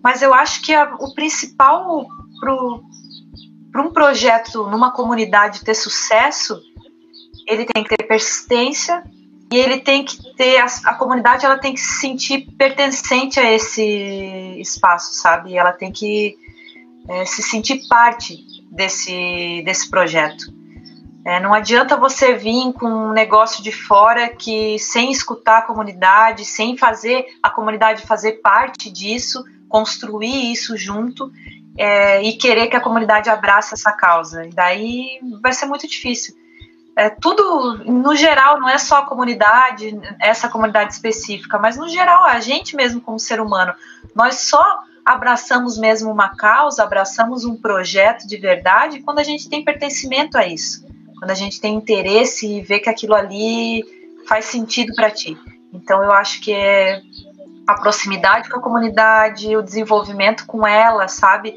Mas 0.00 0.22
eu 0.22 0.32
acho 0.32 0.62
que 0.62 0.72
a, 0.72 0.94
o 1.00 1.12
principal 1.14 2.06
para 3.72 3.82
um 3.82 3.92
projeto 3.92 4.68
numa 4.68 4.92
comunidade 4.92 5.64
ter 5.64 5.74
sucesso, 5.74 6.62
ele 7.44 7.64
tem 7.64 7.82
que 7.82 7.96
ter 7.96 8.06
persistência, 8.06 9.02
e 9.50 9.56
ele 9.56 9.78
tem 9.78 10.04
que 10.04 10.34
ter 10.34 10.58
a, 10.58 10.66
a, 10.84 10.94
comunidade 10.94 11.46
ela 11.46 11.58
tem 11.58 11.72
que 11.72 11.80
se 11.80 12.00
sentir 12.00 12.46
pertencente 12.58 13.40
a 13.40 13.50
esse 13.50 13.82
espaço 14.60 15.14
sabe? 15.14 15.56
Ela 15.56 15.72
tem 15.72 15.90
que 15.90 16.36
é, 17.08 17.24
se 17.24 17.42
sentir 17.42 17.86
parte 17.88 18.44
desse 18.70 19.62
desse 19.64 19.88
projeto. 19.88 20.52
É, 21.24 21.40
não 21.40 21.52
adianta 21.52 21.96
você 21.96 22.34
vir 22.34 22.72
com 22.74 22.86
um 22.86 23.12
negócio 23.12 23.62
de 23.62 23.72
fora 23.72 24.28
que 24.28 24.78
sem 24.78 25.10
escutar 25.10 25.58
a 25.58 25.62
comunidade 25.62 26.44
sem 26.44 26.76
fazer 26.76 27.24
a 27.42 27.50
comunidade 27.50 28.02
fazer 28.02 28.40
parte 28.42 28.90
disso 28.90 29.42
construir 29.68 30.52
isso 30.52 30.76
junto 30.76 31.30
é, 31.76 32.22
e 32.22 32.34
querer 32.36 32.66
que 32.66 32.76
a 32.76 32.80
comunidade 32.80 33.30
abrace 33.30 33.72
essa 33.72 33.92
causa. 33.92 34.44
E 34.44 34.50
daí 34.50 35.20
vai 35.40 35.52
ser 35.52 35.66
muito 35.66 35.86
difícil 35.86 36.34
é, 36.98 37.08
tudo 37.08 37.84
no 37.84 38.16
geral, 38.16 38.58
não 38.58 38.68
é 38.68 38.76
só 38.76 38.96
a 38.96 39.06
comunidade, 39.06 39.96
essa 40.20 40.48
comunidade 40.48 40.92
específica, 40.92 41.56
mas 41.56 41.76
no 41.76 41.88
geral, 41.88 42.24
a 42.24 42.40
gente 42.40 42.74
mesmo 42.74 43.00
como 43.00 43.20
ser 43.20 43.40
humano, 43.40 43.72
nós 44.16 44.48
só 44.48 44.80
abraçamos 45.04 45.78
mesmo 45.78 46.10
uma 46.10 46.30
causa, 46.30 46.82
abraçamos 46.82 47.44
um 47.44 47.54
projeto 47.54 48.26
de 48.26 48.36
verdade 48.36 48.98
quando 48.98 49.20
a 49.20 49.22
gente 49.22 49.48
tem 49.48 49.64
pertencimento 49.64 50.36
a 50.36 50.44
isso, 50.44 50.84
quando 51.20 51.30
a 51.30 51.34
gente 51.34 51.60
tem 51.60 51.76
interesse 51.76 52.48
e 52.48 52.62
vê 52.62 52.80
que 52.80 52.90
aquilo 52.90 53.14
ali 53.14 53.84
faz 54.26 54.46
sentido 54.46 54.92
para 54.96 55.08
ti. 55.08 55.38
Então 55.72 56.02
eu 56.02 56.10
acho 56.10 56.40
que 56.40 56.52
é 56.52 57.00
a 57.64 57.74
proximidade 57.74 58.50
com 58.50 58.58
a 58.58 58.62
comunidade, 58.62 59.56
o 59.56 59.62
desenvolvimento 59.62 60.44
com 60.46 60.66
ela, 60.66 61.06
sabe? 61.06 61.54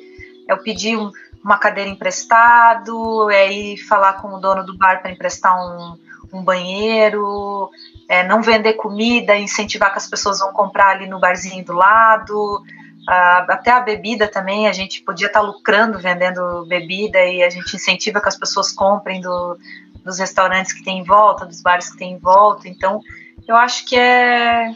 É 0.48 0.54
o 0.54 0.62
pedir 0.62 0.98
um, 0.98 1.12
uma 1.44 1.58
cadeira 1.58 1.90
emprestado, 1.90 3.30
é 3.30 3.52
ir 3.52 3.78
falar 3.78 4.14
com 4.14 4.30
o 4.30 4.40
dono 4.40 4.66
do 4.66 4.78
bar 4.78 5.02
para 5.02 5.12
emprestar 5.12 5.56
um, 5.58 5.98
um 6.32 6.44
banheiro, 6.44 7.70
é 8.08 8.24
não 8.24 8.42
vender 8.42 8.74
comida, 8.74 9.36
incentivar 9.36 9.92
que 9.92 9.98
as 9.98 10.08
pessoas 10.08 10.40
vão 10.40 10.54
comprar 10.54 10.90
ali 10.90 11.08
no 11.08 11.20
barzinho 11.20 11.66
do 11.66 11.74
lado, 11.74 12.62
ah, 13.08 13.46
até 13.50 13.72
a 13.72 13.80
bebida 13.80 14.28
também, 14.28 14.68
a 14.68 14.74
gente 14.74 15.02
podia 15.02 15.28
estar 15.28 15.40
tá 15.40 15.46
lucrando 15.46 15.98
vendendo 15.98 16.66
bebida 16.68 17.24
e 17.26 17.42
a 17.42 17.50
gente 17.50 17.76
incentiva 17.76 18.22
que 18.22 18.28
as 18.28 18.38
pessoas 18.38 18.72
comprem 18.72 19.20
do, 19.20 19.58
dos 20.04 20.20
restaurantes 20.20 20.74
que 20.74 20.84
tem 20.84 21.00
em 21.00 21.04
volta, 21.04 21.46
dos 21.46 21.62
bares 21.62 21.90
que 21.90 21.98
tem 21.98 22.14
em 22.14 22.20
volta, 22.20 22.68
então 22.68 23.02
eu 23.48 23.56
acho 23.56 23.86
que 23.86 23.98
é 23.98 24.76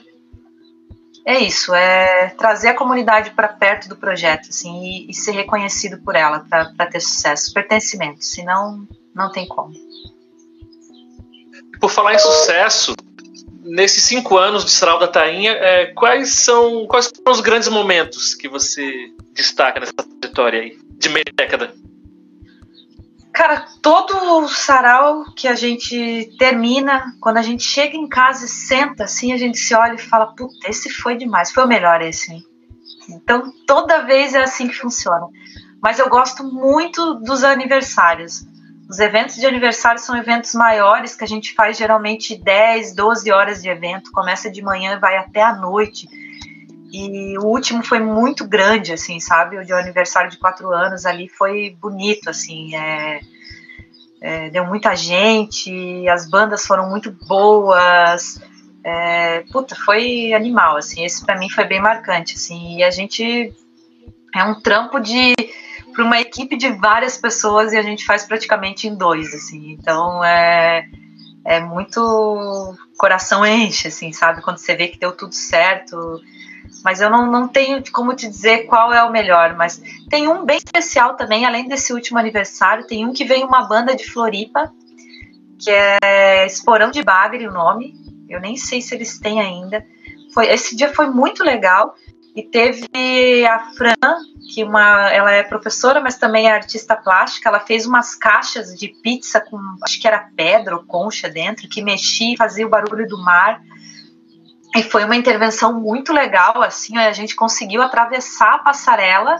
é 1.25 1.39
isso, 1.39 1.73
é 1.73 2.29
trazer 2.37 2.69
a 2.69 2.75
comunidade 2.75 3.31
para 3.31 3.47
perto 3.47 3.89
do 3.89 3.95
projeto, 3.95 4.49
assim, 4.49 4.83
e, 4.83 5.09
e 5.09 5.13
ser 5.13 5.31
reconhecido 5.31 5.97
por 5.97 6.15
ela 6.15 6.45
para 6.47 6.85
ter 6.85 6.99
sucesso, 6.99 7.51
pertencimento, 7.51 8.23
senão 8.23 8.87
não 9.13 9.31
tem 9.31 9.47
como. 9.47 9.73
Por 11.79 11.89
falar 11.89 12.13
em 12.13 12.19
sucesso, 12.19 12.95
nesses 13.63 14.03
cinco 14.03 14.37
anos 14.37 14.63
de 14.63 14.71
Sarau 14.71 14.99
da 14.99 15.07
Tainha, 15.07 15.51
é, 15.53 15.87
quais 15.87 16.29
são 16.35 16.85
quais 16.85 17.05
são 17.05 17.33
os 17.33 17.41
grandes 17.41 17.67
momentos 17.67 18.35
que 18.35 18.47
você 18.47 19.11
destaca 19.33 19.79
nessa 19.79 19.93
trajetória 19.93 20.61
aí 20.61 20.77
de 20.97 21.09
meia 21.09 21.25
década? 21.33 21.73
Cara, 23.35 23.65
todo 23.81 24.47
sarau 24.47 25.25
que 25.35 25.45
a 25.45 25.55
gente 25.55 26.33
termina, 26.39 27.13
quando 27.19 27.35
a 27.35 27.41
gente 27.41 27.63
chega 27.63 27.97
em 27.97 28.07
casa 28.07 28.45
e 28.45 28.47
senta 28.47 29.03
assim, 29.03 29.33
a 29.33 29.37
gente 29.37 29.57
se 29.57 29.75
olha 29.75 29.95
e 29.95 30.01
fala: 30.01 30.27
Puta, 30.27 30.69
esse 30.69 30.89
foi 30.89 31.17
demais, 31.17 31.51
foi 31.51 31.65
o 31.65 31.67
melhor 31.67 32.01
esse. 32.01 32.31
Hein? 32.31 32.43
Então, 33.09 33.51
toda 33.67 34.05
vez 34.05 34.33
é 34.33 34.41
assim 34.41 34.69
que 34.69 34.73
funciona. 34.75 35.27
Mas 35.81 35.99
eu 35.99 36.07
gosto 36.07 36.45
muito 36.45 37.15
dos 37.15 37.43
aniversários. 37.43 38.47
Os 38.89 38.99
eventos 38.99 39.35
de 39.35 39.45
aniversário 39.45 39.99
são 39.99 40.15
eventos 40.15 40.53
maiores 40.53 41.13
que 41.13 41.25
a 41.25 41.27
gente 41.27 41.53
faz 41.53 41.77
geralmente 41.77 42.37
10, 42.37 42.95
12 42.95 43.31
horas 43.33 43.61
de 43.61 43.67
evento, 43.67 44.13
começa 44.13 44.49
de 44.49 44.61
manhã 44.61 44.93
e 44.93 44.99
vai 44.99 45.17
até 45.17 45.41
a 45.41 45.53
noite. 45.53 46.07
E 46.97 47.37
o 47.37 47.43
último 47.43 47.83
foi 47.83 47.99
muito 47.99 48.47
grande, 48.47 48.93
assim, 48.93 49.19
sabe? 49.19 49.57
O 49.57 49.65
de 49.65 49.73
aniversário 49.73 50.31
de 50.31 50.37
quatro 50.37 50.71
anos 50.71 51.05
ali 51.05 51.27
foi 51.27 51.75
bonito, 51.81 52.29
assim. 52.29 52.73
É, 52.73 53.19
é, 54.21 54.49
deu 54.49 54.65
muita 54.65 54.95
gente, 54.95 56.07
as 56.07 56.29
bandas 56.29 56.65
foram 56.65 56.89
muito 56.89 57.11
boas. 57.27 58.39
É, 58.81 59.41
puta, 59.51 59.75
foi 59.75 60.31
animal, 60.31 60.77
assim. 60.77 61.03
Esse 61.03 61.25
para 61.25 61.37
mim 61.37 61.49
foi 61.49 61.65
bem 61.65 61.81
marcante, 61.81 62.35
assim. 62.35 62.77
E 62.77 62.83
a 62.83 62.89
gente 62.89 63.53
é 64.33 64.43
um 64.45 64.61
trampo 64.61 64.97
de 64.97 65.33
para 65.91 66.03
uma 66.03 66.19
equipe 66.21 66.55
de 66.55 66.69
várias 66.71 67.17
pessoas 67.17 67.73
e 67.73 67.77
a 67.77 67.81
gente 67.81 68.05
faz 68.05 68.23
praticamente 68.23 68.87
em 68.87 68.95
dois, 68.95 69.33
assim. 69.33 69.71
Então 69.71 70.23
é 70.23 70.87
é 71.43 71.59
muito 71.59 72.73
coração 72.97 73.45
enche, 73.45 73.89
assim, 73.89 74.13
sabe? 74.13 74.41
Quando 74.41 74.59
você 74.59 74.75
vê 74.75 74.87
que 74.87 74.97
deu 74.97 75.11
tudo 75.11 75.33
certo 75.33 76.21
mas 76.85 77.01
eu 77.01 77.09
não, 77.09 77.25
não 77.25 77.47
tenho 77.47 77.83
como 77.91 78.15
te 78.15 78.27
dizer 78.27 78.67
qual 78.67 78.93
é 78.93 79.01
o 79.01 79.11
melhor. 79.11 79.55
Mas 79.55 79.81
tem 80.07 80.27
um 80.27 80.45
bem 80.45 80.57
especial 80.57 81.15
também, 81.15 81.43
além 81.43 81.67
desse 81.67 81.91
último 81.91 82.19
aniversário, 82.19 82.85
tem 82.85 83.03
um 83.03 83.11
que 83.11 83.25
veio 83.25 83.47
uma 83.47 83.63
banda 83.67 83.95
de 83.95 84.05
Floripa, 84.05 84.71
que 85.57 85.71
é 85.71 86.45
Esporão 86.45 86.91
de 86.91 87.01
Bagre 87.01 87.47
o 87.47 87.51
nome. 87.51 87.95
Eu 88.29 88.39
nem 88.39 88.55
sei 88.55 88.83
se 88.83 88.93
eles 88.93 89.17
têm 89.17 89.41
ainda. 89.41 89.83
Foi, 90.31 90.45
esse 90.45 90.75
dia 90.75 90.93
foi 90.93 91.07
muito 91.07 91.43
legal. 91.43 91.95
E 92.35 92.43
teve 92.43 92.87
a 93.47 93.71
Fran, 93.73 93.95
que 94.53 94.63
uma, 94.63 95.09
ela 95.11 95.31
é 95.31 95.41
professora, 95.41 95.99
mas 95.99 96.19
também 96.19 96.47
é 96.47 96.51
artista 96.51 96.95
plástica. 96.95 97.49
Ela 97.49 97.61
fez 97.61 97.87
umas 97.87 98.13
caixas 98.13 98.75
de 98.75 98.89
pizza 98.89 99.41
com, 99.41 99.57
acho 99.81 99.99
que 99.99 100.07
era 100.07 100.29
pedra 100.35 100.75
ou 100.75 100.83
concha 100.83 101.27
dentro, 101.27 101.67
que 101.67 101.81
mexia 101.81 102.35
e 102.35 102.37
fazia 102.37 102.67
o 102.67 102.69
barulho 102.69 103.07
do 103.07 103.17
mar. 103.17 103.59
E 104.75 104.83
foi 104.83 105.05
uma 105.05 105.15
intervenção 105.15 105.79
muito 105.79 106.11
legal, 106.11 106.61
assim, 106.61 106.97
a 106.97 107.13
gente 107.13 107.33
conseguiu 107.33 107.81
atravessar 107.81 108.55
a 108.55 108.59
passarela 108.59 109.37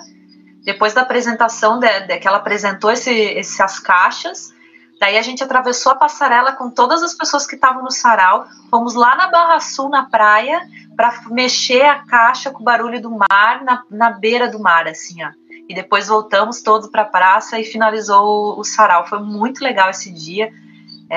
depois 0.63 0.93
da 0.93 1.01
apresentação 1.01 1.77
de, 1.77 1.99
de 2.07 2.17
que 2.17 2.27
ela 2.27 2.37
apresentou 2.37 2.89
esse, 2.89 3.37
essas 3.37 3.77
caixas. 3.77 4.53
Daí 4.97 5.17
a 5.17 5.21
gente 5.21 5.43
atravessou 5.43 5.91
a 5.91 5.95
passarela 5.95 6.53
com 6.53 6.71
todas 6.71 7.03
as 7.03 7.13
pessoas 7.13 7.45
que 7.45 7.55
estavam 7.55 7.83
no 7.83 7.91
sarau, 7.91 8.47
fomos 8.69 8.95
lá 8.95 9.13
na 9.15 9.27
Barra 9.27 9.59
Sul, 9.59 9.89
na 9.89 10.05
praia, 10.05 10.61
para 10.95 11.13
mexer 11.29 11.83
a 11.83 11.99
caixa 12.05 12.49
com 12.49 12.61
o 12.61 12.65
barulho 12.65 13.01
do 13.01 13.11
mar 13.11 13.61
na, 13.61 13.83
na 13.91 14.11
beira 14.11 14.49
do 14.49 14.57
mar, 14.57 14.87
assim, 14.87 15.21
ó. 15.21 15.31
E 15.67 15.75
depois 15.75 16.07
voltamos 16.07 16.61
todos 16.61 16.89
para 16.89 17.01
a 17.01 17.05
praça 17.05 17.59
e 17.59 17.65
finalizou 17.65 18.55
o, 18.55 18.59
o 18.61 18.63
sarau. 18.63 19.05
Foi 19.05 19.19
muito 19.19 19.61
legal 19.61 19.89
esse 19.89 20.11
dia. 20.11 20.49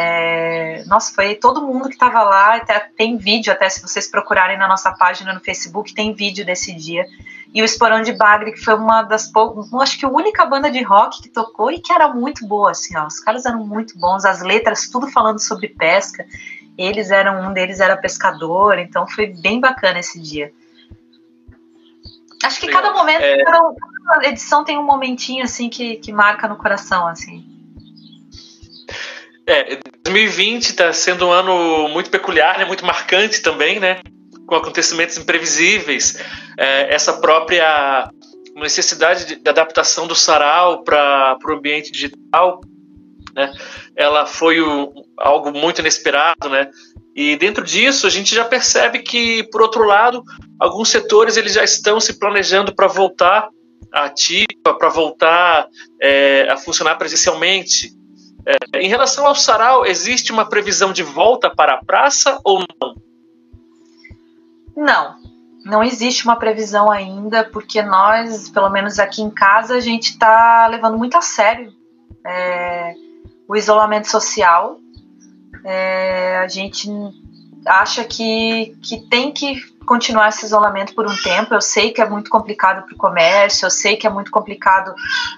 É, 0.01 0.84
nossa, 0.86 1.12
foi 1.12 1.34
todo 1.34 1.61
mundo 1.61 1.88
que 1.88 1.96
estava 1.96 2.22
lá. 2.22 2.55
Até, 2.55 2.78
tem 2.96 3.16
vídeo, 3.16 3.53
até 3.53 3.68
se 3.68 3.82
vocês 3.82 4.09
procurarem 4.09 4.57
na 4.57 4.68
nossa 4.68 4.92
página 4.92 5.32
no 5.32 5.40
Facebook, 5.40 5.92
tem 5.92 6.14
vídeo 6.14 6.46
desse 6.46 6.72
dia. 6.72 7.05
E 7.53 7.61
o 7.61 7.64
Esporão 7.64 8.01
de 8.01 8.12
Bagre, 8.12 8.53
que 8.53 8.61
foi 8.61 8.74
uma 8.74 9.03
das 9.03 9.26
poucas, 9.26 9.72
acho 9.74 9.99
que 9.99 10.07
a 10.07 10.09
única 10.09 10.46
banda 10.46 10.70
de 10.70 10.82
rock 10.82 11.20
que 11.20 11.28
tocou 11.28 11.72
e 11.72 11.80
que 11.80 11.92
era 11.92 12.09
muito 12.09 12.46
boa, 12.46 12.70
assim, 12.70 12.96
ó. 12.96 13.07
Os 13.07 13.18
caras 13.18 13.44
eram 13.44 13.66
muito 13.66 13.99
bons, 13.99 14.24
as 14.24 14.40
letras 14.40 14.88
tudo 14.88 15.11
falando 15.11 15.40
sobre 15.40 15.68
pesca. 15.68 16.24
Eles 16.76 17.11
eram, 17.11 17.49
um 17.49 17.53
deles 17.53 17.80
era 17.80 17.96
pescador, 17.96 18.78
então 18.78 19.05
foi 19.05 19.26
bem 19.26 19.59
bacana 19.59 19.99
esse 19.99 20.20
dia. 20.20 20.53
Acho 22.44 22.61
que 22.61 22.66
Legal. 22.66 22.82
cada 22.82 22.94
momento, 22.94 23.22
é... 23.22 23.42
cada 23.42 24.28
edição 24.28 24.62
tem 24.62 24.78
um 24.78 24.84
momentinho 24.84 25.42
assim 25.42 25.68
que, 25.68 25.96
que 25.96 26.12
marca 26.12 26.46
no 26.46 26.57
coração, 26.57 27.09
assim. 27.09 27.57
É, 29.49 29.78
2020 30.05 30.64
está 30.66 30.92
sendo 30.92 31.26
um 31.26 31.32
ano 31.32 31.88
muito 31.88 32.11
peculiar, 32.11 32.59
né, 32.59 32.66
muito 32.66 32.84
marcante 32.84 33.40
também, 33.40 33.80
né, 33.80 34.03
com 34.46 34.55
acontecimentos 34.55 35.16
imprevisíveis. 35.16 36.22
É, 36.59 36.94
essa 36.94 37.14
própria 37.14 38.11
necessidade 38.55 39.24
de, 39.24 39.36
de 39.36 39.49
adaptação 39.49 40.07
do 40.07 40.14
sarau 40.14 40.84
para 40.84 41.38
o 41.46 41.53
ambiente 41.53 41.90
digital, 41.90 42.61
né, 43.34 43.51
ela 43.96 44.26
foi 44.26 44.61
o, 44.61 44.92
algo 45.16 45.51
muito 45.51 45.80
inesperado, 45.80 46.51
né, 46.51 46.70
e 47.16 47.34
dentro 47.34 47.64
disso, 47.64 48.07
a 48.07 48.11
gente 48.11 48.34
já 48.34 48.44
percebe 48.44 48.99
que, 48.99 49.42
por 49.51 49.62
outro 49.62 49.82
lado, 49.82 50.22
alguns 50.61 50.90
setores 50.90 51.38
eles 51.38 51.55
já 51.55 51.64
estão 51.64 51.99
se 51.99 52.18
planejando 52.18 52.74
para 52.74 52.86
voltar 52.86 53.49
ativa, 53.92 54.74
para 54.78 54.88
voltar 54.88 55.66
é, 56.01 56.46
a 56.51 56.57
funcionar 56.57 56.96
presencialmente. 56.96 57.97
É, 58.47 58.80
em 58.80 58.89
relação 58.89 59.26
ao 59.26 59.34
sarau, 59.34 59.84
existe 59.84 60.32
uma 60.32 60.49
previsão 60.49 60.93
de 60.93 61.03
volta 61.03 61.51
para 61.51 61.74
a 61.74 61.84
praça 61.84 62.41
ou 62.45 62.64
não? 62.80 62.97
Não, 64.76 65.16
não 65.64 65.82
existe 65.82 66.24
uma 66.24 66.36
previsão 66.36 66.91
ainda, 66.91 67.45
porque 67.45 67.82
nós, 67.82 68.49
pelo 68.49 68.70
menos 68.70 68.99
aqui 68.99 69.22
em 69.22 69.30
casa, 69.30 69.74
a 69.74 69.80
gente 69.80 70.11
está 70.11 70.66
levando 70.68 70.97
muito 70.97 71.16
a 71.18 71.20
sério 71.20 71.72
é, 72.24 72.95
o 73.49 73.57
isolamento 73.57 74.09
social 74.09 74.78
é, 75.64 76.39
a 76.39 76.49
gente 76.49 76.89
acha 77.68 78.04
que, 78.04 78.76
que 78.82 79.00
tem 79.08 79.30
que 79.30 79.60
continuar 79.86 80.28
esse 80.28 80.44
isolamento 80.44 80.94
por 80.94 81.06
um 81.06 81.16
tempo. 81.16 81.54
Eu 81.54 81.60
sei 81.60 81.92
que 81.92 82.00
é 82.00 82.08
muito 82.08 82.30
complicado 82.30 82.84
para 82.84 82.94
o 82.94 82.98
comércio, 82.98 83.66
eu 83.66 83.70
sei 83.70 83.96
que 83.96 84.06
é 84.06 84.10
muito 84.10 84.30
complicado 84.30 84.94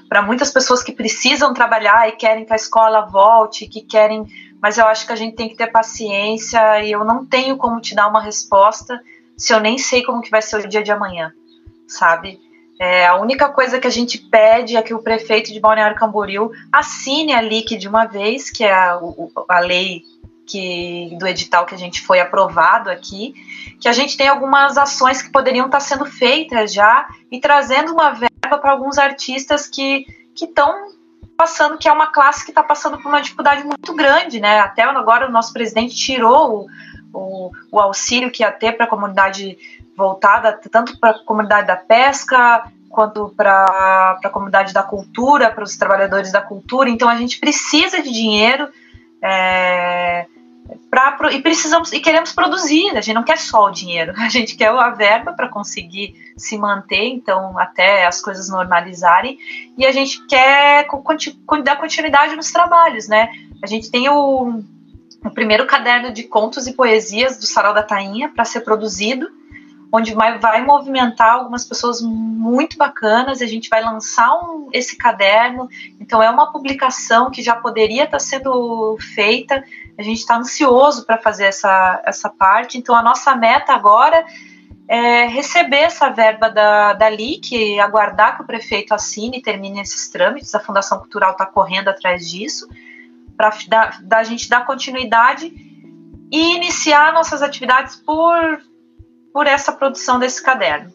para 0.08 0.22
muitas 0.22 0.50
pessoas 0.50 0.82
que 0.82 0.92
precisam 0.92 1.54
trabalhar 1.54 2.08
e 2.08 2.12
querem 2.12 2.44
que 2.44 2.52
a 2.52 2.56
escola 2.56 3.02
volte, 3.02 3.66
que 3.66 3.80
querem. 3.80 4.26
Mas 4.60 4.76
eu 4.76 4.86
acho 4.86 5.06
que 5.06 5.12
a 5.12 5.16
gente 5.16 5.36
tem 5.36 5.48
que 5.48 5.56
ter 5.56 5.68
paciência 5.68 6.82
e 6.82 6.92
eu 6.92 7.04
não 7.04 7.24
tenho 7.24 7.56
como 7.56 7.80
te 7.80 7.94
dar 7.94 8.08
uma 8.08 8.20
resposta 8.20 9.00
se 9.36 9.54
eu 9.54 9.60
nem 9.60 9.78
sei 9.78 10.02
como 10.02 10.20
que 10.20 10.30
vai 10.30 10.42
ser 10.42 10.56
o 10.56 10.68
dia 10.68 10.82
de 10.82 10.92
amanhã, 10.92 11.32
sabe? 11.88 12.38
É, 12.78 13.06
a 13.06 13.16
única 13.16 13.48
coisa 13.48 13.78
que 13.78 13.86
a 13.86 13.90
gente 13.90 14.18
pede 14.18 14.76
é 14.76 14.82
que 14.82 14.92
o 14.92 15.02
prefeito 15.02 15.52
de 15.52 15.60
Balneário 15.60 15.96
Camboriú 15.96 16.50
assine 16.72 17.32
a 17.32 17.40
LIC 17.40 17.76
de 17.76 17.88
uma 17.88 18.06
vez, 18.06 18.50
que 18.50 18.64
é 18.64 18.72
a, 18.72 18.98
a 19.48 19.60
lei 19.60 20.02
que, 20.50 21.16
do 21.18 21.26
edital 21.26 21.64
que 21.64 21.74
a 21.74 21.78
gente 21.78 22.00
foi 22.02 22.20
aprovado 22.20 22.90
aqui, 22.90 23.34
que 23.80 23.88
a 23.88 23.92
gente 23.92 24.16
tem 24.16 24.28
algumas 24.28 24.76
ações 24.76 25.22
que 25.22 25.30
poderiam 25.30 25.66
estar 25.66 25.80
sendo 25.80 26.04
feitas 26.04 26.72
já 26.72 27.06
e 27.30 27.40
trazendo 27.40 27.92
uma 27.92 28.10
verba 28.10 28.58
para 28.60 28.72
alguns 28.72 28.98
artistas 28.98 29.66
que 29.66 30.06
estão 30.34 30.92
passando, 31.36 31.78
que 31.78 31.88
é 31.88 31.92
uma 31.92 32.08
classe 32.08 32.44
que 32.44 32.50
está 32.50 32.62
passando 32.62 32.98
por 32.98 33.08
uma 33.08 33.20
dificuldade 33.20 33.64
muito 33.64 33.94
grande, 33.94 34.40
né? 34.40 34.60
Até 34.60 34.82
agora 34.82 35.28
o 35.28 35.32
nosso 35.32 35.52
presidente 35.52 35.94
tirou 35.94 36.66
o, 37.12 37.18
o, 37.18 37.50
o 37.70 37.80
auxílio 37.80 38.30
que 38.30 38.42
ia 38.42 38.50
ter 38.50 38.72
para 38.72 38.86
a 38.86 38.88
comunidade 38.88 39.56
voltada 39.96 40.58
tanto 40.70 40.98
para 40.98 41.10
a 41.10 41.24
comunidade 41.24 41.66
da 41.66 41.76
pesca 41.76 42.64
quanto 42.88 43.32
para 43.36 44.18
a 44.24 44.30
comunidade 44.30 44.72
da 44.72 44.82
cultura, 44.82 45.50
para 45.50 45.62
os 45.62 45.76
trabalhadores 45.76 46.32
da 46.32 46.40
cultura. 46.42 46.90
Então 46.90 47.08
a 47.08 47.16
gente 47.16 47.38
precisa 47.38 48.02
de 48.02 48.10
dinheiro 48.10 48.68
é, 49.22 50.26
pra, 50.90 51.32
e 51.32 51.40
precisamos 51.40 51.92
e 51.92 52.00
queremos 52.00 52.32
produzir. 52.32 52.90
A 52.96 53.00
gente 53.00 53.14
não 53.14 53.22
quer 53.22 53.38
só 53.38 53.66
o 53.66 53.70
dinheiro, 53.70 54.12
a 54.18 54.28
gente 54.28 54.56
quer 54.56 54.68
a 54.68 54.90
verba 54.90 55.32
para 55.32 55.48
conseguir 55.48 56.14
se 56.36 56.56
manter, 56.56 57.04
então 57.08 57.58
até 57.58 58.06
as 58.06 58.20
coisas 58.20 58.48
normalizarem. 58.48 59.38
E 59.76 59.86
a 59.86 59.92
gente 59.92 60.24
quer 60.26 60.86
dar 61.64 61.76
continuidade 61.76 62.36
nos 62.36 62.50
trabalhos, 62.50 63.08
né? 63.08 63.30
A 63.62 63.66
gente 63.66 63.90
tem 63.90 64.08
o, 64.08 64.62
o 65.24 65.30
primeiro 65.30 65.66
caderno 65.66 66.12
de 66.12 66.24
contos 66.24 66.66
e 66.66 66.72
poesias 66.72 67.38
do 67.38 67.46
Sarau 67.46 67.74
da 67.74 67.82
Tainha 67.82 68.28
para 68.28 68.44
ser 68.44 68.60
produzido 68.60 69.28
onde 69.92 70.14
vai, 70.14 70.38
vai 70.38 70.64
movimentar 70.64 71.34
algumas 71.34 71.64
pessoas 71.64 72.00
muito 72.00 72.76
bacanas. 72.76 73.42
A 73.42 73.46
gente 73.46 73.68
vai 73.68 73.82
lançar 73.82 74.32
um, 74.34 74.68
esse 74.72 74.96
caderno, 74.96 75.68
então 75.98 76.22
é 76.22 76.30
uma 76.30 76.52
publicação 76.52 77.30
que 77.30 77.42
já 77.42 77.56
poderia 77.56 78.04
estar 78.04 78.20
sendo 78.20 78.96
feita. 79.14 79.64
A 80.00 80.02
gente 80.02 80.18
está 80.18 80.36
ansioso 80.36 81.04
para 81.04 81.18
fazer 81.18 81.44
essa, 81.44 82.02
essa 82.04 82.28
parte. 82.28 82.78
Então 82.78 82.94
a 82.94 83.02
nossa 83.02 83.34
meta 83.36 83.72
agora 83.72 84.24
é 84.88 85.26
receber 85.26 85.80
essa 85.80 86.08
verba 86.08 86.48
da, 86.48 86.94
da 86.94 87.08
LIC, 87.08 87.78
aguardar 87.78 88.36
que 88.36 88.42
o 88.42 88.46
prefeito 88.46 88.92
assine 88.92 89.38
e 89.38 89.42
termine 89.42 89.80
esses 89.80 90.08
trâmites. 90.08 90.54
A 90.54 90.60
Fundação 90.60 90.98
Cultural 90.98 91.32
está 91.32 91.46
correndo 91.46 91.88
atrás 91.88 92.28
disso, 92.28 92.68
para 93.36 93.52
a 94.18 94.24
gente 94.24 94.48
dar 94.48 94.64
continuidade 94.64 95.52
e 96.32 96.56
iniciar 96.56 97.12
nossas 97.12 97.42
atividades 97.42 97.96
por 97.96 98.60
por 99.32 99.46
essa 99.46 99.72
produção 99.72 100.18
desse 100.18 100.42
caderno. 100.42 100.92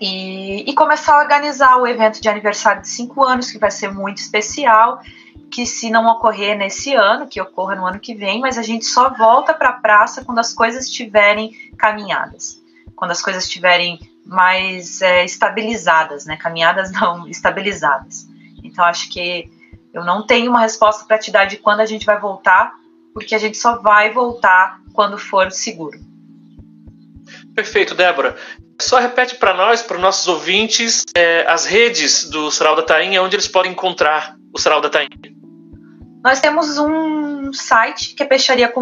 E, 0.00 0.68
e, 0.68 0.74
começar 0.74 1.14
a 1.14 1.22
organizar 1.22 1.76
o 1.76 1.86
evento 1.86 2.20
de 2.20 2.28
aniversário 2.28 2.82
de 2.82 2.88
cinco 2.88 3.24
anos, 3.24 3.50
que 3.50 3.58
vai 3.58 3.70
ser 3.70 3.92
muito 3.92 4.18
especial, 4.18 5.00
que 5.50 5.66
se 5.66 5.90
não 5.90 6.06
ocorrer 6.06 6.56
nesse 6.56 6.94
ano, 6.94 7.26
que 7.26 7.40
ocorra 7.40 7.74
no 7.74 7.86
ano 7.86 7.98
que 7.98 8.14
vem, 8.14 8.40
mas 8.40 8.58
a 8.58 8.62
gente 8.62 8.84
só 8.84 9.10
volta 9.10 9.54
para 9.54 9.70
a 9.70 9.72
praça 9.72 10.24
quando 10.24 10.38
as 10.38 10.52
coisas 10.52 10.86
estiverem 10.86 11.52
caminhadas, 11.76 12.62
quando 12.94 13.10
as 13.10 13.22
coisas 13.22 13.44
estiverem 13.44 13.98
mais 14.24 15.00
é, 15.00 15.24
estabilizadas, 15.24 16.26
né? 16.26 16.36
Caminhadas 16.36 16.92
não, 16.92 17.26
estabilizadas. 17.30 18.26
Então 18.62 18.84
acho 18.84 19.10
que 19.10 19.50
eu 19.92 20.04
não 20.04 20.26
tenho 20.26 20.50
uma 20.50 20.60
resposta 20.60 21.04
para 21.04 21.18
te 21.18 21.30
dar 21.30 21.46
de 21.46 21.56
quando 21.56 21.80
a 21.80 21.86
gente 21.86 22.04
vai 22.04 22.20
voltar, 22.20 22.74
porque 23.14 23.34
a 23.34 23.38
gente 23.38 23.56
só 23.56 23.78
vai 23.78 24.12
voltar 24.12 24.80
quando 24.92 25.16
for 25.16 25.50
seguro. 25.50 25.98
Perfeito, 27.54 27.94
Débora. 27.94 28.36
Só 28.80 28.98
repete 28.98 29.34
para 29.36 29.54
nós, 29.54 29.82
para 29.82 29.96
os 29.96 30.02
nossos 30.02 30.28
ouvintes, 30.28 31.04
é, 31.16 31.44
as 31.48 31.66
redes 31.66 32.28
do 32.28 32.50
Sarau 32.50 32.76
da 32.76 32.82
Tainha, 32.82 33.22
onde 33.22 33.34
eles 33.34 33.48
podem 33.48 33.72
encontrar 33.72 34.36
o 34.52 34.58
Sarau 34.58 34.80
da 34.80 34.88
Tainha. 34.88 35.37
Nós 36.22 36.40
temos 36.40 36.78
um 36.78 37.52
site 37.52 38.14
que 38.14 38.22
é 38.22 38.26
peixaria, 38.26 38.72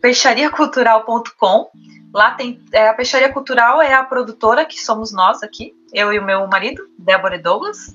peixariacultural.com. 0.00 1.70
Lá 2.12 2.30
tem 2.30 2.60
é, 2.72 2.88
a 2.88 2.94
Peixaria 2.94 3.30
Cultural 3.30 3.82
é 3.82 3.92
a 3.92 4.02
produtora 4.02 4.64
que 4.64 4.80
somos 4.80 5.12
nós 5.12 5.42
aqui, 5.42 5.74
eu 5.92 6.12
e 6.12 6.18
o 6.18 6.24
meu 6.24 6.46
marido, 6.46 6.82
Débora 6.98 7.36
e 7.36 7.42
Douglas, 7.42 7.94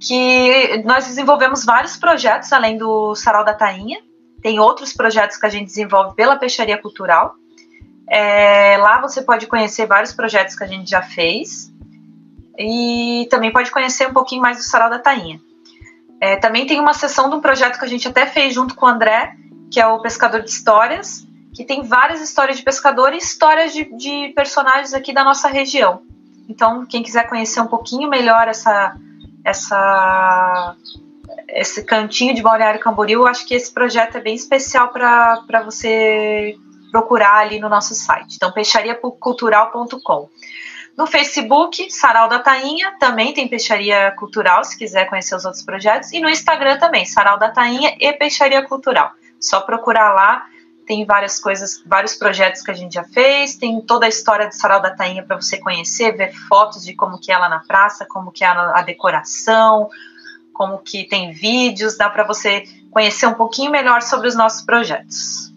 que 0.00 0.82
nós 0.84 1.06
desenvolvemos 1.06 1.64
vários 1.64 1.96
projetos 1.96 2.50
além 2.52 2.78
do 2.78 3.14
Sarau 3.14 3.44
da 3.44 3.52
Tainha. 3.52 4.00
Tem 4.40 4.58
outros 4.58 4.94
projetos 4.94 5.36
que 5.36 5.44
a 5.44 5.50
gente 5.50 5.66
desenvolve 5.66 6.14
pela 6.16 6.36
Peixaria 6.36 6.80
Cultural. 6.80 7.34
É, 8.08 8.78
lá 8.78 9.00
você 9.00 9.20
pode 9.20 9.46
conhecer 9.46 9.86
vários 9.86 10.12
projetos 10.12 10.56
que 10.56 10.64
a 10.64 10.66
gente 10.66 10.90
já 10.90 11.02
fez 11.02 11.70
e 12.58 13.26
também 13.30 13.52
pode 13.52 13.70
conhecer 13.70 14.08
um 14.08 14.12
pouquinho 14.12 14.40
mais 14.40 14.56
do 14.56 14.62
Sarau 14.62 14.88
da 14.88 14.98
Tainha. 14.98 15.38
É, 16.22 16.36
também 16.36 16.64
tem 16.64 16.78
uma 16.78 16.94
sessão 16.94 17.28
de 17.28 17.34
um 17.34 17.40
projeto 17.40 17.80
que 17.80 17.84
a 17.84 17.88
gente 17.88 18.06
até 18.06 18.26
fez 18.26 18.54
junto 18.54 18.76
com 18.76 18.86
o 18.86 18.88
André, 18.88 19.34
que 19.68 19.80
é 19.80 19.86
o 19.88 20.00
Pescador 20.00 20.40
de 20.40 20.50
Histórias, 20.50 21.26
que 21.52 21.64
tem 21.64 21.82
várias 21.82 22.20
histórias 22.20 22.56
de 22.56 22.62
pescador 22.62 23.12
e 23.12 23.16
histórias 23.16 23.72
de, 23.72 23.84
de 23.96 24.32
personagens 24.32 24.94
aqui 24.94 25.12
da 25.12 25.24
nossa 25.24 25.48
região. 25.48 26.02
Então, 26.48 26.86
quem 26.86 27.02
quiser 27.02 27.28
conhecer 27.28 27.60
um 27.60 27.66
pouquinho 27.66 28.08
melhor 28.08 28.46
essa, 28.46 28.96
essa, 29.44 30.76
esse 31.48 31.82
cantinho 31.82 32.36
de 32.36 32.40
Balneário 32.40 32.78
Camboriú, 32.78 33.26
acho 33.26 33.44
que 33.44 33.54
esse 33.54 33.72
projeto 33.72 34.14
é 34.14 34.20
bem 34.20 34.36
especial 34.36 34.90
para 34.90 35.62
você 35.64 36.54
procurar 36.92 37.38
ali 37.38 37.58
no 37.58 37.68
nosso 37.68 37.96
site. 37.96 38.36
Então, 38.36 38.52
peixariacultural.com. 38.52 40.28
No 40.96 41.06
Facebook, 41.06 41.90
Sarau 41.90 42.28
da 42.28 42.38
Tainha, 42.38 42.94
também 43.00 43.32
tem 43.32 43.48
Peixaria 43.48 44.10
Cultural, 44.12 44.62
se 44.62 44.76
quiser 44.76 45.08
conhecer 45.08 45.34
os 45.34 45.44
outros 45.44 45.64
projetos. 45.64 46.12
E 46.12 46.20
no 46.20 46.28
Instagram 46.28 46.78
também, 46.78 47.06
Sarau 47.06 47.38
da 47.38 47.50
Tainha 47.50 47.96
e 47.98 48.12
Peixaria 48.12 48.62
Cultural. 48.62 49.10
Só 49.40 49.60
procurar 49.62 50.12
lá, 50.12 50.46
tem 50.86 51.06
várias 51.06 51.40
coisas, 51.40 51.82
vários 51.86 52.14
projetos 52.14 52.60
que 52.60 52.70
a 52.70 52.74
gente 52.74 52.94
já 52.94 53.04
fez, 53.04 53.56
tem 53.56 53.80
toda 53.80 54.04
a 54.04 54.08
história 54.08 54.46
do 54.46 54.54
Sarau 54.54 54.82
da 54.82 54.90
Tainha 54.90 55.22
para 55.22 55.40
você 55.40 55.58
conhecer, 55.58 56.12
ver 56.12 56.34
fotos 56.48 56.84
de 56.84 56.94
como 56.94 57.18
que 57.18 57.32
é 57.32 57.38
lá 57.38 57.48
na 57.48 57.60
praça, 57.60 58.04
como 58.04 58.30
que 58.30 58.44
é 58.44 58.48
a 58.48 58.82
decoração, 58.82 59.88
como 60.52 60.78
que 60.78 61.04
tem 61.04 61.32
vídeos, 61.32 61.96
dá 61.96 62.10
para 62.10 62.24
você 62.24 62.64
conhecer 62.90 63.26
um 63.26 63.34
pouquinho 63.34 63.70
melhor 63.70 64.02
sobre 64.02 64.28
os 64.28 64.36
nossos 64.36 64.62
projetos. 64.62 65.50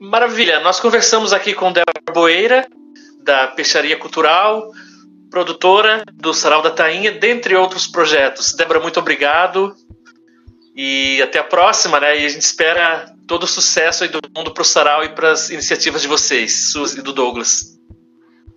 Maravilha, 0.00 0.58
nós 0.60 0.80
conversamos 0.80 1.32
aqui 1.32 1.54
com 1.54 1.70
Débora 1.70 2.12
Boeira, 2.12 2.66
da 3.30 3.46
Peixaria 3.46 3.96
Cultural, 3.96 4.72
produtora 5.30 6.02
do 6.14 6.34
Sarau 6.34 6.62
da 6.62 6.70
Tainha, 6.70 7.12
dentre 7.12 7.54
outros 7.54 7.86
projetos. 7.86 8.52
Débora, 8.54 8.80
muito 8.80 8.98
obrigado 8.98 9.72
e 10.74 11.22
até 11.22 11.38
a 11.38 11.44
próxima, 11.44 12.00
né? 12.00 12.18
E 12.18 12.26
a 12.26 12.28
gente 12.28 12.42
espera 12.42 13.14
todo 13.28 13.44
o 13.44 13.46
sucesso 13.46 14.02
aí 14.02 14.08
do 14.08 14.18
mundo 14.36 14.52
para 14.52 14.62
o 14.62 14.64
Sarau 14.64 15.04
e 15.04 15.10
para 15.10 15.30
as 15.30 15.48
iniciativas 15.48 16.02
de 16.02 16.08
vocês, 16.08 16.72
Suzy 16.72 16.98
e 16.98 17.02
do 17.02 17.12
Douglas. 17.12 17.78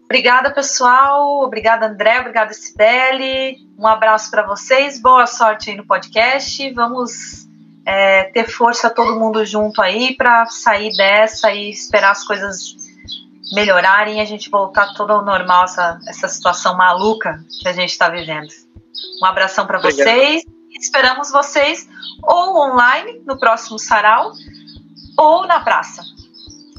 Obrigada, 0.05 0.51
pessoal. 0.51 1.43
Obrigada, 1.43 1.85
André. 1.85 2.21
Obrigada, 2.21 2.51
Sibeli. 2.51 3.57
Um 3.77 3.85
abraço 3.85 4.31
para 4.31 4.41
vocês. 4.41 4.99
Boa 4.99 5.27
sorte 5.27 5.69
aí 5.69 5.77
no 5.77 5.85
podcast. 5.85 6.67
Vamos 6.73 7.47
é, 7.85 8.23
ter 8.23 8.49
força 8.49 8.89
todo 8.89 9.19
mundo 9.19 9.45
junto 9.45 9.83
aí 9.83 10.15
para 10.15 10.47
sair 10.47 10.95
dessa 10.97 11.51
e 11.51 11.69
esperar 11.69 12.11
as 12.11 12.23
coisas 12.23 12.92
melhorarem 13.51 14.17
e 14.17 14.21
a 14.21 14.25
gente 14.25 14.49
voltar 14.49 14.93
todo 14.93 15.11
ao 15.11 15.25
normal, 15.25 15.65
essa, 15.65 15.99
essa 16.07 16.27
situação 16.27 16.77
maluca 16.77 17.43
que 17.61 17.67
a 17.67 17.73
gente 17.73 17.89
está 17.89 18.09
vivendo. 18.09 18.49
Um 19.21 19.25
abração 19.25 19.65
para 19.65 19.79
vocês. 19.79 20.43
Esperamos 20.71 21.31
vocês 21.31 21.87
ou 22.23 22.57
online 22.57 23.21
no 23.25 23.37
próximo 23.37 23.77
sarau 23.77 24.31
ou 25.17 25.45
na 25.45 25.59
praça. 25.59 26.03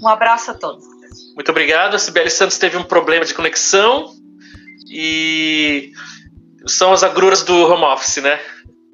Um 0.03 0.09
abraço 0.09 0.51
a 0.51 0.55
todos. 0.55 0.85
Muito 1.35 1.51
obrigado. 1.51 1.95
A 1.95 1.99
Sibeli 1.99 2.31
Santos 2.31 2.59
teve 2.59 2.77
um 2.77 2.83
problema 2.83 3.25
de 3.25 3.35
conexão 3.35 4.13
e 4.89 5.93
são 6.67 6.93
as 6.93 7.03
agruras 7.03 7.43
do 7.43 7.55
home 7.55 7.85
office, 7.85 8.19
né? 8.19 8.41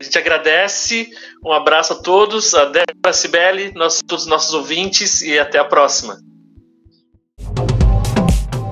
A 0.00 0.04
gente 0.04 0.18
agradece, 0.18 1.10
um 1.44 1.52
abraço 1.52 1.92
a 1.92 1.96
todos, 1.96 2.54
a 2.54 2.64
Débora, 2.64 3.12
Sibeli, 3.12 3.72
nós, 3.74 4.00
todos 4.06 4.24
os 4.24 4.30
nossos 4.30 4.54
ouvintes 4.54 5.20
e 5.20 5.38
até 5.38 5.58
a 5.58 5.64
próxima. 5.64 6.18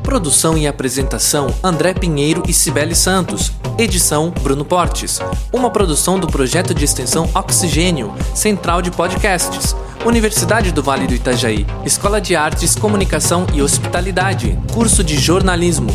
Produção 0.09 0.57
e 0.57 0.67
apresentação 0.67 1.55
André 1.63 1.93
Pinheiro 1.93 2.43
e 2.49 2.53
Cibele 2.55 2.95
Santos. 2.95 3.53
Edição 3.77 4.31
Bruno 4.43 4.65
Portes. 4.65 5.21
Uma 5.53 5.69
produção 5.69 6.19
do 6.19 6.27
projeto 6.27 6.73
de 6.73 6.83
extensão 6.83 7.29
Oxigênio, 7.35 8.15
Central 8.35 8.81
de 8.81 8.91
Podcasts. 8.91 9.77
Universidade 10.07 10.73
do 10.73 10.83
Vale 10.83 11.07
do 11.07 11.13
Itajaí, 11.13 11.67
Escola 11.85 12.23
de 12.23 12.35
Artes, 12.35 12.75
Comunicação 12.75 13.47
e 13.53 13.61
Hospitalidade, 13.61 14.59
curso 14.73 15.05
de 15.05 15.19
jornalismo. 15.19 15.91